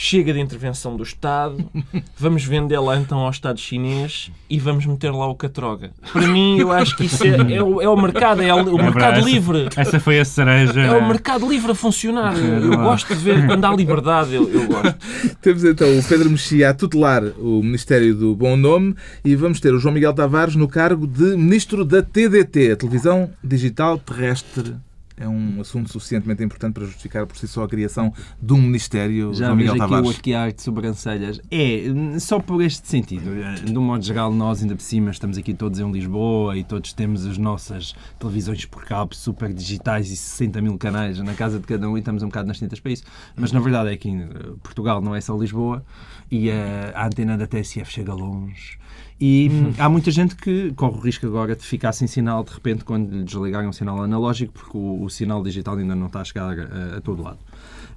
Chega 0.02 0.32
de 0.32 0.40
intervenção 0.40 0.96
do 0.96 1.04
Estado, 1.04 1.58
vamos 2.18 2.46
vendê-la 2.46 2.96
então 2.98 3.20
ao 3.20 3.30
Estado 3.30 3.60
chinês 3.60 4.32
e 4.50 4.58
vamos 4.58 4.86
meter 4.86 5.12
lá 5.12 5.28
o 5.28 5.36
catroga. 5.36 5.92
Para 6.14 6.26
mim, 6.26 6.58
eu 6.58 6.72
acho 6.72 6.96
que 6.96 7.04
isso 7.04 7.22
é, 7.26 7.56
é, 7.56 7.62
o, 7.62 7.82
é 7.82 7.90
o 7.90 8.02
mercado, 8.02 8.42
é 8.42 8.54
o, 8.54 8.76
o 8.76 8.80
É 8.80 8.84
mercado 8.84 9.20
essa- 9.20 9.30
livre. 9.30 9.68
Essa 9.76 10.00
foi 10.00 10.18
a 10.18 10.24
cereja. 10.24 10.80
É 10.80 10.92
o 10.98 11.06
mercado 11.06 11.46
livre 11.50 11.74
a 11.74 11.76
funcionar. 11.76 12.34
Eu 12.38 12.78
gosto 12.78 13.14
de 13.14 13.22
ver 13.22 13.46
quando 13.46 13.66
há 13.66 13.76
liberdade, 13.76 14.36
eu, 14.36 14.50
eu 14.50 14.68
gosto. 14.68 14.96
Temos 15.42 15.66
então 15.66 16.00
o 16.00 16.02
Pedro 16.02 16.30
Mexia 16.30 16.70
a 16.70 16.74
tutelar 16.74 17.22
o 17.38 17.62
Ministério 17.62 18.16
do 18.16 18.34
Bom 18.34 18.56
Nome 18.56 18.96
e 19.26 19.36
vamos 19.36 19.60
ter 19.60 19.74
o 19.74 19.80
João 19.80 19.94
Miguel 19.94 20.14
Tavares 20.14 20.56
no 20.56 20.70
cargo 20.70 21.06
de 21.06 21.36
Ministro 21.36 21.84
da 21.84 22.02
TDT, 22.02 22.72
a 22.72 22.76
Televisão 22.78 23.30
Digital 23.44 23.98
Terrestre. 23.98 24.76
É 25.20 25.28
um 25.28 25.60
assunto 25.60 25.92
suficientemente 25.92 26.42
importante 26.44 26.74
para 26.74 26.86
justificar 26.86 27.28
por 27.28 27.38
si 27.38 27.48
só 27.48 27.64
a 27.64 27.68
criação 27.68 28.14
de 28.42 28.54
um 28.54 28.62
Ministério, 28.62 29.34
Já 29.34 29.54
vejo 29.54 29.58
Miguel 29.58 29.74
aqui 29.74 29.82
o 29.82 29.88
Tavares. 29.88 30.16
arquear 30.16 30.54
de 30.54 30.62
sobrancelhas. 30.62 31.42
É, 31.52 32.20
só 32.20 32.40
por 32.40 32.62
este 32.62 32.88
sentido. 32.88 33.30
De 33.66 33.78
um 33.78 33.82
modo 33.82 34.04
geral, 34.04 34.34
nós 34.34 34.62
ainda 34.62 34.76
por 34.76 34.82
cima 34.82 35.12
estamos 35.12 35.38
aqui 35.38 35.54
todos 35.54 35.80
em 35.80 35.92
Lisboa 35.92 36.58
e 36.58 36.64
todos 36.64 36.94
temos 36.94 37.26
as 37.26 37.38
nossas 37.38 37.94
televisões 38.18 38.66
por 38.66 38.86
cabo 38.86 39.14
super 39.14 39.54
digitais 39.54 40.10
e 40.10 40.16
60 40.16 40.62
mil 40.62 40.78
canais 40.78 41.20
na 41.20 41.34
casa 41.34 41.60
de 41.60 41.68
cada 41.68 41.90
um 41.90 41.98
e 41.98 42.00
estamos 42.00 42.24
um 42.24 42.28
bocado 42.28 42.48
nas 42.48 42.58
tintas 42.58 42.80
para 42.80 42.92
isso. 42.92 43.04
Mas 43.36 43.52
na 43.52 43.60
verdade 43.60 43.92
é 43.92 43.98
que 43.98 44.08
em 44.08 44.26
Portugal 44.64 45.02
não 45.02 45.14
é 45.14 45.20
só 45.20 45.38
Lisboa 45.38 45.84
e 46.32 46.50
a, 46.50 46.92
a 46.96 47.08
antena 47.08 47.38
da 47.38 47.46
TSF 47.46 47.92
chega 47.92 48.14
longe. 48.14 48.79
E 49.22 49.50
hum, 49.52 49.74
há 49.78 49.90
muita 49.90 50.12
gente 50.12 50.36
que 50.36 50.72
corre 50.76 50.98
o 50.98 51.02
risco 51.02 51.26
agora 51.28 51.56
de 51.56 51.64
ficar 51.64 51.92
sem 51.92 52.08
sinal 52.08 52.44
de 52.44 52.52
repente 52.52 52.86
quando 52.86 53.12
lhe 53.12 53.24
desligarem 53.24 53.68
o 53.68 53.74
sinal 53.74 54.02
analógico, 54.02 54.54
porque 54.54 54.78
o, 54.78 55.04
o 55.04 55.10
sinal 55.10 55.44
digital 55.44 55.78
ainda 55.78 55.94
não 55.94 56.08
está 56.08 56.22
a 56.22 56.24
chegar 56.24 56.58
a, 56.58 56.98
a 56.98 57.02
todo 57.02 57.22
lado. 57.22 57.40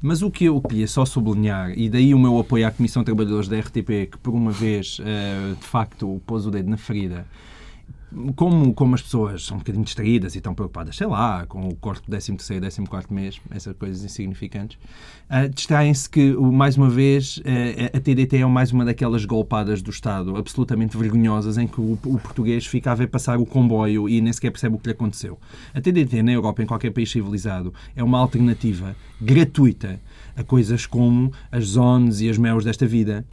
Mas 0.01 0.21
o 0.21 0.31
que 0.33 0.47
eu 0.47 0.61
queria 0.61 0.89
só 0.89 1.05
sublinhar, 1.05 1.79
e 1.79 1.89
daí 1.89 2.13
o 2.13 2.19
meu 2.19 2.37
apoio 2.41 2.67
à 2.67 2.73
Comissão 2.73 3.03
de 3.03 3.07
Trabalhadores 3.07 3.47
da 3.47 3.57
RTP, 3.61 4.11
que 4.11 4.19
por 4.21 4.35
uma 4.35 4.51
vez, 4.51 5.01
eh, 5.05 5.55
de 5.61 5.65
facto, 5.65 6.21
pôs 6.27 6.45
o 6.45 6.51
dedo 6.51 6.69
na 6.69 6.77
ferida, 6.77 7.25
como, 8.37 8.73
como 8.75 8.95
as 8.95 9.03
pessoas 9.03 9.45
são 9.45 9.57
um 9.57 9.59
bocadinho 9.59 9.85
distraídas 9.85 10.35
e 10.35 10.39
estão 10.39 10.55
preocupadas, 10.55 10.97
sei 10.97 11.07
lá, 11.07 11.47
com 11.47 11.69
o 11.69 11.75
corte 11.77 12.09
do 12.09 12.17
13º 12.17 12.57
e 12.57 12.61
14º 12.61 13.07
mês, 13.11 13.41
essas 13.51 13.75
coisas 13.77 14.05
insignificantes, 14.05 14.79
uh, 15.31 15.49
distraem-se 15.49 16.09
que, 16.09 16.33
mais 16.33 16.77
uma 16.77 16.89
vez, 16.89 17.41
eh, 17.45 17.91
a 17.95 18.01
TDT 18.01 18.39
é 18.39 18.47
mais 18.47 18.73
uma 18.73 18.85
daquelas 18.85 19.25
golpadas 19.25 19.83
do 19.83 19.91
Estado 19.91 20.37
absolutamente 20.37 20.97
vergonhosas 20.97 21.59
em 21.59 21.67
que 21.67 21.81
o, 21.81 21.99
o 22.05 22.19
português 22.19 22.67
fica 22.67 22.93
a 22.93 22.95
ver 22.95 23.09
passar 23.09 23.39
o 23.39 23.47
comboio 23.47 24.09
e 24.09 24.21
nem 24.21 24.33
sequer 24.33 24.51
percebe 24.51 24.77
o 24.77 24.79
que 24.79 24.89
lhe 24.89 24.93
aconteceu. 24.93 25.39
A 25.75 25.81
TDT 25.81 26.23
na 26.23 26.33
Europa, 26.33 26.63
em 26.63 26.67
qualquer 26.67 26.91
país 26.91 27.11
civilizado, 27.11 27.73
é 27.97 28.03
uma 28.03 28.19
alternativa 28.19 28.95
gratuita 29.21 30.01
a 30.37 30.43
coisas 30.43 30.87
como 30.87 31.33
as 31.51 31.65
zones 31.65 32.21
e 32.21 32.29
as 32.29 32.39
meus 32.39 32.65
desta 32.65 32.87
vida, 32.87 33.25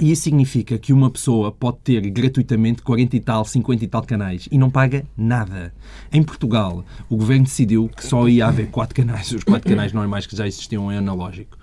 e 0.00 0.10
isso 0.10 0.22
significa 0.22 0.76
que 0.76 0.92
uma 0.92 1.08
pessoa 1.08 1.52
pode 1.52 1.78
ter 1.78 2.00
gratuitamente 2.10 2.82
40 2.82 3.16
e 3.16 3.20
tal, 3.20 3.44
50 3.44 3.84
e 3.84 3.86
tal 3.86 4.02
canais 4.02 4.48
e 4.50 4.58
não 4.58 4.68
paga 4.68 5.04
nada. 5.16 5.72
Em 6.12 6.22
Portugal, 6.22 6.84
o 7.08 7.16
governo 7.16 7.44
decidiu 7.44 7.88
que 7.88 8.04
só 8.04 8.28
ia 8.28 8.46
haver 8.46 8.70
quatro 8.70 8.94
canais, 8.94 9.30
os 9.30 9.44
quatro 9.44 9.68
canais 9.68 9.92
normais 9.92 10.26
que 10.26 10.36
já 10.36 10.46
existiam 10.48 10.90
em 10.90 10.96
analógico. 10.96 11.56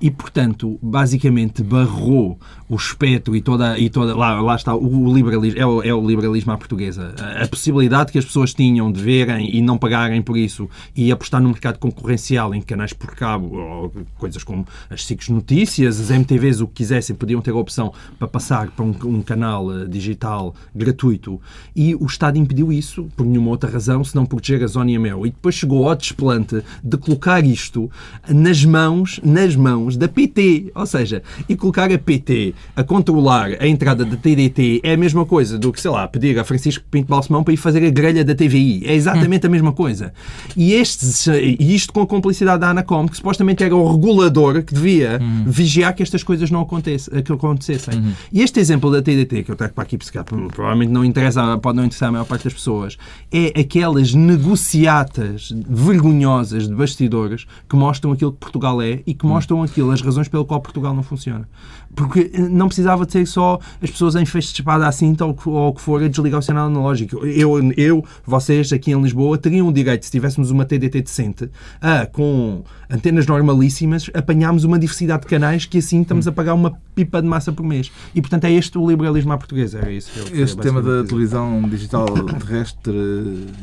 E, 0.00 0.10
portanto, 0.10 0.78
basicamente 0.82 1.62
barrou 1.62 2.38
o 2.68 2.76
espectro 2.76 3.34
e 3.34 3.40
toda. 3.40 3.78
E 3.78 3.88
toda 3.88 4.14
lá, 4.14 4.40
lá 4.42 4.54
está, 4.54 4.74
o 4.74 5.12
liberalismo, 5.12 5.58
é 5.58 5.66
o, 5.66 5.82
é 5.82 5.94
o 5.94 6.06
liberalismo 6.06 6.52
à 6.52 6.58
portuguesa. 6.58 7.14
A, 7.18 7.44
a 7.44 7.48
possibilidade 7.48 8.12
que 8.12 8.18
as 8.18 8.24
pessoas 8.24 8.52
tinham 8.52 8.92
de 8.92 9.00
verem 9.00 9.56
e 9.56 9.62
não 9.62 9.78
pagarem 9.78 10.20
por 10.20 10.36
isso 10.36 10.68
e 10.94 11.10
apostar 11.10 11.40
num 11.40 11.48
mercado 11.48 11.78
concorrencial 11.78 12.54
em 12.54 12.60
canais 12.60 12.92
por 12.92 13.14
cabo, 13.14 13.56
ou 13.56 13.92
coisas 14.18 14.44
como 14.44 14.66
as 14.90 15.04
SICs 15.06 15.30
Notícias, 15.30 15.98
as 15.98 16.10
MTVs, 16.10 16.60
o 16.60 16.66
que 16.66 16.74
quisessem, 16.74 17.16
podiam 17.16 17.40
ter 17.40 17.52
a 17.52 17.56
opção 17.56 17.75
para 18.18 18.28
passar 18.28 18.70
para 18.70 18.84
um, 18.84 18.94
um 19.04 19.22
canal 19.22 19.72
eh, 19.72 19.86
digital 19.86 20.54
gratuito. 20.74 21.40
E 21.74 21.94
o 21.94 22.06
Estado 22.06 22.38
impediu 22.38 22.72
isso 22.72 23.08
por 23.16 23.26
nenhuma 23.26 23.50
outra 23.50 23.70
razão, 23.70 24.02
senão 24.02 24.24
proteger 24.24 24.62
a 24.62 24.66
Zona 24.66 24.90
e 24.90 24.96
a 24.96 25.00
Mel. 25.00 25.26
E 25.26 25.30
depois 25.30 25.54
chegou 25.54 25.88
ao 25.88 25.94
desplante 25.94 26.62
de 26.82 26.96
colocar 26.96 27.44
isto 27.44 27.90
nas 28.28 28.64
mãos, 28.64 29.20
nas 29.22 29.54
mãos 29.56 29.96
da 29.96 30.08
PT. 30.08 30.72
Ou 30.74 30.86
seja, 30.86 31.22
e 31.48 31.56
colocar 31.56 31.90
a 31.92 31.98
PT 31.98 32.54
a 32.74 32.82
controlar 32.82 33.50
a 33.60 33.66
entrada 33.66 34.04
da 34.04 34.16
TDT 34.16 34.80
é 34.82 34.94
a 34.94 34.96
mesma 34.96 35.24
coisa 35.24 35.58
do 35.58 35.72
que, 35.72 35.80
sei 35.80 35.90
lá, 35.90 36.06
pedir 36.06 36.38
a 36.38 36.44
Francisco 36.44 36.84
Pinto 36.90 37.08
Balsemão 37.08 37.42
para 37.42 37.54
ir 37.54 37.56
fazer 37.56 37.84
a 37.84 37.90
grelha 37.90 38.24
da 38.24 38.34
TVI. 38.34 38.84
É 38.86 38.94
exatamente 38.94 39.46
a 39.46 39.50
mesma 39.50 39.72
coisa. 39.72 40.12
E, 40.56 40.72
estes, 40.72 41.26
e 41.26 41.74
isto 41.74 41.92
com 41.92 42.02
a 42.02 42.06
complicidade 42.06 42.60
da 42.60 42.70
Anacom, 42.70 43.06
que 43.08 43.16
supostamente 43.16 43.62
era 43.62 43.74
o 43.74 43.92
regulador 43.92 44.62
que 44.62 44.74
devia 44.74 45.20
vigiar 45.46 45.94
que 45.94 46.02
estas 46.02 46.22
coisas 46.22 46.50
não 46.50 46.60
acontece, 46.60 47.10
que 47.22 47.32
acontecessem. 47.66 48.14
E 48.32 48.42
este 48.42 48.60
exemplo 48.60 48.90
da 48.90 49.02
TDT, 49.02 49.42
que 49.42 49.50
eu 49.50 49.56
trago 49.56 49.74
para 49.74 49.84
aqui, 49.84 49.98
porque 49.98 50.18
provavelmente 50.52 50.90
não 50.90 51.04
interessa, 51.04 51.58
pode 51.58 51.76
não 51.76 51.84
interessar 51.84 52.08
a 52.08 52.12
maior 52.12 52.24
parte 52.24 52.44
das 52.44 52.54
pessoas, 52.54 52.96
é 53.32 53.58
aquelas 53.60 54.14
negociatas 54.14 55.52
vergonhosas 55.68 56.68
de 56.68 56.74
bastidores 56.74 57.46
que 57.68 57.76
mostram 57.76 58.12
aquilo 58.12 58.32
que 58.32 58.38
Portugal 58.38 58.80
é 58.80 59.00
e 59.06 59.14
que 59.14 59.26
mostram 59.26 59.62
aquilo, 59.62 59.90
as 59.90 60.00
razões 60.00 60.28
pelo 60.28 60.44
qual 60.44 60.60
Portugal 60.60 60.94
não 60.94 61.02
funciona. 61.02 61.48
Porque 61.94 62.30
eh, 62.32 62.40
não 62.40 62.68
precisava 62.68 63.06
de 63.06 63.12
ser 63.12 63.26
só 63.26 63.58
as 63.82 63.90
pessoas 63.90 64.14
em 64.16 64.26
festa 64.26 64.52
de 64.52 64.60
espada 64.60 64.86
à 64.86 64.92
cinta 64.92 65.24
ou, 65.24 65.36
ou 65.46 65.68
o 65.68 65.72
que 65.72 65.80
for 65.80 66.02
a 66.02 66.08
desligar 66.08 66.40
o 66.40 66.42
sinal 66.42 66.66
analógico. 66.66 67.24
Eu, 67.26 67.72
eu, 67.76 68.04
vocês 68.24 68.72
aqui 68.72 68.92
em 68.92 69.00
Lisboa 69.00 69.38
teriam 69.38 69.68
o 69.68 69.72
direito, 69.72 70.04
se 70.04 70.10
tivéssemos 70.10 70.50
uma 70.50 70.64
TDT 70.64 71.02
decente, 71.02 71.50
a, 71.80 72.06
com 72.06 72.62
antenas 72.90 73.26
normalíssimas, 73.26 74.10
apanharmos 74.14 74.64
uma 74.64 74.78
diversidade 74.78 75.22
de 75.22 75.28
canais 75.28 75.64
que 75.64 75.78
assim 75.78 76.02
estamos 76.02 76.28
a 76.28 76.32
pagar 76.32 76.54
uma 76.54 76.78
pipa 76.94 77.20
de 77.20 77.28
massa 77.28 77.52
por 77.56 77.64
mês. 77.66 77.90
E 78.14 78.20
portanto 78.20 78.44
é 78.44 78.52
este 78.52 78.78
o 78.78 78.88
liberalismo 78.88 79.32
à 79.32 79.38
portuguesa. 79.38 79.78
Era 79.78 79.90
isso 79.90 80.12
que 80.12 80.18
eu 80.20 80.24
queria 80.26 80.44
Este 80.44 80.56
tema 80.58 80.80
da 80.82 80.90
dizer. 80.96 81.08
televisão 81.08 81.62
digital 81.68 82.06
terrestre 82.06 82.92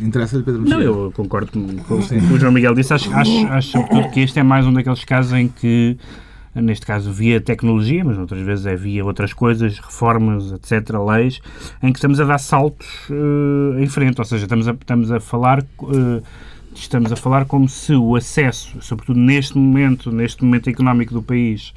interessa-lhe, 0.01 0.43
Pedro 0.43 0.61
Mexia? 0.61 0.77
Não, 0.77 0.83
eu 0.83 1.11
concordo 1.15 1.51
com, 1.51 1.77
com 1.83 1.95
o 1.95 2.07
que 2.07 2.33
o 2.33 2.39
João 2.39 2.51
Miguel 2.51 2.73
disse. 2.75 2.93
Acho, 2.93 3.13
acho, 3.13 3.47
acho 3.47 3.67
sobretudo 3.71 4.09
que 4.11 4.19
este 4.21 4.39
é 4.39 4.43
mais 4.43 4.65
um 4.65 4.73
daqueles 4.73 5.03
casos 5.05 5.33
em 5.33 5.47
que, 5.47 5.97
neste 6.55 6.85
caso, 6.85 7.11
via 7.11 7.39
tecnologia, 7.39 8.03
mas 8.03 8.17
outras 8.17 8.41
vezes 8.41 8.65
é 8.65 8.75
via 8.75 9.03
outras 9.05 9.33
coisas, 9.33 9.79
reformas, 9.79 10.51
etc., 10.51 10.89
leis, 11.07 11.39
em 11.81 11.91
que 11.91 11.97
estamos 11.99 12.19
a 12.19 12.25
dar 12.25 12.37
saltos 12.39 12.87
eh, 13.09 13.83
em 13.83 13.87
frente. 13.87 14.19
Ou 14.19 14.25
seja, 14.25 14.43
estamos 14.45 14.67
a, 14.67 14.71
estamos 14.71 15.11
a 15.11 15.19
falar. 15.19 15.59
eh, 15.61 16.21
Estamos 16.75 17.11
a 17.11 17.15
falar 17.15 17.45
como 17.45 17.69
se 17.69 17.93
o 17.93 18.15
acesso, 18.15 18.81
sobretudo 18.81 19.19
neste 19.19 19.55
momento, 19.55 20.11
neste 20.11 20.43
momento 20.43 20.71
económico 20.71 21.13
do 21.13 21.21
país, 21.21 21.71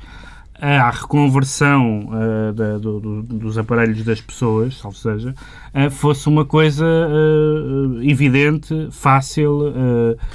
à 0.61 0.91
reconversão 0.91 2.09
uh, 2.09 2.53
da, 2.53 2.79
do, 2.79 3.01
do, 3.01 3.23
dos 3.23 3.59
aparelhos 3.59 4.03
das 4.05 4.21
pessoas, 4.21 4.83
ou 4.85 4.93
seja, 4.93 5.35
uh, 5.75 5.91
fosse 5.91 6.29
uma 6.29 6.45
coisa 6.45 6.85
uh, 6.85 8.03
evidente, 8.03 8.89
fácil, 8.91 9.75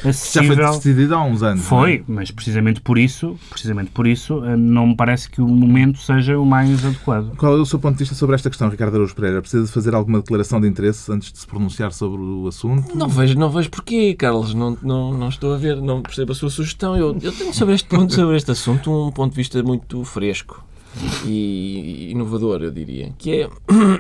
acessível. 0.06 0.56
Já 0.56 0.68
foi 0.68 0.78
decidido 0.78 1.16
há 1.16 1.24
uns 1.24 1.44
anos. 1.44 1.66
Foi, 1.66 1.96
é? 1.96 2.04
mas 2.08 2.32
precisamente 2.32 2.82
por 2.82 2.98
isso, 2.98 3.38
precisamente 3.50 3.92
por 3.92 4.08
isso, 4.08 4.42
não 4.58 4.88
me 4.88 4.96
parece 4.96 5.30
que 5.30 5.42
o 5.42 5.48
momento 5.48 6.00
seja 6.00 6.38
o 6.38 6.46
mais 6.46 6.86
adequado. 6.86 7.36
Qual 7.38 7.58
é 7.58 7.60
o 7.60 7.66
seu 7.66 7.80
ponto 7.80 7.94
de 7.94 8.00
vista 8.00 8.16
sobre 8.16 8.36
esta 8.36 8.50
questão, 8.50 8.70
Ricardo 8.70 8.96
Araújo 8.96 9.16
Pereira? 9.16 9.42
Precisa 9.42 9.66
de 9.66 9.72
fazer 9.72 9.96
alguma 9.96 10.20
declaração 10.20 10.62
de 10.62 10.68
interesse 10.68 11.12
antes 11.12 11.32
de 11.32 11.40
se 11.40 11.48
pronunciar 11.48 11.92
sobre 11.92 12.22
o 12.22 12.48
assunto? 12.48 12.96
Não 12.96 13.08
vejo, 13.08 13.38
não 13.38 13.50
vejo 13.50 13.70
porquê, 13.70 14.14
Carlos. 14.14 14.54
Não, 14.54 14.78
não, 14.82 15.14
não 15.14 15.30
estou 15.30 15.54
a 15.54 15.58
ver, 15.58 15.82
não 15.82 16.02
percebo 16.02 16.32
a 16.32 16.36
sua 16.36 16.50
sugestão. 16.50 16.96
Eu, 16.96 17.18
eu 17.22 17.32
tenho 17.32 17.54
sobre 17.54 17.76
este 17.76 17.88
ponto, 17.88 18.14
sobre 18.14 18.38
este 18.38 18.52
assunto, 18.52 19.08
um 19.08 19.12
ponto 19.12 19.32
de 19.32 19.38
vista 19.38 19.62
muito 19.64 20.04
fresco 20.12 20.64
e 21.26 22.12
inovador, 22.12 22.62
eu 22.62 22.72
diria, 22.72 23.14
que 23.18 23.42
é 23.42 23.50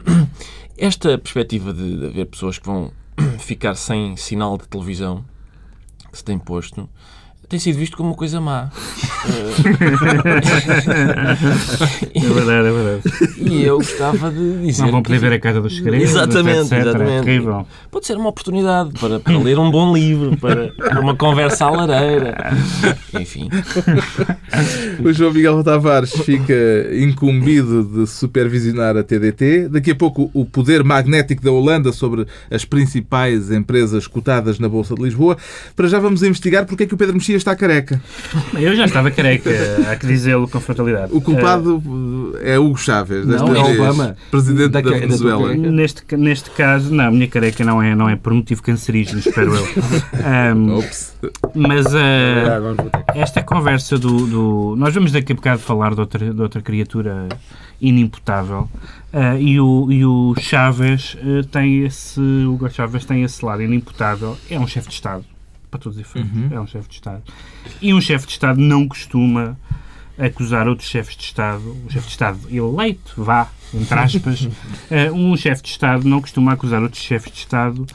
esta 0.77 1.17
perspectiva 1.17 1.73
de, 1.73 2.05
haver 2.05 2.25
pessoas 2.25 2.59
que 2.59 2.65
vão 2.65 2.91
ficar 3.39 3.75
sem 3.75 4.17
sinal 4.17 4.57
de 4.57 4.67
televisão 4.67 5.23
que 6.11 6.17
se 6.17 6.23
tem 6.23 6.37
posto 6.37 6.89
tem 7.51 7.59
sido 7.59 7.77
visto 7.77 7.97
como 7.97 8.11
uma 8.11 8.15
coisa 8.15 8.39
má. 8.39 8.69
é 12.15 12.19
verdade, 12.21 12.67
é 12.67 12.71
verdade. 12.71 13.01
E 13.41 13.63
eu 13.63 13.75
gostava 13.75 14.31
de 14.31 14.65
dizer. 14.65 14.83
Não 14.83 14.91
vão 14.91 15.03
poder 15.03 15.19
que... 15.19 15.21
ver 15.27 15.33
a 15.33 15.39
Casa 15.39 15.59
dos 15.59 15.75
Segredos. 15.75 16.09
Exatamente, 16.09 16.59
etc. 16.59 16.79
exatamente. 16.79 17.11
É 17.11 17.21
terrível. 17.21 17.67
Pode 17.91 18.07
ser 18.07 18.15
uma 18.15 18.29
oportunidade 18.29 18.91
para, 18.97 19.19
para 19.19 19.37
ler 19.37 19.59
um 19.59 19.69
bom 19.69 19.93
livro, 19.93 20.37
para, 20.37 20.71
para 20.71 21.01
uma 21.01 21.13
conversa 21.13 21.65
à 21.65 21.71
lareira. 21.71 22.37
Enfim. 23.19 23.49
O 25.03 25.11
João 25.11 25.33
Miguel 25.33 25.61
Tavares 25.61 26.11
fica 26.11 26.53
incumbido 26.93 27.83
de 27.83 28.07
supervisionar 28.09 28.95
a 28.95 29.03
TDT. 29.03 29.67
Daqui 29.67 29.91
a 29.91 29.95
pouco, 29.95 30.31
o 30.33 30.45
poder 30.45 30.85
magnético 30.85 31.43
da 31.43 31.51
Holanda 31.51 31.91
sobre 31.91 32.25
as 32.49 32.63
principais 32.63 33.51
empresas 33.51 34.07
cotadas 34.07 34.57
na 34.57 34.69
Bolsa 34.69 34.95
de 34.95 35.03
Lisboa. 35.03 35.35
Para 35.75 35.89
já 35.89 35.99
vamos 35.99 36.23
investigar 36.23 36.65
porque 36.65 36.83
é 36.83 36.87
que 36.87 36.93
o 36.93 36.97
Pedro 36.97 37.15
Mexia 37.15 37.40
está 37.41 37.55
careca. 37.55 38.01
Eu 38.53 38.75
já 38.75 38.85
estava 38.85 39.11
careca, 39.11 39.49
há 39.91 39.95
que 39.95 40.07
dizê-lo 40.07 40.47
com 40.47 40.59
frontalidade. 40.59 41.11
O 41.13 41.19
culpado 41.21 41.81
é 42.41 42.57
Hugo 42.57 42.77
Chávez, 42.77 43.25
desta 43.25 43.45
Não, 43.45 43.55
é 43.55 43.73
Obama. 43.73 44.15
presidente 44.29 44.69
da, 44.69 44.81
Da 44.81 44.91
Venezuela. 44.91 45.53
Neste, 45.55 46.15
neste 46.15 46.49
caso, 46.51 46.93
não, 46.93 47.05
a 47.05 47.11
minha 47.11 47.27
careca 47.27 47.63
não 47.63 47.81
é, 47.81 47.93
não 47.95 48.07
é 48.09 48.15
por 48.15 48.33
motivo 48.33 48.61
cancerígeno, 48.63 49.19
espero 49.19 49.53
eu. 49.55 49.67
Ops. 50.77 51.15
mas 51.55 51.85
botar. 51.85 53.03
esta 53.15 53.41
conversa 53.43 53.97
do, 53.97 54.25
do- 54.27 54.75
Nós 54.77 54.93
vamos 54.93 55.11
daqui 55.11 55.33
a 55.33 55.35
bocado 55.35 55.59
falar 55.59 55.93
de 55.93 55.99
outra, 55.99 56.33
de 56.33 56.41
outra 56.41 56.61
criatura 56.61 57.27
inimputável. 57.81 58.69
ah, 59.11 59.35
e, 59.39 59.59
o, 59.59 59.91
e 59.91 60.05
o 60.05 60.33
Chávez 60.39 61.17
ah, 61.21 61.45
tem 61.51 61.83
esse. 61.83 62.19
O 62.19 62.53
Hugo 62.53 62.69
Chávez 62.69 63.05
tem 63.05 63.23
esse 63.23 63.43
lado 63.43 63.61
inimputável. 63.63 64.37
É 64.49 64.59
um 64.59 64.67
chefe 64.67 64.87
de 64.89 64.93
Estado, 64.95 65.25
para 65.71 65.79
todos 65.79 65.97
os 65.97 66.01
efeitos. 66.01 66.31
É 66.51 66.59
um 66.59 66.67
chefe 66.67 66.87
de 66.89 66.95
Estado. 66.95 67.23
E 67.81 67.93
um 67.93 68.01
chefe 68.01 68.27
de 68.27 68.33
Estado 68.33 68.59
não 68.59 68.87
costuma 68.87 69.57
acusar 70.19 70.67
outros 70.67 70.87
chefes 70.87 71.15
de 71.15 71.23
Estado, 71.23 71.63
um 71.85 71.89
chefe 71.89 72.05
de 72.05 72.11
Estado 72.11 72.39
eleito, 72.49 73.13
vá, 73.23 73.49
entre 73.73 73.97
aspas, 73.97 74.47
eh, 74.91 75.11
um 75.11 75.35
chefe 75.35 75.63
de 75.63 75.69
Estado 75.69 76.07
não 76.07 76.21
costuma 76.21 76.51
acusar 76.53 76.83
outros 76.83 77.01
chefes 77.01 77.31
de 77.31 77.39
Estado 77.39 77.87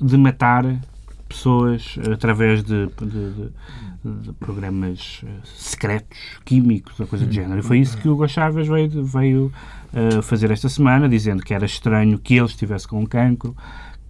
de 0.00 0.16
matar 0.16 0.64
pessoas 1.28 1.96
através 2.12 2.64
de, 2.64 2.86
de- 2.86 3.30
de- 3.32 3.50
de 4.04 4.32
programas 4.34 5.20
eh, 5.24 5.28
secretos, 5.44 6.18
químicos, 6.44 6.98
ou 6.98 7.06
coisa 7.06 7.26
do 7.26 7.32
género. 7.32 7.58
E 7.60 7.62
foi 7.62 7.78
isso 7.80 7.98
que 7.98 8.08
o 8.08 8.12
Hugo 8.12 8.26
Chávez 8.28 8.66
veio, 8.66 9.04
veio 9.04 9.52
eh, 9.92 10.22
fazer 10.22 10.50
esta 10.50 10.68
semana, 10.68 11.08
dizendo 11.08 11.42
que 11.42 11.52
era 11.52 11.66
estranho 11.66 12.18
que 12.18 12.34
ele 12.34 12.46
estivesse 12.46 12.88
com 12.88 13.04
cancro, 13.06 13.54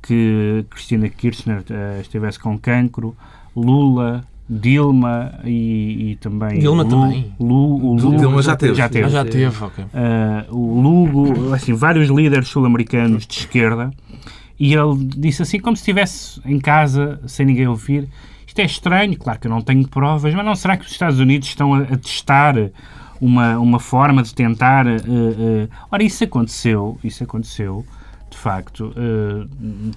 que 0.08 0.64
Cristina 0.70 1.08
Kirchner 1.08 1.62
eh, 1.70 1.98
estivesse 2.00 2.38
com 2.38 2.58
cancro, 2.58 3.14
Lula, 3.54 4.24
Dilma 4.48 5.34
e, 5.44 6.12
e 6.12 6.16
também... 6.16 6.58
Dilma 6.58 6.82
Lu, 6.82 6.88
também? 6.88 7.32
Lu, 7.38 7.76
o 7.76 7.94
Lu- 7.94 8.16
Dilma 8.16 8.40
já 8.42 8.56
teve. 8.56 8.74
Já 8.74 8.86
Ah, 8.86 8.88
teve. 8.88 9.08
já 9.10 9.24
teve, 9.24 9.64
ok. 9.64 9.84
Ah, 9.92 10.46
o 10.50 10.80
Lugo, 10.80 11.52
assim, 11.52 11.74
vários 11.74 12.08
líderes 12.08 12.48
sul-americanos 12.48 13.26
de 13.26 13.34
esquerda, 13.34 13.90
e 14.58 14.72
ele 14.74 14.96
disse 15.16 15.42
assim, 15.42 15.60
como 15.60 15.76
se 15.76 15.82
estivesse 15.82 16.40
em 16.46 16.58
casa, 16.58 17.20
sem 17.26 17.44
ninguém 17.44 17.66
ouvir, 17.68 18.08
isto 18.46 18.58
é 18.60 18.64
estranho, 18.64 19.16
claro 19.18 19.38
que 19.38 19.46
eu 19.46 19.50
não 19.50 19.60
tenho 19.60 19.86
provas, 19.86 20.34
mas 20.34 20.44
não 20.44 20.54
será 20.56 20.76
que 20.78 20.86
os 20.86 20.90
Estados 20.90 21.20
Unidos 21.20 21.48
estão 21.48 21.74
a, 21.74 21.80
a 21.82 21.96
testar 21.98 22.54
uma, 23.20 23.58
uma 23.58 23.78
forma 23.78 24.22
de 24.22 24.34
tentar... 24.34 24.86
eh, 24.86 24.96
eh, 25.06 25.68
Ora, 25.90 26.02
isso 26.02 26.24
aconteceu, 26.24 26.98
isso 27.04 27.22
aconteceu, 27.22 27.84
de 28.30 28.36
facto, 28.36 28.92
eh, 28.96 29.46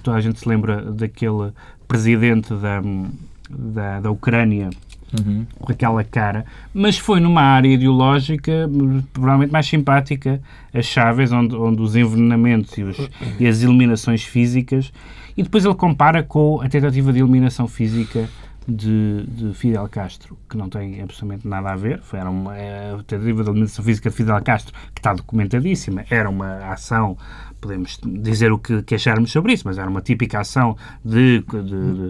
toda 0.02 0.16
a 0.16 0.20
gente 0.20 0.38
se 0.40 0.48
lembra 0.48 0.82
daquele 0.92 1.52
presidente 1.86 2.54
da, 2.54 2.82
da, 3.50 4.00
da 4.00 4.10
Ucrânia, 4.10 4.70
Uhum. 5.26 5.44
com 5.60 5.70
aquela 5.70 6.02
cara, 6.02 6.46
mas 6.72 6.96
foi 6.96 7.20
numa 7.20 7.42
área 7.42 7.68
ideológica 7.68 8.66
provavelmente 9.12 9.52
mais 9.52 9.66
simpática 9.66 10.40
a 10.72 10.80
Chaves, 10.80 11.30
onde, 11.30 11.54
onde 11.54 11.82
os 11.82 11.94
envenenamentos 11.94 12.78
e, 12.78 12.82
os- 12.82 13.10
e 13.38 13.46
as 13.46 13.62
eliminações 13.62 14.22
físicas, 14.24 14.90
e 15.36 15.42
depois 15.42 15.66
ele 15.66 15.74
compara 15.74 16.22
com 16.22 16.62
a 16.62 16.68
tentativa 16.70 17.12
de 17.12 17.18
eliminação 17.18 17.68
física 17.68 18.26
de, 18.68 19.24
de 19.26 19.54
Fidel 19.54 19.88
Castro, 19.88 20.38
que 20.48 20.56
não 20.56 20.68
tem 20.68 21.00
absolutamente 21.02 21.46
nada 21.48 21.72
a 21.72 21.76
ver, 21.76 22.00
foi 22.02 22.18
era 22.20 22.30
uma, 22.30 22.56
é, 22.56 22.92
a 22.94 22.96
tentativa 23.02 23.42
de 23.42 23.50
eliminação 23.50 23.84
física 23.84 24.08
de 24.10 24.16
Fidel 24.16 24.40
Castro, 24.42 24.72
que 24.94 25.00
está 25.00 25.12
documentadíssima, 25.14 26.04
era 26.10 26.28
uma 26.30 26.58
ação 26.72 27.16
podemos 27.60 27.98
dizer 28.04 28.50
o 28.52 28.58
que, 28.58 28.82
que 28.82 28.94
acharmos 28.96 29.30
sobre 29.30 29.52
isso, 29.52 29.62
mas 29.66 29.78
era 29.78 29.88
uma 29.88 30.00
típica 30.00 30.40
ação 30.40 30.76
de, 31.04 31.40
de, 31.42 32.08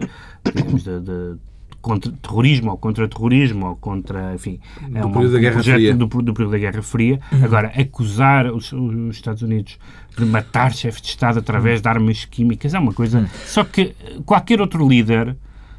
de, 0.83 0.99
de- 0.99 1.37
contra 1.79 2.11
terrorismo 2.13 2.71
ou 2.71 2.77
contra 2.77 3.07
terrorismo 3.09 3.65
ou 3.67 3.75
contra, 3.75 4.33
enfim, 4.33 4.59
é 4.81 5.01
Do 5.01 5.07
uma- 5.07 5.13
período 5.13 5.31
da 5.33 5.37
um 5.37 5.41
Guerra 5.41 5.53
projeto 5.55 5.75
Fria. 5.75 5.95
Do, 5.95 6.05
do 6.07 6.33
período 6.33 6.51
da 6.53 6.57
Guerra 6.57 6.81
Fria. 6.81 7.19
Agora, 7.43 7.67
acusar 7.75 8.47
os, 8.51 8.71
os 8.71 9.15
Estados 9.15 9.41
Unidos 9.41 9.77
de 10.17 10.25
matar 10.25 10.73
chefes 10.73 11.01
de 11.01 11.09
Estado 11.09 11.39
através 11.39 11.81
de 11.81 11.87
armas 11.89 12.23
químicas 12.25 12.73
é 12.73 12.79
uma 12.79 12.93
coisa... 12.93 13.29
Só 13.45 13.63
que 13.65 13.93
qualquer 14.25 14.61
outro 14.61 14.87
líder, 14.87 15.35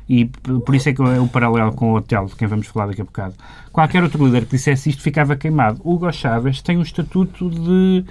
e 0.09 0.27
por 0.27 0.75
isso 0.75 0.89
é 0.89 0.93
que 0.93 1.03
é 1.03 1.21
o 1.21 1.27
paralelo 1.27 1.73
com 1.73 1.93
o 1.93 1.97
hotel 1.97 2.27
de 2.27 2.37
quem 2.37 2.47
vamos 2.47 2.67
falar 2.67 2.87
daqui 2.87 3.01
a 3.01 3.05
bocado, 3.05 3.35
qualquer 3.73 4.03
outro 4.03 4.25
líder 4.25 4.45
que 4.45 4.53
dissesse 4.53 4.91
isto 4.91 5.03
ficava 5.03 5.35
queimado. 5.37 5.81
Hugo 5.85 6.11
Chávez 6.13 6.61
tem 6.61 6.77
um 6.77 6.83
estatuto 6.83 7.51
de... 7.51 8.05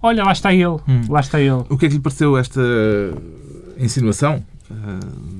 Olha, 0.00 0.24
lá 0.24 0.32
está 0.32 0.52
ele, 0.52 0.78
lá 1.08 1.20
está 1.20 1.40
ele. 1.40 1.64
O 1.68 1.76
que 1.76 1.86
é 1.86 1.88
que 1.88 1.94
lhe 1.94 2.00
pareceu 2.00 2.36
esta 2.36 2.60
insinuação 3.78 4.42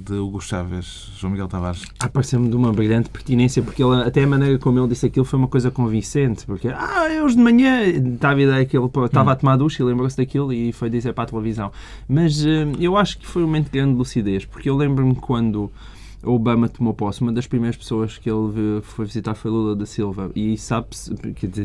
de 0.05 0.14
Hugo 0.14 0.40
Chávez, 0.40 1.11
João 1.16 1.33
Miguel 1.33 1.49
Tavares? 1.49 1.83
Ah, 2.01 2.09
pareceu-me 2.09 2.49
de 2.49 2.57
uma 2.57 2.73
brilhante 2.73 3.09
pertinência, 3.11 3.62
porque 3.62 3.83
ele, 3.83 4.03
até 4.03 4.23
a 4.25 4.27
maneira 4.27 4.59
como 4.59 4.79
ele 4.79 4.88
disse 4.88 5.07
aquilo 5.07 5.25
foi 5.25 5.38
uma 5.38 5.49
coisa 5.49 5.71
convincente, 5.71 6.45
porque, 6.47 6.68
ah, 6.68 7.09
é 7.11 7.23
hoje 7.23 7.37
de 7.37 7.42
manhã, 7.42 7.83
estava 7.83 8.40
a 8.40 8.42
ideia 8.42 8.64
que 8.64 8.77
ele 8.77 8.87
estava 8.87 9.33
a 9.33 9.37
tomar 9.37 9.57
ducha 9.57 9.83
e 9.83 9.87
lembrou-se 9.87 10.16
daquilo 10.16 10.53
e 10.53 10.73
foi 10.73 10.90
dizer 10.90 11.12
para 11.12 11.25
a 11.25 11.27
televisão. 11.27 11.71
Mas 12.09 12.45
eh, 12.45 12.66
eu 12.79 12.97
acho 12.97 13.18
que 13.18 13.27
foi 13.27 13.42
um 13.42 13.47
momento 13.47 13.66
de 13.66 13.73
grande 13.73 13.95
lucidez, 13.95 14.45
porque 14.45 14.68
eu 14.68 14.77
lembro-me 14.77 15.14
quando 15.14 15.71
Obama 16.23 16.69
tomou 16.69 16.93
posse, 16.95 17.21
uma 17.23 17.33
das 17.33 17.47
primeiras 17.47 17.77
pessoas 17.77 18.19
que 18.19 18.31
ele 18.31 18.81
foi 18.83 19.05
visitar 19.07 19.35
foi 19.35 19.51
Lula 19.51 19.75
da 19.75 19.87
Silva. 19.87 20.31
E 20.35 20.57
sabe-se, 20.57 21.13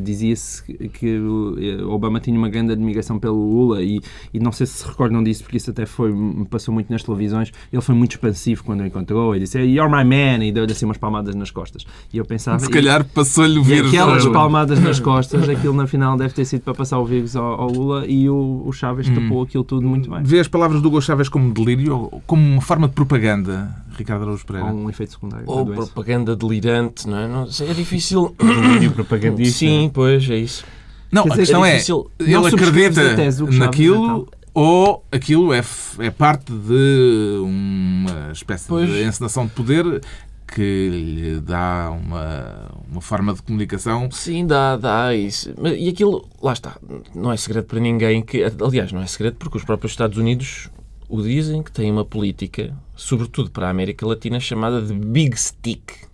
dizia-se 0.01 0.63
que 0.89 1.17
o 1.19 1.91
Obama 1.91 2.19
tinha 2.19 2.37
uma 2.37 2.49
grande 2.49 2.71
admiração 2.71 3.19
pelo 3.19 3.37
Lula 3.37 3.81
e, 3.83 4.01
e 4.33 4.39
não 4.39 4.51
sei 4.51 4.65
se 4.65 4.77
se 4.77 4.87
recordam 4.87 5.23
disso 5.23 5.43
porque 5.43 5.57
isso 5.57 5.71
até 5.71 5.85
foi, 5.85 6.13
passou 6.49 6.73
muito 6.73 6.91
nas 6.91 7.03
televisões, 7.03 7.51
ele 7.71 7.81
foi 7.81 7.95
muito 7.95 8.11
expansivo 8.11 8.63
quando 8.63 8.81
o 8.81 8.85
encontrou 8.85 9.35
e 9.35 9.39
disse 9.39 9.57
You're 9.59 9.91
my 9.91 10.03
man. 10.03 10.43
E 10.43 10.51
deu-lhe 10.51 10.71
assim 10.71 10.85
umas 10.85 10.97
palmadas 10.97 11.35
nas 11.35 11.51
costas. 11.51 11.85
E 12.13 12.17
eu 12.17 12.25
pensava 12.25 12.59
Se 12.59 12.69
calhar 12.69 13.03
passou-lhe 13.03 13.57
o 13.59 13.61
e, 13.61 13.65
e 13.65 13.65
vírus. 13.65 13.89
aquelas 13.89 14.25
palmadas 14.27 14.79
nas 14.79 14.99
costas 14.99 15.47
aquilo 15.49 15.73
na 15.73 15.87
final 15.87 16.17
deve 16.17 16.33
ter 16.33 16.45
sido 16.45 16.61
para 16.61 16.73
passar 16.73 16.99
o 16.99 17.05
vírus 17.05 17.35
ao, 17.35 17.61
ao 17.61 17.71
Lula 17.71 18.05
e 18.07 18.29
o, 18.29 18.63
o 18.65 18.71
Chaves 18.71 19.09
tapou 19.09 19.43
aquilo 19.43 19.63
tudo 19.63 19.87
muito 19.87 20.09
bem. 20.09 20.23
Vê 20.23 20.39
as 20.39 20.47
palavras 20.47 20.81
do 20.81 20.87
Hugo 20.87 21.01
Chávez 21.01 21.29
como 21.29 21.53
delírio 21.53 21.95
ou 22.11 22.21
como 22.25 22.41
uma 22.41 22.61
forma 22.61 22.87
de 22.87 22.93
propaganda, 22.93 23.73
Ricardo 23.97 24.23
Araújo 24.23 24.45
Pereira? 24.45 24.67
ou 24.69 24.73
um 24.75 24.89
efeito 24.89 25.13
secundário 25.13 25.45
Ou 25.47 25.65
propaganda 25.65 26.35
delirante, 26.35 27.07
não 27.07 27.17
é? 27.17 27.27
Não 27.27 27.47
sei, 27.47 27.69
é 27.69 27.73
difícil. 27.73 28.35
Delírio 28.39 28.91
propagandista. 28.91 29.59
Sim, 29.59 29.89
pois, 29.93 30.29
é 30.29 30.37
isso. 30.37 30.63
Não, 31.11 31.23
Quer 31.23 31.29
a 31.29 31.31
dizer, 31.33 31.41
questão 31.43 31.65
é 31.65 31.69
é, 31.69 31.73
difícil. 31.73 32.11
ele 32.19 32.47
acredita 32.47 33.15
tese 33.15 33.43
naquilo 33.57 34.27
ou 34.53 35.05
aquilo 35.11 35.53
é, 35.53 35.61
é 35.99 36.09
parte 36.11 36.51
de 36.51 37.39
uma 37.41 38.31
espécie 38.31 38.67
Pois. 38.67 38.89
de 38.89 39.03
encenação 39.03 39.45
de 39.45 39.51
poder 39.53 40.01
que 40.47 40.89
lhe 40.89 41.39
dá 41.41 41.91
uma, 41.91 42.71
uma 42.91 43.01
forma 43.01 43.33
de 43.33 43.41
comunicação 43.41 44.09
Sim, 44.11 44.47
dá, 44.47 44.75
dá 44.77 45.13
isso. 45.13 45.53
Mas- 45.61 45.75
E 45.77 45.89
aquilo, 45.89 46.25
lá 46.41 46.53
está, 46.53 46.77
não 47.13 47.31
é 47.31 47.37
segredo 47.37 47.65
para 47.65 47.79
ninguém 47.79 48.21
que. 48.21 48.43
Aliás, 48.43 48.91
não 48.91 49.01
é 49.01 49.05
segredo 49.07 49.35
porque 49.37 49.57
os 49.57 49.63
próprios 49.63 49.91
Estados 49.91 50.17
Unidos 50.17 50.69
o 51.09 51.21
dizem 51.21 51.61
que 51.63 51.71
têm 51.71 51.91
uma 51.91 52.03
política, 52.05 52.73
sobretudo 52.95 53.49
para 53.51 53.67
a 53.67 53.69
América 53.69 54.05
Latina, 54.05 54.39
chamada 54.39 54.81
de 54.81 54.93
Big 54.93 55.37
Stick. 55.39 56.05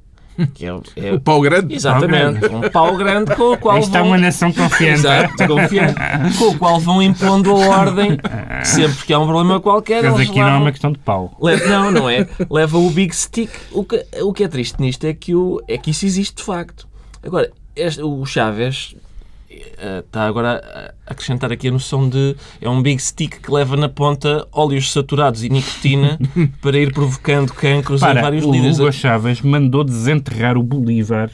Que 0.56 0.66
é, 0.66 0.70
é- 0.96 1.14
O 1.14 1.20
pau 1.20 1.40
grande. 1.42 1.76
Exatamente, 1.76 2.46
um 2.48 2.68
pau 2.72 2.98
grande 2.98 3.36
com 3.36 3.52
o 3.54 3.58
qual 3.58 3.78
está 3.78 4.00
vão... 4.00 4.08
uma 4.08 4.18
nação 4.18 4.52
confiante. 4.52 5.00
Exato, 5.02 5.48
confiante. 5.48 5.94
Com 6.40 6.46
o 6.46 6.58
qual 6.58 6.80
vão 6.80 7.04
impondo 7.04 7.52
a 7.52 7.68
ordem 7.68 8.18
sempre 8.64 9.06
que 9.06 9.14
há 9.14 9.20
um 9.20 9.28
problema 9.28 9.60
qualquer. 9.60 10.02
Mas 10.04 10.20
aqui 10.22 10.32
não 10.40 10.42
é 10.42 10.46
levam- 10.46 10.62
uma 10.62 10.72
questão 10.72 10.92
de 10.92 10.98
pau. 10.98 11.38
Le- 11.40 11.58
Não, 11.68 11.92
não 11.92 12.10
é. 12.10 12.28
Leva 12.50 12.80
o 12.80 12.90
Big 12.90 13.16
Stick. 13.16 13.52
O 13.72 13.84
que, 13.84 14.04
o 14.24 14.34
que 14.34 14.44
é 14.44 14.48
triste 14.48 14.82
nisto 14.82 15.06
é 15.06 15.14
que, 15.14 15.36
o, 15.36 15.62
é 15.68 15.78
que 15.78 15.92
isso 15.92 16.04
existe 16.04 16.38
de 16.38 16.44
facto. 16.44 16.88
Agora, 17.22 17.52
este- 17.76 18.02
o 18.02 18.26
Chaves 18.26 18.96
eh, 18.96 19.00
está 20.00 20.26
agora 20.26 20.94
a 21.08 21.12
acrescentar 21.12 21.52
aqui 21.52 21.68
a 21.68 21.72
noção 21.72 22.08
de 22.08 22.36
é 22.62 22.70
um 22.70 22.82
Big 22.82 23.02
Stick 23.02 23.40
que 23.42 23.52
leva 23.52 23.76
na 23.76 23.90
ponta 23.90 24.48
óleos 24.52 24.92
saturados 24.92 25.44
e 25.44 25.50
nicotina 25.50 26.18
para 26.62 26.78
ir 26.78 26.94
provocando 26.94 27.54
cancros 27.54 28.02
em 28.02 28.06
Para, 28.06 28.22
vários 28.22 28.46
o 28.46 28.52
líderes. 28.52 28.80
Hugo 28.80 28.92
Chávez 28.92 29.42
mandou 29.42 29.84
desenterrar 29.84 30.58
o 30.58 30.64
Bolívar 30.64 31.30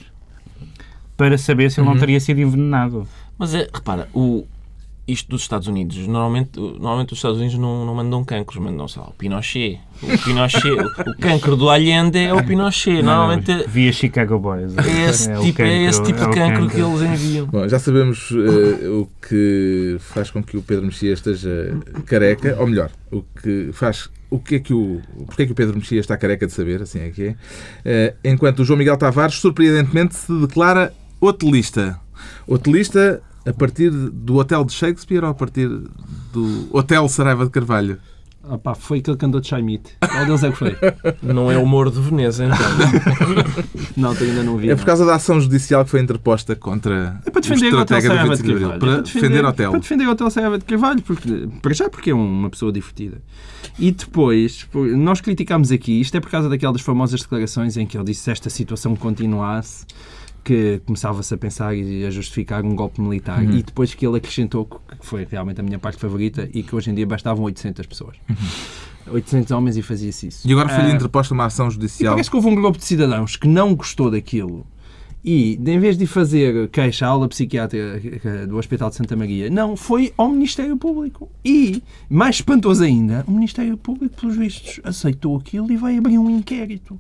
para 1.16 1.38
saber 1.38 1.70
se 1.70 1.80
ele 1.80 1.88
não 1.88 1.98
teria 1.98 2.20
sido 2.20 2.40
envenenado. 2.40 3.08
Mas 3.38 3.54
é, 3.54 3.68
repara, 3.74 4.08
o, 4.14 4.46
isto 5.12 5.30
dos 5.30 5.42
Estados 5.42 5.68
Unidos, 5.68 5.98
normalmente, 6.08 6.60
normalmente 6.60 7.14
os 7.14 7.20
Estados 7.20 7.38
Unidos 7.38 7.58
não, 7.58 7.86
não 7.86 7.96
mandam 7.96 8.24
cancros, 8.24 8.62
mandam 8.62 8.88
sei 8.88 9.02
lá, 9.02 9.10
o 9.10 9.14
Pinochet. 9.14 9.80
O 10.02 10.18
Pinochet, 10.24 10.72
o, 10.72 11.12
o 11.12 11.18
cancro 11.20 11.56
do 11.56 11.70
Allende 11.70 12.18
é 12.18 12.34
o 12.34 12.44
Pinochet. 12.44 13.02
Normalmente 13.02 13.52
Não, 13.54 13.68
via 13.68 13.92
Chicago 13.92 14.40
Boys. 14.40 14.78
é 14.78 15.10
esse, 15.10 15.32
o 15.32 15.42
tipo, 15.42 15.62
é 15.62 15.84
esse 15.84 16.00
cancro, 16.00 16.14
tipo 16.14 16.24
é 16.24 16.28
o 16.28 16.30
de 16.30 16.36
cancro 16.36 16.70
que 16.70 16.78
cancro. 16.82 17.04
eles 17.04 17.22
enviam. 17.22 17.48
Bom, 17.48 17.68
já 17.68 17.80
sabemos 17.80 18.30
eh, 18.32 18.88
o 18.88 19.10
que 19.28 19.98
faz 20.00 20.32
com 20.32 20.44
que 20.44 20.56
o 20.58 20.62
Pedro 20.62 20.86
Mexia 20.86 21.14
esteja 21.14 21.78
careca, 22.06 22.56
ou 22.60 22.68
melhor, 22.68 22.90
o 23.12 23.24
que 23.24 23.72
faz. 23.74 24.10
O 24.30 24.38
que 24.38 24.56
é 24.56 24.60
que 24.60 24.74
o. 24.74 25.02
Porquê 25.26 25.44
é 25.44 25.46
que 25.48 25.52
o 25.52 25.56
Pedro 25.56 25.76
Mexia 25.76 26.00
está 26.00 26.16
careca 26.16 26.46
de 26.46 26.54
saber, 26.54 26.82
assim 26.82 27.00
é 27.00 27.10
que 27.10 27.24
é. 27.30 27.36
Eh, 27.84 28.14
enquanto 28.24 28.60
o 28.60 28.66
João 28.66 28.78
Miguel 28.78 28.96
Tavares, 28.96 29.36
surpreendentemente, 29.36 30.16
se 30.16 30.32
declara 30.40 30.94
hotelista. 31.20 32.00
Hotelista 32.48 33.22
a 33.50 33.54
partir 33.54 33.90
do 33.90 34.38
Hotel 34.38 34.64
de 34.64 34.74
Shakespeare 34.74 35.24
ou 35.24 35.30
a 35.30 35.34
partir 35.34 35.68
do 36.32 36.68
Hotel 36.72 37.08
Saraiva 37.10 37.46
de 37.46 37.52
Carvalho? 37.52 37.98
Ah, 38.52 38.58
pá, 38.58 38.74
foi 38.74 39.00
aquele 39.00 39.18
que 39.18 39.26
andou 39.26 39.42
de 39.42 39.48
Chaimite. 39.48 39.96
Qual 40.00 40.26
deles 40.26 40.44
é 40.44 40.50
que 40.50 40.58
foi? 40.58 40.76
Não 41.22 41.52
é 41.52 41.58
o 41.58 41.64
humor 41.64 41.92
de 41.92 42.00
Veneza, 42.00 42.46
então. 42.46 42.58
Não, 43.98 44.16
tu 44.16 44.24
ainda 44.24 44.42
não 44.44 44.58
vi. 44.58 44.70
É 44.70 44.76
por 44.76 44.86
causa 44.86 45.06
da 45.06 45.16
ação 45.16 45.40
judicial 45.42 45.84
que 45.84 45.92
foi 45.92 46.00
interposta 46.00 46.56
contra 46.56 47.22
É 47.26 47.30
para 47.30 47.42
defender 47.42 47.74
o 47.74 47.78
o 47.78 47.82
Hotel 47.82 47.98
estratega 47.98 48.10
do 48.10 48.16
Saraiva 48.16 48.36
25 48.36 48.48
de 48.48 48.54
Carvalho. 48.54 48.76
Abril. 48.76 48.92
É 48.92 48.96
Para 48.96 49.02
defender 49.04 49.44
o 49.44 49.48
hotel. 49.50 49.72
Para 49.72 49.80
defender 49.80 50.08
o 50.08 50.12
Hotel 50.12 50.30
Saraiva 50.32 50.58
de 50.58 50.66
Carvalho, 50.66 51.02
porque, 51.02 51.50
para 51.62 51.74
já 51.74 51.90
porque 51.90 52.10
é 52.12 52.14
uma 52.14 52.50
pessoa 52.50 52.72
divertida. 52.72 53.22
E 53.78 53.92
depois, 53.92 54.68
nós 54.74 55.22
criticámos 55.22 55.72
aqui, 55.72 56.00
isto 56.00 56.16
é 56.16 56.20
por 56.20 56.32
causa 56.32 56.50
daquelas 56.50 56.82
famosas 56.82 57.22
declarações 57.22 57.78
em 57.78 57.86
que 57.86 57.98
ele 57.98 58.06
disse 58.06 58.22
se 58.22 58.32
esta 58.32 58.50
situação 58.50 58.96
continuasse, 58.96 59.86
que 60.44 60.82
começava-se 60.86 61.34
a 61.34 61.38
pensar 61.38 61.76
e 61.76 62.06
a 62.06 62.10
justificar 62.10 62.64
um 62.64 62.76
golpe 62.76 63.02
militar. 63.02 63.44
Uhum. 63.44 63.52
E 63.58 63.64
depois 63.64 63.94
que 63.94 64.06
ele 64.06 64.18
acrescentou, 64.18 64.66
que 64.66 64.80
foi 65.06 65.28
realmente 65.30 65.60
a 65.60 65.64
minha 65.64 65.80
parte 65.80 66.00
favorita, 66.00 66.50
e 66.54 66.64
que 66.64 66.76
hoje 66.76 66.90
em 66.90 66.96
dia 66.96 67.06
bastavam 67.06 67.44
800 67.46 67.86
pessoas. 67.86 68.16
800 69.12 69.52
homens 69.52 69.78
e 69.78 69.82
fazia-se 69.82 70.28
isso. 70.28 70.46
Uhum. 70.48 70.52
E 70.52 70.54
agora 70.54 70.70
foi-lhe 70.70 70.92
Ah, 70.92 70.96
interposta 70.96 71.34
uma 71.34 71.46
ação 71.46 71.70
judicial. 71.70 72.14
parece 72.14 72.30
que 72.30 72.36
houve 72.36 72.48
um 72.48 72.56
grupo 72.56 72.78
de 72.78 72.86
cidadãos 72.86 73.36
que 73.36 73.48
não 73.48 73.74
gostou 73.76 74.12
daquilo 74.12 74.66
e, 75.24 75.60
em 75.66 75.80
vez 75.80 75.98
de 75.98 76.08
fazer 76.08 76.70
queixa 76.70 77.06
à 77.06 77.10
aula 77.10 77.28
psiquiátrica 77.28 78.48
do 78.48 78.58
Hospital 78.58 78.90
de 78.90 78.96
Santa 78.96 79.16
Maria, 79.16 79.50
não, 79.50 79.76
foi 79.76 80.14
ao 80.18 80.30
Ministério 80.30 80.78
Público. 80.78 81.30
E, 81.44 81.84
mais 82.10 82.38
espantoso 82.38 82.84
ainda, 82.84 83.26
o 83.28 83.32
Ministério 83.32 83.76
Público, 83.78 84.16
pelos 84.22 84.38
vistos, 84.38 84.80
aceitou 84.84 85.36
aquilo 85.38 85.72
e 85.72 85.76
vai 85.78 85.98
abrir 85.98 86.18
um 86.18 86.30
inquérito. 86.30 86.98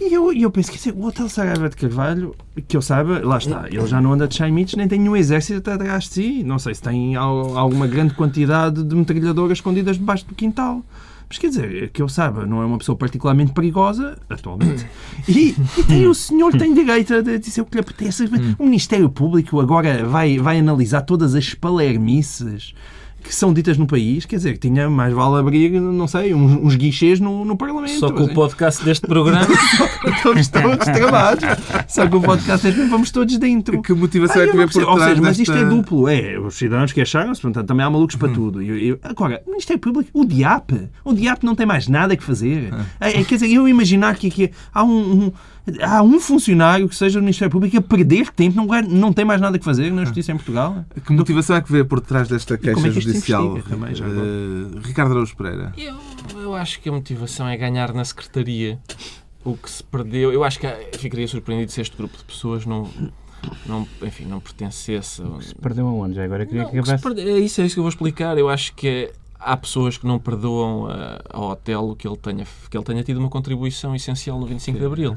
E 0.00 0.14
eu, 0.14 0.32
e 0.32 0.42
eu 0.42 0.50
penso 0.50 0.70
que 0.72 0.78
quer 0.78 0.90
dizer, 0.90 0.98
o 1.00 1.06
Hotel 1.06 1.28
Saraiva 1.28 1.68
de 1.68 1.76
Carvalho, 1.76 2.34
que 2.66 2.74
eu 2.76 2.80
saiba, 2.80 3.20
lá 3.22 3.36
está, 3.36 3.66
ele 3.68 3.86
já 3.86 4.00
não 4.00 4.14
anda 4.14 4.26
de 4.26 4.34
chaimites, 4.34 4.74
nem 4.74 4.88
tem 4.88 4.98
nenhum 4.98 5.14
exército 5.14 5.70
atrás 5.70 6.04
de 6.04 6.10
si. 6.10 6.42
Não 6.42 6.58
sei 6.58 6.74
se 6.74 6.80
tem 6.82 7.16
al- 7.16 7.56
alguma 7.58 7.86
grande 7.86 8.14
quantidade 8.14 8.82
de 8.82 8.94
metralhadoras 8.96 9.58
escondidas 9.58 9.98
debaixo 9.98 10.26
do 10.26 10.34
quintal. 10.34 10.82
Mas 11.28 11.38
quer 11.38 11.48
dizer, 11.48 11.90
que 11.90 12.02
eu 12.02 12.08
saiba, 12.08 12.44
não 12.44 12.60
é 12.60 12.64
uma 12.64 12.78
pessoa 12.78 12.96
particularmente 12.96 13.52
perigosa, 13.52 14.18
atualmente. 14.28 14.84
E, 15.28 15.54
e 15.78 15.82
tem, 15.84 16.06
o 16.08 16.14
senhor 16.14 16.50
tem 16.56 16.74
direito 16.74 17.14
a 17.14 17.20
dizer 17.20 17.60
o 17.60 17.66
que 17.66 17.74
lhe 17.76 17.80
apetece. 17.80 18.28
O 18.58 18.64
Ministério 18.64 19.08
Público 19.08 19.60
agora 19.60 20.04
vai, 20.04 20.38
vai 20.38 20.58
analisar 20.58 21.02
todas 21.02 21.34
as 21.36 21.54
palermices 21.54 22.74
que 23.22 23.34
são 23.34 23.52
ditas 23.52 23.76
no 23.78 23.86
país. 23.86 24.24
Quer 24.26 24.36
dizer, 24.36 24.52
que 24.54 24.58
tinha 24.68 24.88
mais 24.90 25.12
vale 25.14 25.38
abrir, 25.38 25.70
não 25.80 26.06
sei, 26.08 26.34
uns, 26.34 26.52
uns 26.62 26.74
guichês 26.76 27.20
no, 27.20 27.44
no 27.44 27.56
Parlamento. 27.56 27.98
Só 27.98 28.10
que 28.10 28.20
o 28.20 28.24
assim. 28.24 28.34
podcast 28.34 28.84
deste 28.84 29.06
programa 29.06 29.46
Estamos 30.06 30.48
todos 30.48 30.84
travados. 30.86 31.44
Só 31.88 32.06
que 32.06 32.16
o 32.16 32.20
podcast 32.20 32.66
é 32.66 32.72
que 32.72 32.84
vamos 32.86 33.10
todos 33.10 33.36
dentro. 33.38 33.80
Que 33.82 33.92
motivação 33.92 34.40
Ah, 34.42 34.44
é 34.44 34.48
que 34.48 34.56
eu 34.56 34.60
não 34.60 34.66
por 34.66 34.72
percebo. 34.72 34.90
Ou 34.90 34.96
trás 34.96 35.10
seja, 35.10 35.22
mas 35.22 35.38
isto 35.38 35.52
desta- 35.52 35.66
é 35.66 35.68
duplo. 35.68 36.08
É, 36.08 36.38
os 36.38 36.54
cidadãos 36.56 36.92
queixaram-se, 36.92 37.40
portanto, 37.40 37.66
também 37.66 37.84
há 37.84 37.90
malucos 37.90 38.16
para 38.16 38.28
tudo. 38.32 38.62
E- 38.62 38.90
e- 38.92 38.98
agora, 39.02 39.42
o 39.46 39.50
Ministério 39.50 39.80
Público, 39.80 40.10
o 40.12 40.24
DIAP, 40.24 40.72
o 41.04 41.12
DIAP 41.12 41.44
não 41.44 41.54
tem 41.54 41.66
mais 41.66 41.86
nada 41.88 42.16
que 42.16 42.22
fazer. 42.24 42.72
É, 43.00 43.20
é, 43.20 43.24
quer 43.24 43.34
dizer, 43.36 43.48
eu 43.52 43.68
imaginar 43.68 44.16
que 44.16 44.26
aqui 44.28 44.50
há 44.72 44.82
um, 44.84 45.24
um- 45.26 45.32
há 45.82 46.02
um 46.02 46.18
funcionário 46.20 46.88
que 46.88 46.94
seja 46.96 47.18
do 47.18 47.22
Ministério 47.22 47.50
Público 47.50 47.76
a 47.76 47.80
perder 47.80 48.30
tempo, 48.30 48.56
não, 48.56 48.66
não 48.82 49.12
tem 49.12 49.24
mais 49.24 49.40
nada 49.40 49.58
que 49.58 49.64
fazer 49.64 49.92
na 49.92 50.04
Justiça 50.04 50.32
em 50.32 50.36
Portugal. 50.36 50.84
Que 51.06 51.12
motivação 51.12 51.56
é 51.56 51.60
que 51.60 51.70
vê 51.72 51.84
por 51.84 52.00
trás 52.00 52.28
desta 52.28 52.56
queixa 52.58 52.74
como 52.74 52.86
é 52.86 52.90
que 52.90 52.94
se 53.00 53.00
judicial? 53.06 53.60
também, 53.62 53.92
Eh, 53.92 54.80
Ricardo 54.86 55.12
Araújo 55.12 55.36
Pereira. 55.36 55.72
Eu, 55.76 55.96
eu 56.40 56.54
acho 56.54 56.80
que 56.80 56.88
a 56.88 56.92
motivação 56.92 57.48
é 57.48 57.56
ganhar 57.56 57.92
na 57.92 58.04
secretaria. 58.04 58.78
O 59.44 59.56
que 59.56 59.70
se 59.70 59.82
perdeu. 59.82 60.32
Eu 60.32 60.44
acho 60.44 60.58
que 60.58 60.66
eh, 60.66 60.90
ficaria 60.98 61.26
surpreendido 61.26 61.72
se 61.72 61.80
este 61.80 61.96
grupo 61.96 62.16
de 62.18 62.24
pessoas 62.24 62.66
não, 62.66 62.88
não, 63.66 63.86
enfim, 64.02 64.24
não 64.26 64.38
pertencesse. 64.40 65.22
a- 65.22 65.60
Perdeu 65.62 65.86
aonde? 65.86 66.14
Já 66.16 66.24
agora 66.24 66.44
queria 66.44 66.64
Não, 66.64 66.70
que 66.70 66.76
que 66.78 66.84
se 66.86 66.92
acabasse. 66.92 67.14
perde- 67.16 67.30
É 67.30 67.38
isso, 67.38 67.60
é 67.60 67.64
isso 67.64 67.74
que 67.74 67.78
eu 67.80 67.84
vou 67.84 67.88
explicar. 67.88 68.36
Eu 68.36 68.48
acho 68.50 68.74
que 68.74 68.86
é- 68.86 69.12
há 69.38 69.56
pessoas 69.56 69.96
que 69.96 70.06
não 70.06 70.18
perdoam 70.18 70.86
ah, 70.90 71.22
ao 71.30 71.50
hotel 71.52 71.96
que 71.98 72.06
ele, 72.06 72.16
tenha, 72.18 72.44
que 72.70 72.76
ele 72.76 72.84
tenha 72.84 73.02
tido 73.02 73.16
uma 73.18 73.30
contribuição 73.30 73.94
essencial 73.96 74.38
no 74.38 74.44
25 74.46 74.78
de 74.78 74.84
Abril. 74.84 75.14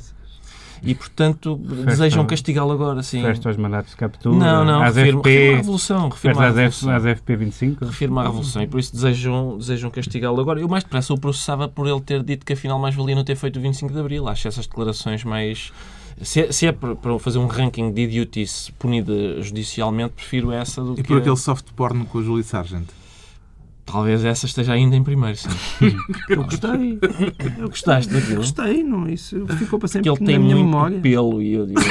E, 0.83 0.93
portanto, 0.93 1.55
desejam 1.55 2.25
castigá-lo 2.25 2.71
agora, 2.71 3.01
sim. 3.01 3.21
Festa 3.21 3.49
aos 3.49 3.57
mandatos 3.57 3.91
de 3.91 3.97
captura, 3.97 4.35
Não, 4.35 4.65
não, 4.65 4.81
às 4.81 4.95
refirma, 4.95 5.21
refirma 5.21 5.39
a 5.39 5.51
FP, 5.51 5.55
revolução. 5.55 6.09
Refirma 6.09 6.41
a 6.43 6.47
às, 6.47 6.57
F, 6.57 6.85
revolução. 6.85 6.89
às 6.95 7.03
FP25. 7.21 7.85
Refirma 7.85 8.21
a 8.21 8.23
revolução 8.25 8.61
e 8.61 8.67
por 8.67 8.79
isso 8.79 8.93
desejam, 8.93 9.57
desejam 9.57 9.89
castigá-lo 9.89 10.41
agora. 10.41 10.59
Eu 10.59 10.67
mais 10.67 10.83
depressa 10.83 11.13
o 11.13 11.19
processava 11.19 11.67
por 11.69 11.87
ele 11.87 12.01
ter 12.01 12.21
dito 12.23 12.45
que 12.45 12.53
afinal 12.53 12.77
mais 12.77 12.93
valia 12.95 13.15
não 13.15 13.23
ter 13.23 13.35
feito 13.35 13.57
o 13.57 13.61
25 13.61 13.93
de 13.93 13.99
Abril. 13.99 14.27
Acho 14.27 14.47
essas 14.47 14.67
declarações 14.67 15.23
mais. 15.23 15.71
Se 16.21 16.41
é, 16.41 16.51
se 16.51 16.67
é 16.67 16.71
para 16.71 17.17
fazer 17.17 17.39
um 17.39 17.47
ranking 17.47 17.91
de 17.91 18.01
idiotice 18.01 18.71
punida 18.73 19.41
judicialmente, 19.41 20.13
prefiro 20.13 20.51
essa 20.51 20.81
do 20.83 20.93
E 20.93 20.97
que. 20.97 21.03
por 21.03 21.17
aquele 21.17 21.37
soft 21.37 21.65
porno 21.75 22.05
com 22.05 22.19
a 22.19 22.21
Julie 22.21 22.43
Sargent. 22.43 22.87
Talvez 23.85 24.23
essa 24.23 24.45
esteja 24.45 24.73
ainda 24.73 24.95
em 24.95 25.03
primeiro, 25.03 25.37
sim. 25.37 25.49
Eu 26.29 26.43
gostei. 26.43 26.99
Eu 27.59 27.69
Gostaste 27.69 28.11
daquilo? 28.13 28.37
Gostei, 28.37 28.81
não, 28.83 29.07
isso 29.07 29.45
ficou 29.57 29.77
para 29.77 29.87
Que 29.87 29.93
sempre 29.93 30.09
ele 30.09 30.19
na 30.19 30.25
tem 30.25 30.39
minha 30.39 30.55
muito 30.55 30.65
memória. 30.67 30.99
pelo 30.99 31.41
e 31.41 31.53
eu 31.53 31.65
digo. 31.65 31.81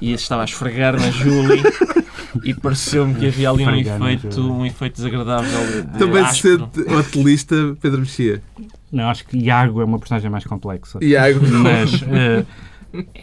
E 0.00 0.12
estava 0.12 0.42
a 0.42 0.44
esfregar 0.44 0.98
na 0.98 1.10
Julie 1.10 1.62
e 2.42 2.54
pareceu-me 2.54 3.14
que 3.14 3.26
havia 3.26 3.50
ali 3.50 3.64
um 3.64 3.76
efeito, 3.76 4.40
um 4.40 4.66
efeito 4.66 4.96
desagradável. 4.96 5.82
de 5.82 5.98
Também 5.98 6.26
se 6.26 6.40
sente 6.40 6.80
hotelista 6.92 7.76
Pedro 7.80 8.00
Mexia. 8.00 8.42
Não, 8.90 9.08
acho 9.08 9.24
que 9.26 9.36
Iago 9.38 9.80
é 9.80 9.84
uma 9.84 9.98
personagem 9.98 10.30
mais 10.30 10.44
complexa. 10.44 10.98
Iago. 11.02 11.40
Mas 11.46 12.02
eh, 12.02 12.44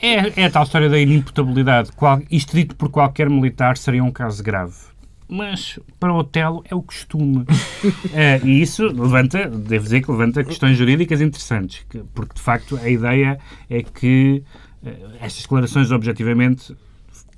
é, 0.01 0.41
é 0.41 0.45
a 0.45 0.49
tal 0.49 0.63
história 0.63 0.89
da 0.89 0.97
inimputabilidade. 0.99 1.91
Qual, 1.93 2.21
isto 2.31 2.55
dito 2.55 2.75
por 2.75 2.89
qualquer 2.89 3.29
militar 3.29 3.77
seria 3.77 4.03
um 4.03 4.11
caso 4.11 4.41
grave. 4.41 4.75
Mas 5.29 5.77
para 5.99 6.13
o 6.13 6.17
Otelo 6.17 6.63
é 6.69 6.73
o 6.75 6.81
costume. 6.81 7.45
Eh, 8.13 8.41
e 8.43 8.61
isso 8.61 8.83
levanta, 8.87 9.47
devo 9.49 9.83
dizer 9.83 10.01
que 10.01 10.09
levanta 10.11 10.43
questões 10.43 10.77
jurídicas 10.77 11.21
interessantes. 11.21 11.85
que- 11.89 12.03
porque 12.13 12.33
de 12.35 12.41
facto 12.41 12.77
a 12.77 12.89
ideia 12.89 13.37
é 13.69 13.83
que 13.83 14.43
eh, 14.85 14.95
estas 15.21 15.43
declarações 15.43 15.91
objetivamente 15.91 16.75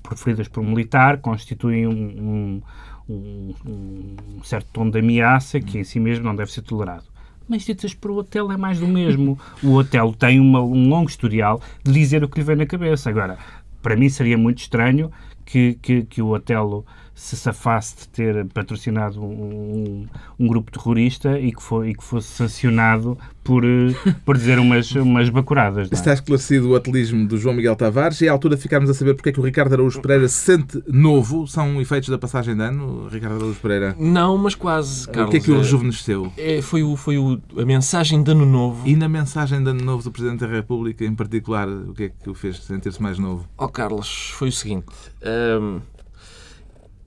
proferidas 0.03 0.47
por 0.47 0.61
um 0.61 0.69
militar 0.69 1.17
constituem 1.17 1.85
um, 1.87 2.61
um- 3.09 3.13
um- 3.13 4.15
um 4.37 4.43
certo 4.43 4.67
tom 4.71 4.89
de 4.89 4.99
ameaça 4.99 5.59
que 5.59 5.79
em 5.79 5.83
si 5.83 5.99
mesmo 5.99 6.23
não 6.25 6.35
deve 6.35 6.51
ser 6.51 6.61
tolerado. 6.61 7.03
Mas 7.47 7.63
ditas 7.65 7.93
para 7.93 8.11
o 8.11 8.17
hotel 8.17 8.51
é 8.51 8.57
mais 8.57 8.79
do 8.79 8.87
mesmo. 8.87 9.37
O 9.63 9.73
hotel 9.73 10.13
tem 10.17 10.39
uma- 10.39 10.61
um 10.61 10.87
longo 10.87 11.09
historial 11.09 11.61
de 11.83 11.91
dizer 11.91 12.23
o 12.23 12.29
que 12.29 12.39
lhe 12.39 12.45
vem 12.45 12.55
na 12.55 12.65
cabeça. 12.65 13.09
Agora, 13.09 13.37
para 13.81 13.95
mim 13.95 14.07
seria 14.09 14.37
muito 14.37 14.59
estranho 14.59 15.11
que, 15.45 15.73
que, 15.81 16.03
que 16.03 16.21
o 16.21 16.27
Otelo 16.29 16.85
se 17.19 17.35
safasse 17.35 17.97
de 17.97 18.07
ter 18.07 18.45
patrocinado 18.45 19.21
um, 19.21 20.07
um, 20.39 20.47
grupo 20.47 20.71
terrorista 20.71 21.37
e 21.37 21.51
que, 21.51 21.61
foi, 21.61 21.89
e 21.89 21.93
que 21.93 22.03
fosse 22.03 22.29
sancionado 22.29 23.17
por, 23.43 23.65
eh, 23.65 23.93
por 24.23 24.37
dizer 24.37 24.57
umas, 24.57 24.89
umas 24.95 25.29
bacuradas. 25.29 25.91
É? 25.91 25.93
Está 25.93 26.13
esclarecido 26.13 26.69
o 26.69 26.75
atelismo 26.77 27.27
do 27.27 27.37
João 27.37 27.53
Miguel 27.53 27.75
Tavares 27.75 28.21
e 28.21 28.25
é 28.25 28.29
a 28.29 28.31
altura 28.31 28.55
de 28.55 28.61
ficarmos 28.61 28.89
a 28.89 28.93
saber 28.93 29.15
porque 29.15 29.29
é 29.29 29.31
que 29.33 29.39
o 29.39 29.43
Ricardo 29.43 29.73
Araújo 29.73 30.01
Pereira 30.01 30.29
se 30.29 30.37
sente 30.37 30.81
novo. 30.87 31.45
São 31.45 31.81
efeitos 31.81 32.07
da 32.07 32.17
passagem 32.17 32.55
de 32.55 32.63
ano, 32.63 33.09
Ricardo 33.09 33.35
Araújo 33.35 33.59
Pereira? 33.59 33.95
Não, 33.99 34.37
mas 34.37 34.55
quase, 34.55 35.05
Carlos. 35.09 35.27
O 35.27 35.31
que 35.31 35.37
é 35.37 35.39
que 35.41 35.51
o 35.51 35.57
rejuvenesceu? 35.57 36.31
É, 36.37 36.61
foi 36.61 36.83
o, 36.83 36.95
foi 36.95 37.17
o, 37.17 37.37
a 37.57 37.65
mensagem 37.65 38.23
de 38.23 38.31
ano 38.31 38.45
novo. 38.45 38.87
E 38.87 38.95
na 38.95 39.09
mensagem 39.09 39.61
de 39.61 39.69
ano 39.69 39.83
novo 39.83 40.03
do 40.03 40.11
Presidente 40.11 40.39
da 40.39 40.47
República, 40.47 41.03
em 41.03 41.13
particular, 41.13 41.67
o 41.67 41.93
que 41.93 42.03
é 42.03 42.09
que 42.09 42.29
o 42.29 42.33
fez 42.33 42.63
sentir-se 42.63 43.01
mais 43.01 43.19
novo? 43.19 43.45
Ó 43.57 43.65
oh, 43.65 43.67
Carlos, 43.67 44.31
foi 44.35 44.47
o 44.47 44.53
seguinte... 44.53 44.87
Hum, 45.21 45.81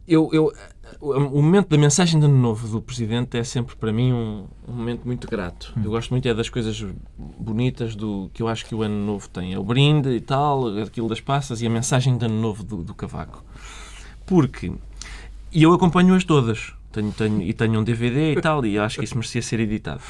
eu, 0.06 0.28
eu, 0.32 0.52
o 1.00 1.42
momento 1.42 1.68
da 1.68 1.78
mensagem 1.78 2.18
de 2.18 2.26
ano 2.26 2.36
novo 2.36 2.68
do 2.68 2.80
Presidente 2.80 3.36
é 3.38 3.44
sempre 3.44 3.76
para 3.76 3.92
mim 3.92 4.12
um, 4.12 4.46
um, 4.68 4.72
momento 4.72 5.04
muito 5.04 5.28
grato. 5.28 5.72
Eu 5.82 5.90
gosto 5.90 6.10
muito 6.10 6.26
é 6.28 6.34
das 6.34 6.48
coisas 6.48 6.84
bonitas 7.16 7.94
do 7.94 8.30
que 8.34 8.42
eu 8.42 8.48
acho 8.48 8.66
que 8.66 8.74
o 8.74 8.82
ano 8.82 9.04
novo 9.04 9.28
tem. 9.28 9.52
É 9.54 9.58
o 9.58 9.64
brinde 9.64 10.10
e 10.10 10.20
tal, 10.20 10.78
aquilo 10.78 11.08
das 11.08 11.20
passas 11.20 11.62
e 11.62 11.66
a 11.66 11.70
mensagem 11.70 12.16
de 12.16 12.24
ano 12.24 12.40
novo 12.40 12.62
do, 12.62 12.78
do 12.78 12.94
Cavaco. 12.94 13.44
Porque, 14.26 14.72
e 15.52 15.62
eu 15.62 15.72
acompanho-as 15.72 16.24
todas, 16.24 16.72
tenho, 16.90 17.12
tenho, 17.12 17.42
e 17.42 17.52
tenho 17.52 17.80
um 17.80 17.84
DVD 17.84 18.32
e 18.32 18.40
tal, 18.40 18.64
e 18.64 18.78
acho 18.78 18.98
que 18.98 19.04
isso 19.04 19.16
merecia 19.16 19.42
ser 19.42 19.60
editado. 19.60 20.02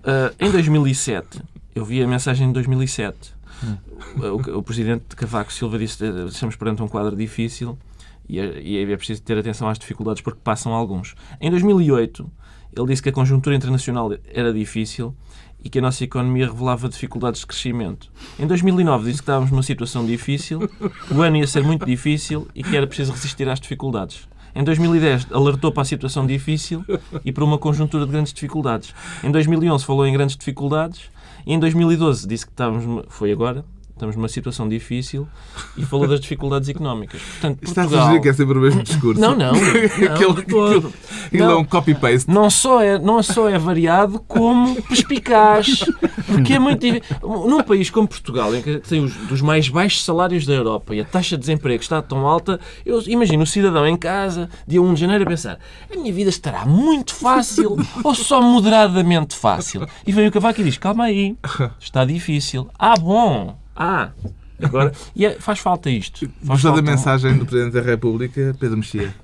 Uh, 0.00 0.34
em 0.38 0.50
2007, 0.50 1.40
eu 1.74 1.84
vi 1.84 2.02
a 2.02 2.06
mensagem 2.06 2.48
de 2.48 2.54
2007. 2.54 3.34
O, 4.16 4.58
o, 4.58 4.62
Presidente 4.62 5.16
Cavaco 5.16 5.52
Silva 5.52 5.78
disse: 5.78 6.04
estamos 6.28 6.56
perante 6.56 6.82
um 6.82 6.88
quadro 6.88 7.16
difícil 7.16 7.76
é, 8.28 8.60
e 8.60 8.92
é 8.92 8.96
preciso 8.96 9.22
ter 9.22 9.38
atenção 9.38 9.68
às 9.68 9.78
dificuldades 9.78 10.22
porque 10.22 10.40
passam 10.42 10.72
alguns. 10.72 11.14
Em 11.40 11.50
2008, 11.50 12.30
ele 12.76 12.86
disse 12.86 13.02
que 13.02 13.08
a 13.08 13.12
conjuntura 13.12 13.56
internacional 13.56 14.10
era 14.32 14.52
difícil 14.52 15.14
e 15.62 15.68
que 15.68 15.78
a 15.78 15.82
nossa 15.82 16.04
economia 16.04 16.46
revelava 16.46 16.88
dificuldades 16.88 17.40
de 17.40 17.46
crescimento. 17.46 18.10
Em 18.38 18.46
2009 18.46 19.04
disse 19.06 19.18
que 19.18 19.22
estávamos 19.22 19.50
numa 19.50 19.62
situação 19.62 20.04
difícil, 20.04 20.60
o 21.10 21.22
ano 21.22 21.36
ia 21.38 21.46
ser 21.46 21.62
muito 21.62 21.86
difícil 21.86 22.46
e 22.54 22.62
que 22.62 22.76
era 22.76 22.86
preciso 22.86 23.12
resistir 23.12 23.48
às 23.48 23.58
dificuldades. 23.58 24.28
Em 24.54 24.64
2010 24.64 25.28
alertou 25.32 25.72
para 25.72 25.82
a 25.82 25.84
situação 25.84 26.26
difícil 26.26 26.84
e 27.24 27.32
para 27.32 27.44
uma 27.44 27.58
conjuntura 27.58 28.06
de 28.06 28.12
grandes 28.12 28.32
dificuldades. 28.32 28.94
Em 29.22 29.30
2011 29.30 29.84
falou 29.84 30.06
em 30.06 30.12
grandes 30.12 30.36
dificuldades 30.36 31.10
e 31.44 31.52
em 31.52 31.58
2012 31.58 32.26
disse 32.26 32.46
que 32.46 32.52
estávamos, 32.52 33.04
foi 33.08 33.32
agora, 33.32 33.64
estamos 33.96 34.14
numa 34.14 34.28
situação 34.28 34.68
difícil 34.68 35.26
e 35.76 35.84
falou 35.84 36.06
das 36.06 36.20
dificuldades 36.20 36.68
económicas. 36.68 37.20
Portanto, 37.22 37.58
Está 37.62 37.82
Portugal... 37.82 38.02
a 38.02 38.06
sugerir 38.06 38.22
que 38.22 38.28
é 38.28 38.32
sempre 38.34 38.58
o 38.58 38.60
mesmo 38.60 38.82
discurso. 38.82 39.20
Não, 39.20 39.34
não. 39.34 39.52
não 39.56 39.58
aquele, 39.58 40.40
aquele, 40.40 40.92
aquele 41.26 41.42
é 41.42 41.54
um 41.54 41.64
copy-paste. 41.64 42.30
Não 42.30 42.50
só, 42.50 42.82
é, 42.82 42.98
não 42.98 43.22
só 43.22 43.48
é 43.48 43.58
variado, 43.58 44.20
como 44.28 44.80
perspicaz. 44.82 45.84
Porque 46.26 46.52
é 46.52 46.58
muito 46.58 46.80
difícil. 46.80 47.16
Num 47.22 47.62
país 47.62 47.88
como 47.88 48.06
Portugal, 48.06 48.54
em 48.54 48.60
que 48.60 48.78
tem 48.80 49.02
os 49.02 49.14
dos 49.26 49.40
mais 49.40 49.68
baixos 49.68 50.04
salários 50.04 50.44
da 50.44 50.52
Europa 50.52 50.94
e 50.94 51.00
a 51.00 51.04
taxa 51.04 51.36
de 51.36 51.40
desemprego 51.40 51.82
está 51.82 52.02
tão 52.02 52.26
alta, 52.26 52.60
eu 52.84 53.00
imagino 53.06 53.44
o 53.44 53.46
cidadão 53.46 53.86
em 53.86 53.96
casa, 53.96 54.48
dia 54.66 54.80
1 54.80 54.94
de 54.94 55.00
janeiro, 55.00 55.24
a 55.24 55.26
pensar 55.26 55.58
a 55.90 55.96
minha 55.96 56.12
vida 56.12 56.28
estará 56.28 56.66
muito 56.66 57.14
fácil 57.14 57.76
ou 58.04 58.14
só 58.14 58.42
moderadamente 58.42 59.34
fácil? 59.34 59.86
E 60.06 60.12
vem 60.12 60.28
o 60.28 60.32
cavaco 60.32 60.60
e 60.60 60.64
diz, 60.64 60.76
calma 60.76 61.04
aí, 61.04 61.36
está 61.80 62.04
difícil. 62.04 62.68
Ah, 62.78 62.94
bom, 62.94 63.56
ah, 63.76 64.10
agora. 64.62 64.92
E 65.14 65.26
é, 65.26 65.32
faz 65.38 65.58
falta 65.58 65.90
isto. 65.90 66.28
Faz 66.42 66.62
Gostou 66.62 66.74
da 66.74 66.82
mensagem 66.82 67.36
do 67.36 67.46
Presidente 67.46 67.74
da 67.74 67.82
República, 67.82 68.56
Pedro 68.58 68.78
Mexia? 68.78 69.14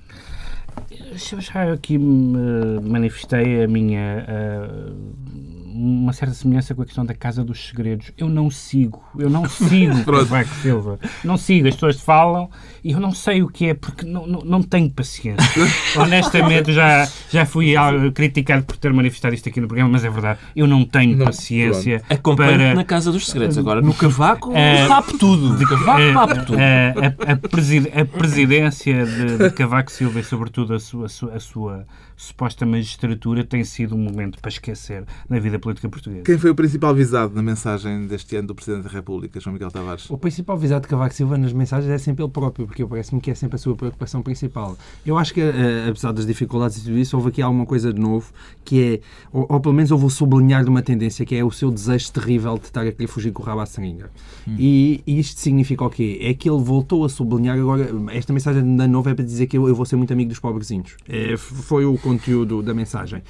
Eu 0.90 1.40
já 1.40 1.72
aqui 1.72 1.98
me 1.98 2.80
manifestei 2.80 3.64
a 3.64 3.68
minha. 3.68 4.26
Uh, 4.28 5.51
uma 5.74 6.12
certa 6.12 6.35
semelhança 6.35 6.74
com 6.74 6.82
a 6.82 6.85
questão 6.85 7.04
da 7.04 7.14
Casa 7.14 7.42
dos 7.42 7.68
Segredos. 7.68 8.12
Eu 8.16 8.28
não 8.28 8.50
sigo, 8.50 9.02
eu 9.18 9.30
não 9.30 9.48
sigo 9.48 10.04
Cavaco 10.04 10.54
Silva. 10.56 10.98
Não 11.24 11.37
sigo, 11.37 11.68
as 11.68 11.74
pessoas 11.74 12.00
falam 12.00 12.50
e 12.85 12.92
eu 12.92 13.00
não 13.00 13.12
sei 13.12 13.42
o 13.42 13.48
que 13.48 13.66
é, 13.66 13.74
porque 13.74 14.04
não, 14.04 14.26
não, 14.26 14.40
não 14.40 14.62
tenho 14.62 14.90
paciência. 14.90 15.42
Honestamente, 15.96 16.72
já, 16.72 17.08
já 17.30 17.46
fui 17.46 17.74
criticado 18.14 18.64
por 18.64 18.76
ter 18.76 18.92
manifestado 18.92 19.35
isto 19.35 19.48
aqui 19.48 19.61
no 19.61 19.66
programa, 19.66 19.90
mas 19.90 20.04
é 20.04 20.11
verdade, 20.11 20.38
eu 20.54 20.66
não 20.66 20.85
tenho 20.85 21.16
não, 21.16 21.26
paciência 21.26 22.02
Acompanho 22.08 22.58
para... 22.58 22.74
na 22.74 22.85
Casa 22.85 23.11
dos 23.11 23.26
Segredos. 23.26 23.56
Agora, 23.56 23.80
no 23.80 23.94
Cavaco, 23.94 24.50
uh, 24.50 24.88
papo 24.88 25.16
tudo. 25.18 25.56
De 25.56 25.66
Cavaco, 25.66 26.02
uh, 26.02 26.14
papo 26.14 26.46
tudo. 26.46 26.54
Uh, 26.54 26.58
a, 26.61 27.30
a, 27.30 28.02
a, 28.02 28.04
presidência 28.04 29.06
de, 29.06 29.38
de, 29.38 29.50
Cavaco 29.50 29.90
Silva 29.90 30.20
e, 30.20 30.24
sobretudo, 30.24 30.74
a 30.74 30.80
sua, 30.80 31.06
a 31.06 31.40
sua 31.40 31.87
suposta 32.22 32.64
magistratura 32.64 33.42
tem 33.42 33.64
sido 33.64 33.96
um 33.96 33.98
momento 33.98 34.38
para 34.40 34.48
esquecer 34.48 35.04
na 35.28 35.40
vida 35.40 35.58
política 35.58 35.88
portuguesa. 35.88 36.22
Quem 36.22 36.38
foi 36.38 36.50
o 36.50 36.54
principal 36.54 36.94
visado 36.94 37.35
na 37.35 37.42
mensagem 37.42 38.06
deste 38.06 38.37
ano 38.37 38.48
do 38.48 38.54
Presidente 38.54 38.85
da 38.85 38.90
República, 38.90 39.40
João 39.40 39.54
Miguel 39.54 39.72
Tavares? 39.72 40.08
O 40.08 40.16
principal 40.16 40.56
visado 40.56 40.82
de 40.82 40.88
Cavaco 40.88 41.12
Silva 41.12 41.37
nas 41.37 41.52
mensagens 41.52 41.90
é 41.90 41.98
sempre 41.98 42.22
ele 42.22 42.30
próprio, 42.30 42.66
porque 42.66 42.87
parece-me 42.87 43.20
que 43.20 43.30
é 43.30 43.35
sempre 43.35 43.56
a 43.56 43.58
sua 43.58 43.74
preocupação 43.74 44.22
principal. 44.22 44.78
Eu 45.04 45.18
acho 45.18 45.35
que, 45.35 45.40
eh, 45.40 45.88
apesar 45.88 46.12
das 46.12 46.24
dificuldades 46.24 46.76
e 46.78 46.85
tudo 46.85 46.96
isso, 46.96 47.16
houve 47.16 47.30
aqui 47.30 47.42
alguma 47.42 47.66
coisa 47.66 47.92
de 47.92 48.00
novo, 48.00 48.32
que 48.64 48.94
é, 48.94 49.00
ou, 49.32 49.46
ou 49.48 49.61
pelo 49.61 49.74
menos 49.74 49.90
houve 49.90 50.06
o 50.06 50.11
sublinhar 50.11 50.62
de 50.62 50.70
uma 50.70 50.82
tendência, 50.82 51.26
que 51.26 51.35
é 51.35 51.44
o 51.44 51.50
seu 51.50 51.72
desejo 51.72 52.12
terrível 52.12 52.56
de 52.56 52.66
estar 52.66 52.87
a 52.87 52.92
querer 52.92 53.08
fugir 53.08 53.32
com 53.32 53.42
o 53.42 53.46
rabo 53.46 53.62
à 53.62 53.66
seringa. 53.66 54.11
Hum. 54.46 54.54
E, 54.58 55.02
e, 55.04 55.18
isto 55.18 55.40
significa 55.40 55.85
o 55.85 55.90
quê? 55.90 56.20
É 56.22 56.35
que 56.35 56.48
ele 56.48 56.62
voltou 56.62 57.04
a 57.04 57.08
sublinhar 57.08 57.58
agora, 57.58 57.90
esta 58.12 58.32
mensagem 58.32 58.76
da 58.76 58.87
nova 58.87 59.11
é 59.11 59.14
para 59.14 59.24
dizer 59.24 59.48
que 59.48 59.58
eu, 59.58 59.66
eu 59.66 59.74
vou 59.74 59.85
ser 59.85 59.96
muito 59.96 60.12
amigo 60.12 60.28
dos 60.28 60.38
pobrezinhos. 60.38 60.96
É, 61.08 61.37
foi 61.37 61.85
o 61.85 61.98
conteúdo 62.12 62.62
da 62.62 62.75
mensagem. 62.75 63.22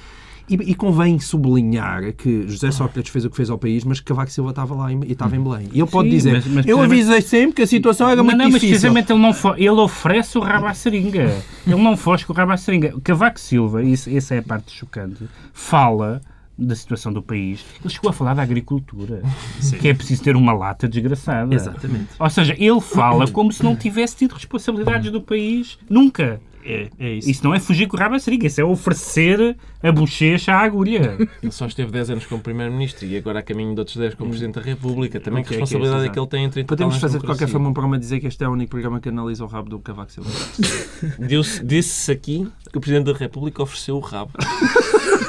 E, 0.49 0.55
e, 0.55 0.75
convém 0.75 1.19
sublinhar 1.19 2.11
que 2.13 2.45
José 2.49 2.69
Sócrates 2.69 3.09
fez 3.09 3.23
o 3.23 3.29
que 3.29 3.35
fez 3.37 3.49
ao 3.49 3.57
país, 3.57 3.85
mas 3.85 4.01
Cavaco 4.01 4.29
Silva 4.29 4.49
estava 4.49 4.75
lá 4.75 4.91
e 4.91 5.11
estava 5.11 5.37
em 5.37 5.41
Belém. 5.41 5.69
E 5.71 5.79
ele 5.79 5.89
pode 5.89 6.09
Sim, 6.09 6.15
dizer, 6.15 6.33
mas, 6.33 6.47
mas, 6.47 6.65
eu 6.65 6.81
avisei 6.81 7.21
sempre 7.21 7.55
que 7.55 7.61
a 7.61 7.67
situação 7.67 8.09
era 8.09 8.21
muito 8.21 8.37
não, 8.37 8.47
difícil. 8.47 8.69
Mas 8.69 8.81
precisamente 8.81 9.13
ele, 9.13 9.21
não 9.21 9.55
ele 9.55 9.81
oferece 9.81 10.37
o 10.37 10.41
rabo 10.41 10.65
à 10.65 10.73
seringa. 10.73 11.33
ele 11.65 11.81
não 11.81 11.95
foge 11.95 12.25
com 12.25 12.33
o 12.33 12.35
rabo 12.35 12.51
à 12.51 12.57
seringa. 12.57 12.93
Cavaco 13.01 13.39
Silva, 13.39 13.83
isso, 13.83 14.09
essa 14.09 14.35
é 14.35 14.39
a 14.39 14.43
parte 14.43 14.73
chocante, 14.73 15.23
fala 15.53 16.21
da 16.57 16.75
situação 16.75 17.11
do 17.11 17.21
país. 17.21 17.65
Ele 17.81 17.93
chegou 17.93 18.09
a 18.09 18.13
falar 18.13 18.33
da 18.33 18.41
agricultura, 18.41 19.21
Sim. 19.61 19.77
que 19.77 19.87
é 19.87 19.93
preciso 19.93 20.23
ter 20.23 20.35
uma 20.35 20.53
lata 20.53 20.87
desgraçada. 20.89 21.55
Exatamente. 21.55 22.09
Ou 22.19 22.29
seja, 22.29 22.53
ele 22.59 22.81
fala 22.81 23.27
como 23.29 23.51
se 23.51 23.63
não 23.63 23.75
tivesse 23.75 24.17
tido 24.17 24.33
responsabilidades 24.33 25.09
do 25.09 25.21
país 25.21 25.79
nunca. 25.89 26.41
É, 26.65 26.89
é 26.99 27.09
isso. 27.13 27.29
Isso 27.29 27.43
não 27.43 27.53
é 27.53 27.59
fugir 27.59 27.87
com 27.87 27.97
o 27.97 27.99
rabo 27.99 28.15
a 28.15 28.19
seringa, 28.19 28.47
isso 28.47 28.61
é 28.61 28.63
oferecer 28.63 29.55
a 29.81 29.91
bochecha 29.91 30.53
à 30.53 30.59
agulha. 30.59 31.17
Ele 31.41 31.51
só 31.51 31.65
esteve 31.65 31.91
10 31.91 32.11
anos 32.11 32.25
como 32.25 32.41
Primeiro-Ministro 32.41 33.05
e 33.05 33.17
agora 33.17 33.39
a 33.39 33.43
caminho 33.43 33.73
de 33.73 33.79
outros 33.79 33.97
10 33.97 34.15
como 34.15 34.29
Presidente 34.29 34.55
da 34.55 34.61
República. 34.61 35.19
Também 35.19 35.43
que 35.43 35.49
responsabilidade 35.49 35.99
é, 35.99 36.03
que, 36.03 36.07
é, 36.07 36.11
é 36.11 36.13
que 36.13 36.19
ele 36.19 36.27
tem 36.27 36.45
em 36.45 36.49
30 36.49 36.67
Podemos 36.67 36.97
fazer 36.97 37.19
de 37.19 37.25
qualquer 37.25 37.47
forma 37.47 37.69
um 37.69 37.73
programa 37.73 37.99
dizer 37.99 38.19
que 38.19 38.27
este 38.27 38.43
é 38.43 38.47
o 38.47 38.51
único 38.51 38.71
programa 38.71 38.99
que 38.99 39.09
analisa 39.09 39.43
o 39.43 39.47
rabo 39.47 39.69
do 39.69 39.79
Cavaco 39.79 40.11
Silva. 40.11 40.29
Disse-se 41.63 42.11
aqui 42.11 42.47
que 42.71 42.77
o 42.77 42.81
Presidente 42.81 43.11
da 43.11 43.17
República 43.17 43.61
ofereceu 43.61 43.97
o 43.97 43.99
rabo. 43.99 44.31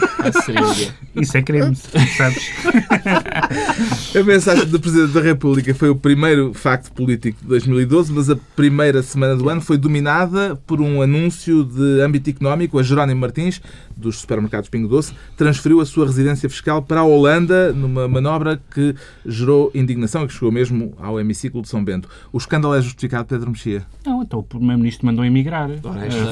Isso 1.16 1.36
é 1.36 1.42
crime, 1.42 1.76
sabes? 2.16 2.50
A 4.14 4.22
mensagem 4.22 4.66
do 4.66 4.80
Presidente 4.80 5.12
da 5.12 5.20
República 5.20 5.74
foi 5.74 5.88
o 5.88 5.96
primeiro 5.96 6.52
facto 6.54 6.92
político 6.92 7.40
de 7.42 7.48
2012, 7.48 8.12
mas 8.12 8.30
a 8.30 8.36
primeira 8.56 9.02
semana 9.02 9.36
do 9.36 9.48
ano 9.48 9.60
foi 9.60 9.76
dominada 9.76 10.56
por 10.66 10.80
um 10.80 11.02
anúncio 11.02 11.64
de 11.64 12.00
âmbito 12.00 12.30
económico. 12.30 12.78
A 12.78 12.82
Jerónimo 12.82 13.20
Martins, 13.20 13.60
dos 13.96 14.18
supermercados 14.18 14.68
Pingo 14.68 14.88
Doce, 14.88 15.14
transferiu 15.36 15.80
a 15.80 15.86
sua 15.86 16.06
residência 16.06 16.48
fiscal 16.48 16.82
para 16.82 17.00
a 17.00 17.04
Holanda 17.04 17.72
numa 17.72 18.08
manobra 18.08 18.60
que 18.72 18.94
gerou 19.24 19.70
indignação 19.74 20.24
e 20.24 20.26
que 20.26 20.32
chegou 20.32 20.52
mesmo 20.52 20.94
ao 20.98 21.20
hemiciclo 21.20 21.62
de 21.62 21.68
São 21.68 21.84
Bento. 21.84 22.08
O 22.32 22.38
escândalo 22.38 22.74
é 22.74 22.82
justificado, 22.82 23.26
Pedro 23.26 23.50
Mexia? 23.50 23.84
Não, 24.04 24.22
então 24.22 24.40
o 24.40 24.42
Primeiro-Ministro 24.42 25.06
mandou 25.06 25.24
emigrar. 25.24 25.70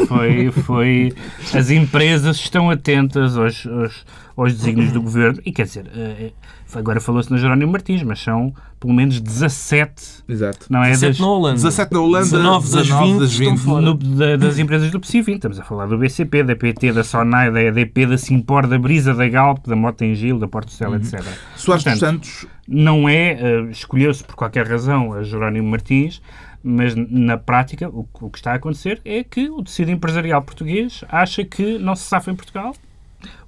Foi, 0.06 0.50
foi... 0.50 1.12
As 1.54 1.70
empresas 1.70 2.36
estão 2.36 2.70
atentas 2.70 3.36
aos 3.36 3.62
aos, 3.66 4.04
aos 4.36 4.54
desígnios 4.54 4.92
do 4.92 5.02
governo. 5.02 5.40
E 5.44 5.52
quer 5.52 5.64
dizer, 5.64 5.86
eh, 5.94 6.26
eh, 6.28 6.78
agora 6.78 7.00
falou-se 7.00 7.30
na 7.30 7.36
Jerónimo 7.36 7.72
Martins, 7.72 8.02
mas 8.02 8.20
são 8.20 8.54
pelo 8.80 8.92
menos 8.92 9.20
17. 9.20 10.24
Exato. 10.28 10.66
Não 10.68 10.82
é 10.82 10.90
17 10.90 11.12
das, 11.12 11.20
na 11.20 11.26
Holanda. 11.26 11.54
17 11.54 11.92
na 11.92 12.00
Holanda, 12.00 12.24
19 12.24 12.70
das 12.70 12.88
20, 12.88 13.18
das 13.20 13.34
20 13.34 13.64
no, 13.64 13.94
da, 13.94 14.36
das 14.36 14.58
empresas 14.58 14.90
do 14.90 15.00
PSI 15.00 15.22
20. 15.22 15.36
Estamos 15.36 15.60
a 15.60 15.64
falar 15.64 15.86
do 15.86 15.98
BCP, 15.98 16.42
da 16.42 16.56
PT, 16.56 16.92
da 16.92 17.04
Sonai, 17.04 17.50
da 17.50 17.62
EDP, 17.62 18.06
da 18.06 18.18
Simpor, 18.18 18.66
da 18.66 18.78
Brisa, 18.78 19.14
da 19.14 19.28
Galp, 19.28 19.66
da 19.66 19.76
Motengil, 19.76 20.38
da 20.38 20.48
Porto 20.48 20.72
Céu, 20.72 20.90
uhum. 20.90 20.96
etc. 20.96 21.22
Soares 21.56 21.84
dos 21.84 21.98
Santos. 21.98 22.46
Não 22.66 23.08
é, 23.08 23.38
uh, 23.40 23.70
escolheu-se 23.70 24.24
por 24.24 24.34
qualquer 24.34 24.66
razão 24.66 25.12
a 25.12 25.22
Jerónimo 25.22 25.68
Martins, 25.68 26.22
mas 26.62 26.94
na 26.94 27.36
prática 27.36 27.88
o, 27.88 28.06
o 28.20 28.30
que 28.30 28.38
está 28.38 28.52
a 28.52 28.54
acontecer 28.54 29.00
é 29.04 29.22
que 29.24 29.50
o 29.50 29.62
tecido 29.62 29.90
empresarial 29.90 30.42
português 30.42 31.04
acha 31.08 31.44
que 31.44 31.78
não 31.78 31.94
se 31.96 32.04
safa 32.04 32.30
em 32.30 32.36
Portugal 32.36 32.72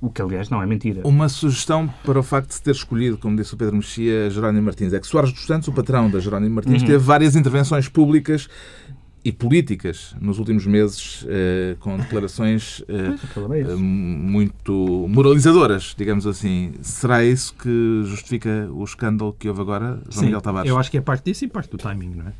o 0.01 0.11
que, 0.11 0.21
aliás, 0.21 0.49
não 0.49 0.63
é 0.63 0.67
mentira. 0.67 1.03
Uma 1.05 1.29
sugestão 1.29 1.89
para 2.05 2.19
o 2.19 2.23
facto 2.23 2.53
de 2.53 2.63
ter 2.63 2.73
escolhido, 2.73 3.19
como 3.19 3.37
disse 3.37 3.55
o 3.55 3.57
Pedro 3.57 3.77
Mexia, 3.77 4.31
Jerónimo 4.31 4.65
Martins, 4.65 4.93
é 4.93 5.01
que 5.01 5.07
Soares 5.07 5.33
dos 5.33 5.47
Santos, 5.47 5.69
o 5.69 5.73
patrão 5.73 6.11
da 6.11 6.21
Jerónimo 6.21 6.55
Martins, 6.55 6.83
uhum. 6.83 6.89
teve 6.89 6.99
várias 6.99 7.37
intervenções 7.37 7.89
públicas 7.89 8.49
e 9.25 9.33
políticas 9.33 10.15
nos 10.21 10.39
últimos 10.39 10.67
meses, 10.67 11.25
eh, 11.27 11.77
com 11.81 11.97
declarações 11.97 12.85
eh, 12.87 13.15
eh, 13.63 13.75
muito 13.75 15.07
moralizadoras, 15.09 15.95
digamos 15.97 16.27
assim. 16.27 16.75
Será 16.83 17.25
isso 17.25 17.55
que 17.55 18.03
justifica 18.05 18.69
o 18.71 18.85
escândalo 18.85 19.35
que 19.39 19.49
houve 19.49 19.63
agora, 19.63 19.99
João 20.11 20.21
Sim, 20.21 20.25
Miguel 20.27 20.43
Tavares? 20.43 20.71
eu 20.71 20.77
acho 20.77 20.91
que 20.91 20.99
é 20.99 21.01
parte 21.01 21.25
disso 21.25 21.47
e 21.47 21.49
parte 21.49 21.71
do 21.71 21.79
timing, 21.79 22.17
não 22.17 22.27
é? 22.27 22.33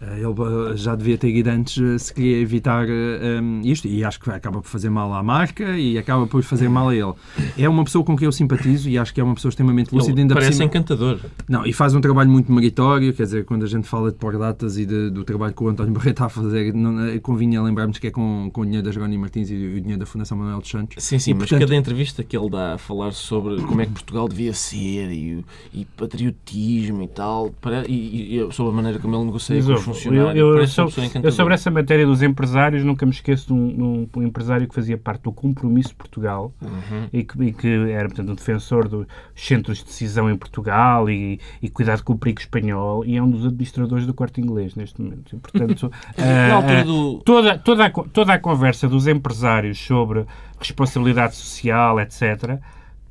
Eh, 0.00 0.20
Ele 0.20 0.72
eh, 0.72 0.76
já 0.76 0.94
devia 0.96 1.18
ter 1.18 1.28
ido 1.28 1.48
antes 1.50 1.76
eh, 1.82 1.98
se 1.98 2.14
queria 2.14 2.38
evitar 2.38 2.86
um, 2.88 3.60
isto 3.64 3.86
e 3.86 4.02
acho 4.04 4.18
que 4.20 4.30
acaba 4.30 4.60
por 4.62 4.68
fazer 4.68 4.88
mal 4.90 5.12
à 5.12 5.22
marca 5.22 5.76
e 5.76 5.98
acaba 5.98 6.26
por 6.26 6.42
fazer 6.42 6.68
mal 6.68 6.88
a 6.88 6.94
ele. 6.96 7.12
É 7.58 7.68
uma 7.68 7.84
pessoa 7.84 8.04
com 8.04 8.16
quem 8.16 8.24
eu 8.26 8.32
simpatizo 8.32 8.88
e 8.88 8.96
acho 8.98 9.12
que 9.12 9.20
é 9.20 9.24
uma 9.24 9.34
pessoa 9.34 9.50
extremamente 9.50 9.94
lúcida. 9.94 10.12
Ele 10.12 10.22
ainda 10.22 10.34
parece 10.34 10.52
cima- 10.54 10.64
encantador. 10.64 11.18
Não, 11.48 11.66
e 11.66 11.72
faz 11.72 11.94
um 11.94 12.00
trabalho 12.00 12.30
muito 12.30 12.50
meritório, 12.52 13.12
quer 13.12 13.24
dizer, 13.24 13.44
quando 13.44 13.64
a 13.64 13.68
gente 13.68 13.86
fala 13.86 14.10
de 14.10 14.16
pós-datas 14.16 14.78
e 14.78 14.86
de- 14.86 15.10
do 15.10 15.22
trabalho 15.24 15.52
que 15.52 15.62
o 15.62 15.68
António 15.68 15.92
Barreto 15.92 16.10
está 16.12 16.26
a 16.26 16.28
fazer, 16.30 16.72
não, 16.72 17.18
convinha 17.20 17.62
lembrarmos 17.62 17.98
que 17.98 18.06
é 18.06 18.10
com, 18.10 18.48
com 18.52 18.62
o 18.62 18.64
dinheiro 18.64 18.84
da 18.86 18.92
Jerónimo 18.92 19.20
Martins 19.20 19.50
e 19.50 19.54
o 19.54 19.80
dinheiro 19.80 19.98
da 20.00 20.06
Fundação 20.06 20.38
Manuel 20.38 20.60
dos 20.60 20.70
Santos. 20.70 21.02
Sim, 21.04 21.18
sim, 21.18 21.32
E, 21.32 21.34
mas 21.34 21.48
portanto- 21.50 21.68
cada 21.68 21.76
entrevista 21.76 22.24
que 22.24 22.36
ele 22.36 22.48
dá 22.48 22.74
a 22.74 22.78
falar 22.78 23.12
sobre 23.12 23.60
como 23.62 23.80
é 23.82 23.86
que 23.86 23.92
Portugal 23.92 24.28
devia 24.28 24.54
ser 24.54 25.10
e, 25.10 25.44
e 25.74 25.84
patriotismo 25.96 27.02
e 27.02 27.08
tal, 27.08 27.52
e, 27.88 27.92
e- 27.92 28.38
e 28.40 28.52
sobre 28.52 28.72
a 28.72 28.76
maneira 28.76 28.98
como 28.98 29.14
ele 29.16 29.24
negocia 29.24 29.56
Mas, 29.56 29.66
com 29.84 29.89
os 29.89 29.89
eu- 29.90 29.94
funcionários, 29.94 30.36
eu, 30.36 30.58
eu, 30.58 30.66
sou- 30.66 30.88
eu 31.22 31.32
sobre 31.32 31.54
essa 31.54 31.70
matéria 31.70 32.06
dos 32.06 32.22
empresários 32.22 32.84
nunca 32.84 33.04
me 33.04 33.12
esqueço 33.12 33.48
de 33.48 33.52
um, 33.52 33.66
um- 33.84 34.08
um 34.18 34.22
empresário 34.22 34.68
que 34.68 34.74
fazia 34.74 34.96
parte 34.98 35.22
do 35.22 35.32
Compromisso 35.32 35.94
Portugal 35.96 36.52
Uhum. 36.62 37.06
e, 37.12 37.24
que, 37.24 37.42
e 37.44 37.52
que 37.52 37.68
era, 37.90 38.08
portanto, 38.08 38.30
um 38.30 38.34
defensor 38.34 38.88
dos 38.88 39.06
centros 39.34 39.78
de 39.78 39.84
decisão 39.84 40.30
em 40.30 40.36
Portugal 40.36 41.08
e, 41.10 41.38
e 41.62 41.68
cuidado 41.68 42.02
com 42.02 42.12
o 42.12 42.18
perigo 42.18 42.40
espanhol 42.40 43.04
e 43.04 43.16
é 43.16 43.22
um 43.22 43.30
dos 43.30 43.44
administradores 43.46 44.06
do 44.06 44.14
corte 44.14 44.40
inglês 44.40 44.74
neste 44.74 45.00
momento. 45.00 45.34
E, 45.34 45.38
portanto, 45.38 45.90
ah, 46.18 46.82
do, 46.84 47.18
toda, 47.24 47.58
toda, 47.58 47.86
a, 47.86 47.90
toda 47.90 48.32
a 48.34 48.38
conversa 48.38 48.88
dos 48.88 49.06
empresários 49.06 49.78
sobre 49.78 50.24
responsabilidade 50.58 51.34
social, 51.36 51.98
etc., 52.00 52.58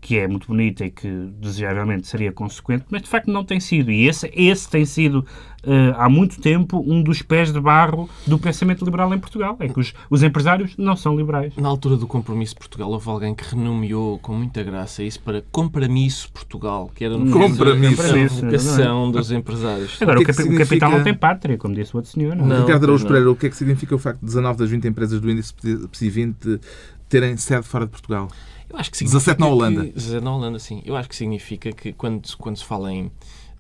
que 0.02 0.18
é 0.18 0.28
muito 0.28 0.48
bonita 0.48 0.86
e 0.86 0.92
que 0.92 1.08
desejavelmente 1.40 2.08
seria 2.08 2.32
consequente, 2.32 2.86
mas 2.90 3.02
de 3.02 3.10
facto 3.10 3.32
não 3.32 3.44
tem 3.44 3.60
sido. 3.60 3.92
E 3.92 4.08
esse, 4.08 4.32
esse 4.34 4.70
tem 4.70 4.86
sido, 4.86 5.26
eh, 5.64 5.94
há 5.98 6.08
muito 6.08 6.40
tempo, 6.40 6.84
um 6.88 7.04
dos 7.04 7.22
pés 7.22 7.52
de 7.52 7.60
barro 7.60 8.10
do 8.26 8.40
pensamento 8.40 8.86
liberal 8.86 9.14
em 9.14 9.20
Portugal. 9.20 9.58
É 9.60 9.68
que 9.68 9.80
os, 9.80 9.94
os 10.10 10.24
empresários 10.24 10.76
não 10.78 10.96
são 10.96 11.18
liberais. 11.18 11.54
Na 11.58 11.68
altura 11.68 11.98
do 11.98 12.08
compromisso 12.08 12.54
de 12.54 12.60
Portugal, 12.60 12.90
houve 12.90 13.10
alguém 13.10 13.36
que 13.36 13.44
renomeou 13.44 14.18
com 14.20 14.34
muita 14.34 14.64
graça 14.64 15.04
isso 15.04 15.20
para 15.20 15.44
Compromisso 15.52 16.32
Portugal, 16.32 16.90
que 16.96 17.04
era 17.04 17.18
no 17.18 17.26
fundo, 17.28 17.50
Compromisso. 17.50 18.02
a 18.02 18.46
vocação 18.46 19.12
dos 19.12 19.32
empresários. 19.32 20.02
Agora, 20.02 20.22
O 20.22 20.26
que 20.26 20.32
é 20.32 20.34
que 20.34 20.44
o 20.44 20.58
capital 20.58 20.92
não 20.92 21.04
tem 21.04 21.14
pátria, 21.14 21.58
como 21.58 21.76
disse 21.76 21.94
o 21.94 21.98
outro 21.98 22.12
senhor. 22.12 22.36
Não. 22.36 22.46
é? 22.46 22.48
Não. 22.48 22.62
Ricardo 22.62 22.86
Araújo. 22.86 23.06
Pereira, 23.06 23.32
o 23.32 23.36
que 23.36 23.48
é 23.48 23.50
que 23.50 23.58
significa 23.58 23.96
o 23.96 24.00
facto 24.00 24.20
de 24.20 24.26
19 24.28 24.60
das 24.60 24.70
20 24.70 24.88
empresas 24.88 25.20
do 25.20 25.30
índice 25.30 25.54
PSI 25.92 26.10
20 26.10 26.62
terem 27.10 27.36
sede 27.38 27.68
fora 27.68 27.86
de 27.86 27.92
Portugal? 27.92 28.30
Eu 28.70 28.78
acho 28.78 28.92
que 28.92 29.04
17 29.04 29.40
na 29.40 29.46
significa 29.48 29.66
Holanda. 29.66 29.86
que- 29.88 29.94
17 29.94 30.24
na 30.24 30.36
Holanda, 30.36 30.60
sim. 30.60 30.82
Eu 30.86 30.96
acho 30.96 31.10
que 31.10 31.16
significa 31.16 31.72
que 31.72 31.92
quando, 31.94 32.22
quando 32.38 32.58
se 32.58 32.66
fala 32.66 32.92
em 32.94 33.12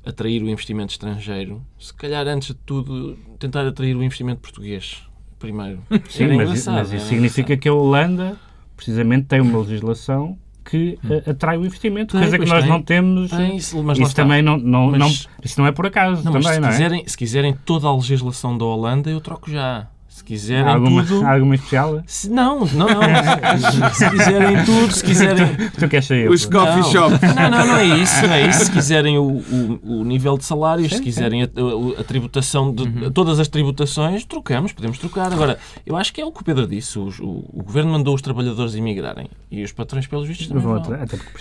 atrair 0.05 0.41
o 0.43 0.49
investimento 0.49 0.91
estrangeiro, 0.91 1.61
se 1.79 1.93
calhar 1.93 2.25
antes 2.27 2.49
de 2.49 2.53
tudo 2.53 3.17
tentar 3.39 3.65
atrair 3.67 3.95
o 3.95 4.03
investimento 4.03 4.39
português 4.41 5.03
primeiro. 5.39 5.81
Sim, 6.09 6.35
mas, 6.35 6.65
mas 6.67 6.91
isso 6.91 7.05
significa 7.07 7.55
que 7.55 7.67
a 7.69 7.73
Holanda, 7.73 8.37
precisamente, 8.75 9.25
tem 9.27 9.39
uma 9.39 9.59
legislação 9.59 10.37
que 10.65 10.99
eh, 11.09 11.29
atrai 11.31 11.57
o 11.57 11.65
investimento, 11.65 12.11
Tem, 12.11 12.21
coisa 12.21 12.37
que 12.37 12.45
nós 12.45 12.63
tem. 12.63 12.69
não 12.71 12.81
temos. 12.81 13.29
Tem 13.31 13.55
isso, 13.55 13.81
mas 13.81 13.97
isso 13.97 14.13
também 14.13 14.41
não, 14.41 14.57
não, 14.57 14.91
Mas- 14.91 14.99
não, 14.99 15.07
isso 15.43 15.59
não 15.59 15.65
é 15.65 15.71
por 15.71 15.85
acaso, 15.87 16.23
Não, 16.23 16.33
mas 16.33 16.43
também, 16.43 16.55
se, 16.55 16.59
não 16.61 16.67
é? 16.67 16.71
quiserem, 16.71 17.07
se 17.07 17.17
quiserem 17.17 17.53
toda 17.65 17.87
a 17.87 17.95
legislação 17.95 18.57
da 18.57 18.65
Holanda, 18.65 19.09
eu 19.09 19.19
troco 19.21 19.49
já. 19.49 19.87
Se 20.19 20.23
quiserem 20.25 20.65
Há 20.69 20.73
alguma, 20.73 21.05
tudo... 21.05 21.25
alguma 21.25 21.55
especial? 21.55 22.03
Se- 22.05 22.29
não, 22.29 22.59
não, 22.65 22.87
não. 22.87 23.89
se 23.93 24.09
quiserem 24.09 24.65
tudo, 24.65 24.91
se 24.93 25.03
quiserem 25.03 25.55
Tu 25.79 25.87
queres 25.87 26.05
sair? 26.05 26.29
Os 26.29 26.45
coffee 26.45 26.75
Não. 26.81 26.91
shops. 26.91 27.19
Não, 27.35 27.49
não, 27.49 27.67
não 27.67 27.77
é 27.77 27.85
isso. 27.85 28.21
Não 28.27 28.33
é 28.33 28.47
isso. 28.49 28.65
Se 28.65 28.71
quiserem 28.71 29.17
o, 29.17 29.23
o, 29.23 29.79
o 30.01 30.03
nível 30.03 30.37
de 30.37 30.43
salários, 30.43 30.91
se 30.91 31.01
quiserem 31.01 31.43
a, 31.43 31.45
a- 31.45 32.01
a 32.01 32.03
tributação 32.03 32.73
de 32.73 32.83
Uhum. 32.83 33.11
todas 33.11 33.39
as 33.39 33.47
tributações, 33.47 34.25
trocamos, 34.25 34.73
podemos 34.73 34.97
trocar. 34.97 35.31
Agora, 35.31 35.57
eu 35.85 35.95
acho 35.95 36.11
que 36.13 36.19
é 36.19 36.25
o 36.25 36.31
que 36.33 36.41
o 36.41 36.43
Pedro 36.43 36.67
disse. 36.67 36.99
os- 36.99 37.19
O, 37.19 37.45
o 37.53 37.63
governo 37.63 37.91
mandou 37.91 38.13
os 38.13 38.21
trabalhadores 38.21 38.75
emigrarem 38.75 39.29
e 39.49 39.63
os 39.63 39.71
patrões, 39.71 40.05
pelos 40.05 40.27
vistos, 40.27 40.47
também 40.47 40.63
Vão 40.63 40.83
vão. 40.83 40.93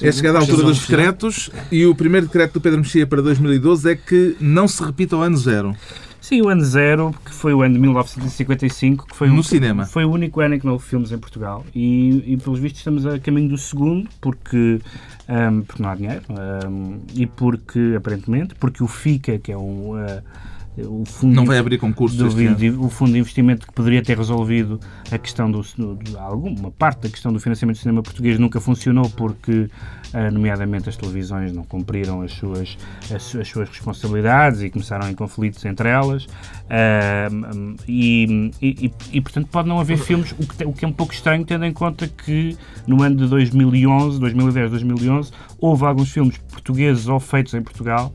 É 0.02 0.12
chegada 0.12 0.38
a 0.38 0.40
altura 0.42 0.62
dos 0.62 0.78
decretos 0.86 1.50
e 1.72 1.84
o 1.84 1.94
primeiro 1.96 2.26
decreto 2.26 2.52
do 2.54 2.60
Pedro 2.60 2.78
Mexia 2.78 3.06
para 3.08 3.20
2012 3.20 3.90
é 3.90 3.96
que 3.96 4.36
não 4.40 4.68
se 4.68 4.80
repita 4.84 5.16
o 5.16 5.20
ano 5.20 5.36
zero. 5.36 5.74
Sim, 6.28 6.42
o 6.42 6.48
ano 6.50 6.62
zero, 6.62 7.14
que 7.24 7.32
foi 7.32 7.54
o 7.54 7.62
ano 7.62 7.72
de 7.76 7.80
1955, 7.80 9.06
que 9.06 9.16
foi, 9.16 9.28
No 9.28 9.36
um- 9.36 9.42
cinema. 9.42 9.86
foi 9.86 10.04
o 10.04 10.10
único 10.10 10.40
ano 10.42 10.56
em 10.56 10.58
que 10.58 10.66
não 10.66 10.74
houve 10.74 10.84
filmes 10.84 11.10
em 11.10 11.16
Portugal. 11.16 11.64
E, 11.74 12.22
e 12.34 12.36
pelos 12.36 12.58
vistos, 12.58 12.80
estamos 12.80 13.06
a 13.06 13.18
caminho 13.18 13.48
do 13.48 13.56
segundo, 13.56 14.06
porque, 14.20 14.78
ahm, 15.26 15.62
porque 15.62 15.82
não 15.82 15.88
há 15.88 15.94
dinheiro, 15.94 16.20
ahm, 16.28 16.98
e 17.14 17.24
porque, 17.26 17.94
aparentemente, 17.96 18.54
porque 18.56 18.82
o 18.84 18.86
FICA, 18.86 19.38
que 19.38 19.50
é 19.52 19.56
um, 19.56 19.94
ah, 19.94 20.22
o 20.86 21.02
fundo 21.06 21.34
Não 21.34 21.46
vai 21.46 21.56
abrir 21.58 21.78
concursos 21.78 22.18
do, 22.18 22.26
o 22.84 22.90
fundo 22.90 23.12
de 23.12 23.18
investimento 23.18 23.66
que 23.66 23.72
poderia 23.72 24.02
ter 24.02 24.16
resolvido 24.18 24.78
a 25.10 25.16
questão 25.16 25.50
do, 25.50 25.62
do- 25.62 26.18
alguma 26.18 26.70
parte 26.70 27.04
da 27.04 27.08
questão 27.08 27.32
do 27.32 27.40
financiamento 27.40 27.76
do 27.78 27.80
cinema 27.80 28.02
português 28.02 28.38
nunca 28.38 28.60
funcionou 28.60 29.08
porque 29.10 29.68
nomeadamente 30.32 30.88
as 30.88 30.96
televisões 30.96 31.52
não 31.52 31.64
cumpriram 31.64 32.22
as 32.22 32.32
suas 32.32 32.76
as, 33.14 33.22
su- 33.22 33.40
as 33.40 33.48
suas 33.48 33.68
responsabilidades 33.68 34.62
e 34.62 34.70
começaram 34.70 35.08
em 35.10 35.14
conflitos 35.14 35.64
entre 35.64 35.88
elas. 35.88 36.26
Ah, 36.70 37.28
e, 37.86 38.50
e, 38.60 38.92
e- 39.12 39.20
portanto 39.20 39.48
pode 39.48 39.68
não 39.68 39.78
haver 39.80 39.98
filmes 39.98 40.32
o 40.32 40.46
que, 40.46 40.64
o 40.64 40.72
que 40.72 40.84
é 40.84 40.88
um 40.88 40.92
pouco 40.92 41.12
estranho 41.12 41.44
tendo 41.44 41.64
em 41.64 41.72
conta 41.72 42.06
que 42.08 42.56
no 42.86 43.02
ano 43.02 43.16
de 43.16 43.26
2011 43.26 44.18
2010 44.20 44.70
2011 44.70 45.30
houve 45.58 45.84
alguns 45.84 46.10
filmes 46.10 46.38
portugueses 46.38 47.08
ou 47.08 47.18
feitos 47.20 47.54
em 47.54 47.62
Portugal 47.62 48.12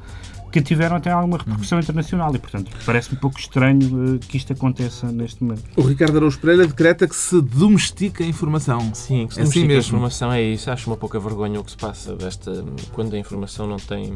que 0.54 0.62
tiveram 0.62 0.96
até 0.98 1.10
alguma 1.10 1.40
repercussão 1.40 1.80
internacional 1.80 2.34
e, 2.36 2.38
portanto, 2.38 2.72
parece 2.86 3.12
um 3.12 3.18
pouco 3.18 3.40
estranho 3.40 4.16
eh, 4.16 4.20
que 4.28 4.38
isto 4.38 4.54
aconteça 4.54 5.12
neste 5.12 5.44
momento. 5.44 5.64
O 5.76 5.82
Ricardo 5.82 6.16
Araújo 6.18 6.38
Pereira 6.40 6.68
decreta 6.68 7.08
que 7.08 7.16
se 7.16 7.42
domestica 7.42 8.24
a 8.24 8.28
informação. 8.28 8.94
Sim, 8.94 9.26
que 9.26 9.34
se 9.34 9.40
É 9.40 9.44
assim 9.44 9.62
domestica 9.62 9.66
a 9.66 9.68
mesmo. 9.68 9.88
informação 9.90 10.32
é 10.32 10.42
isso. 10.44 10.70
Acho 10.70 10.90
uma 10.92 10.96
pouca 10.96 11.20
vergonha 11.20 11.60
o 11.60 11.64
que 11.64 11.72
se 11.72 11.78
passa 11.78 12.16
desta, 12.16 12.64
quando 12.94 13.16
a 13.16 13.18
informação 13.18 13.66
não 13.66 13.78
tem 13.78 14.14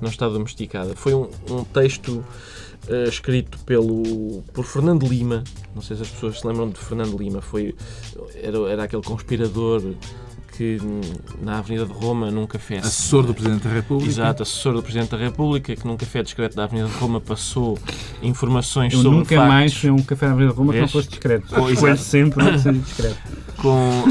não 0.00 0.08
está 0.08 0.28
domesticada. 0.28 0.94
Foi 0.94 1.14
um, 1.14 1.28
um 1.50 1.64
texto 1.64 2.24
eh, 2.88 3.04
escrito 3.08 3.58
pelo 3.66 4.42
por 4.52 4.64
Fernando 4.64 5.04
Lima. 5.04 5.42
Não 5.74 5.82
sei 5.82 5.96
se 5.96 6.02
as 6.02 6.08
pessoas 6.08 6.38
se 6.38 6.46
lembram 6.46 6.70
de 6.70 6.78
Fernando 6.78 7.16
Lima. 7.18 7.40
Foi 7.42 7.74
era, 8.40 8.58
era 8.70 8.84
aquele 8.84 9.02
conspirador 9.02 9.82
que 10.56 10.78
hum, 10.82 11.00
na 11.40 11.58
Avenida 11.58 11.86
de 11.86 11.92
Roma 11.92 12.30
num 12.30 12.46
café 12.46 12.78
Assessor 12.78 13.24
do 13.24 13.34
Presidente 13.34 13.64
da 13.64 13.74
República. 13.74 14.10
Exato, 14.10 14.42
assessor 14.42 14.74
do 14.74 14.82
Presidente 14.82 15.10
da 15.10 15.16
República, 15.16 15.74
que 15.74 15.86
num 15.86 15.96
café 15.96 16.22
discreto 16.22 16.56
da 16.56 16.64
Avenida 16.64 16.88
de 16.88 16.94
Roma 16.96 17.20
passou 17.20 17.78
informações 18.22 18.92
Eu 18.92 19.02
sobre 19.02 19.18
nunca 19.18 19.34
factos 19.34 19.52
mais 19.54 19.74
fui 19.74 19.88
a 19.88 19.92
um 19.92 20.02
café 20.02 20.26
na 20.26 20.32
Avenida 20.32 20.52
de 20.52 20.58
Roma 20.58 20.72
que 20.72 20.78
não 20.78 20.86
Vês? 20.86 20.92
fosse 20.92 21.08
discreto. 21.08 21.46
Oh, 21.50 21.68
exato. 21.68 21.76
Frequento 21.76 22.00
sempre 22.02 22.44
que 22.44 22.58
seja 22.58 22.72
discreto. 22.72 23.18
com 23.56 24.04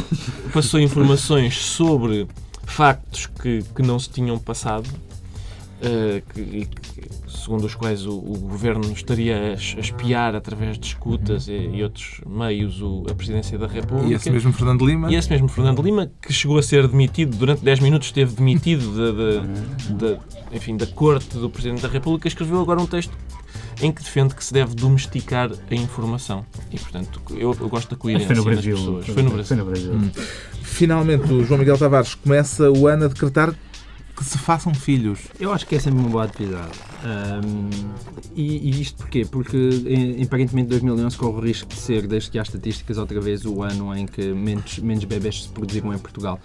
passou 0.54 0.80
informações 0.80 1.58
sobre 1.58 2.28
factos 2.66 3.28
que, 3.42 3.64
que 3.76 3.82
não 3.82 4.00
se 4.00 4.10
tinham 4.10 4.38
passado 4.40 4.90
eh, 5.82 6.22
que, 6.34 6.42
e 6.42 6.66
que, 6.66 7.02
segundo 7.32 7.66
os 7.66 7.74
quais 7.76 8.06
o, 8.06 8.12
o 8.14 8.38
governo 8.50 8.92
estaria 8.92 9.36
a, 9.38 9.54
es- 9.54 9.76
a 9.78 9.80
espiar 9.80 10.36
através 10.36 10.78
de 10.78 10.88
escutas 10.88 11.48
e, 11.48 11.54
e 11.74 11.84
outros 11.84 12.22
meios 12.28 12.82
o- 12.82 13.06
a 13.10 13.14
presidência 13.14 13.58
da 13.58 13.68
República 13.68 14.10
E 14.10 14.14
esse 14.14 14.30
mesmo 14.30 14.52
Fernando 14.54 14.86
Lima. 14.86 15.12
E 15.12 15.16
esse 15.16 15.30
mesmo 15.30 15.48
Fernando 15.48 15.82
Lima, 15.82 16.12
que 16.22 16.32
chegou 16.34 16.58
a 16.58 16.64
ser 16.64 16.88
demitido, 16.88 17.36
durante 17.38 17.64
10 17.64 17.80
minutos 17.80 18.08
esteve 18.10 18.36
demitido 18.36 18.96
da, 18.96 19.12
da- 19.12 20.16
da- 20.16 20.20
enfim, 20.52 20.76
da 20.78 20.86
corte 20.88 21.38
do 21.38 21.50
Presidente 21.50 21.82
da 21.82 21.88
República, 21.88 22.28
escreveu 22.28 22.60
agora 22.62 22.82
um 22.82 22.86
texto 22.88 23.14
em 23.82 23.92
que 23.92 24.04
defende 24.04 24.36
que 24.36 24.44
se 24.46 24.54
deve 24.54 24.76
domesticar 24.76 25.50
a 25.70 25.76
informação. 25.76 26.46
E, 26.72 26.78
portanto, 26.78 27.20
eu, 27.32 27.56
eu 27.60 27.68
gosto 27.70 27.90
da 27.90 27.96
coerência 27.96 28.28
Foi 28.28 28.36
no 28.36 28.44
das 28.46 28.54
Brasil. 28.54 28.76
pessoas. 28.78 29.06
Foi 29.08 29.24
no 29.24 29.30
Brasil. 29.32 29.48
Foi 29.48 29.58
no 29.58 29.66
Brasil. 29.66 29.94
Hum. 29.94 30.12
Finalmente, 30.62 31.32
o 31.34 31.44
João 31.44 31.60
Miguel 31.60 31.78
Tavares 31.78 32.14
começa 32.16 32.70
o 32.72 32.88
ano 32.88 33.06
a 33.06 33.08
decretar 33.08 33.54
que 34.16 34.24
se 34.24 34.38
façam 34.38 34.74
filhos. 34.74 35.20
Eu 35.40 35.52
acho 35.52 35.66
que 35.66 35.76
é 35.76 35.80
sempre 35.80 36.00
uma 36.00 36.10
boa 36.10 36.26
atividade. 36.26 36.70
Ahm, 37.04 37.70
e, 38.36 38.70
e 38.70 38.82
isto 38.82 38.98
porquê? 38.98 39.26
Porque 39.30 39.58
em- 39.88 40.24
aparentemente 40.24 40.70
2011 40.70 41.18
corre 41.18 41.38
o 41.38 41.40
risco 41.42 41.68
de 41.70 41.76
ser, 41.76 42.06
desde 42.08 42.30
que 42.30 42.38
há 42.40 42.42
estatísticas, 42.44 42.98
outra 42.98 43.20
vez 43.20 43.44
o 43.46 43.64
ano 43.64 43.96
em 43.96 44.06
que 44.06 44.34
menos, 44.34 44.78
menos 44.80 45.04
bebés 45.04 45.44
se 45.44 45.50
produziram 45.50 45.94
em 45.94 45.98
Portugal. 45.98 46.40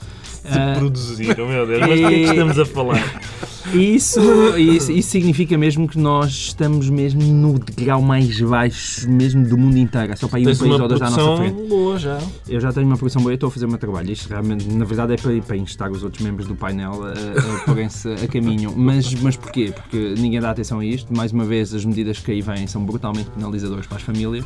Ah, 0.47 0.75
produziram, 0.79 1.47
meu 1.49 1.67
Deus, 1.67 1.81
mas 1.81 2.01
do 2.01 2.09
que 2.09 2.15
é 2.15 2.19
que 2.25 2.31
estamos 2.31 2.59
a 2.59 2.65
falar? 2.67 3.03
Isso, 3.75 4.21
isso, 4.57 4.93
isso 4.93 5.11
significa 5.11 5.59
mesmo 5.59 5.89
que 5.89 5.99
nós 5.99 6.31
estamos 6.31 6.89
mesmo 6.89 7.21
no 7.21 7.59
degrau 7.59 8.01
mais 8.01 8.41
baixo 8.41 9.11
mesmo 9.11 9.45
do 9.45 9.59
mundo 9.59 9.77
inteiro. 9.77 10.13
É 10.13 10.15
só 10.17 10.29
para 10.29 10.39
ir 10.39 10.43
um 10.43 10.47
Tens 10.47 10.59
país 10.61 10.73
uma 10.73 10.83
ou 10.85 10.89
dois 10.89 11.03
à 11.03 11.11
nossa 11.11 11.37
frente. 11.37 11.69
boa 11.69 11.99
já. 11.99 12.17
Eu 12.49 12.61
já 12.61 12.73
tenho 12.73 12.87
uma 12.87 12.97
produção 12.97 13.21
boa 13.23 13.33
e 13.33 13.35
estou 13.35 13.49
a 13.49 13.51
fazer 13.51 13.67
o 13.67 13.69
meu 13.69 13.77
trabalho. 13.79 14.13
Isto 14.13 14.29
realmente, 14.29 14.69
na 14.73 14.85
verdade, 14.85 15.15
é 15.15 15.17
para, 15.17 15.43
para 15.43 15.57
instar 15.57 15.91
os 15.91 16.05
outros 16.05 16.23
membros 16.23 16.47
do 16.47 16.55
painel 16.55 16.93
a, 17.07 17.11
a 17.11 17.65
porem-se 17.65 18.09
a 18.13 18.29
caminho. 18.29 18.73
Mas, 18.77 19.13
mas 19.15 19.35
porquê? 19.37 19.73
Porque 19.75 20.15
ninguém 20.17 20.41
dá 20.41 20.46
atenção 20.51 20.81
a 20.81 20.85
isto. 20.85 21.15
Mais 21.17 21.33
uma 21.33 21.45
vez, 21.45 21.73
as 21.75 21.85
medidas 21.85 22.19
que 22.19 22.31
aí 22.33 22.41
vêm 22.41 22.67
são 22.67 22.85
brutalmente 22.85 23.31
penalizadoras 23.31 23.87
para 23.87 23.97
as 23.99 24.03
famílias. 24.03 24.45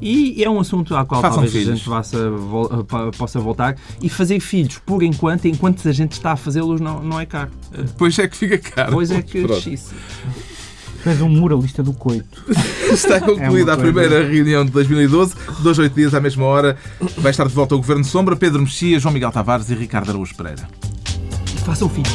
E 0.00 0.42
é 0.44 0.50
um 0.50 0.60
assunto 0.60 0.94
ao 0.94 1.06
qual 1.06 1.22
Façam 1.22 1.36
talvez 1.42 1.54
a 1.54 1.58
filhos. 1.58 1.78
gente 1.78 1.88
possa, 1.88 2.30
vol- 2.30 2.84
pa- 2.84 3.10
possa 3.16 3.40
voltar. 3.40 3.76
E 4.02 4.08
fazer 4.10 4.40
filhos, 4.40 4.78
por 4.84 5.02
enquanto, 5.02 5.46
enquanto 5.46 5.88
a 5.88 5.92
gente 5.92 6.12
está 6.12 6.32
a 6.32 6.36
fazê-los, 6.36 6.80
não, 6.80 7.02
não 7.02 7.18
é 7.18 7.24
caro. 7.24 7.50
Depois 7.72 8.18
é 8.18 8.28
que 8.28 8.36
fica 8.36 8.58
caro. 8.58 8.92
Pois 8.92 9.10
é 9.10 9.22
que 9.22 9.46
és 11.06 11.20
um 11.22 11.28
moralista 11.28 11.82
do 11.84 11.92
coito. 11.92 12.42
Está 12.92 13.20
concluída 13.20 13.70
É 13.70 13.74
a 13.74 13.76
primeira 13.78 14.26
reunião 14.28 14.64
de 14.64 14.72
2012. 14.72 15.34
Dois, 15.60 15.78
oito 15.78 15.94
dias 15.94 16.12
à 16.14 16.20
mesma 16.20 16.44
hora. 16.44 16.76
Vai 17.18 17.30
estar 17.30 17.46
de 17.46 17.54
volta 17.54 17.74
o 17.76 17.78
Governo 17.78 18.04
Sombra, 18.04 18.34
Pedro 18.34 18.60
Mexia, 18.60 18.98
João 18.98 19.14
Miguel 19.14 19.30
Tavares 19.30 19.70
e 19.70 19.74
Ricardo 19.74 20.10
Araújo 20.10 20.34
Pereira. 20.34 20.68
Façam 21.64 21.88
filhos. 21.88 22.12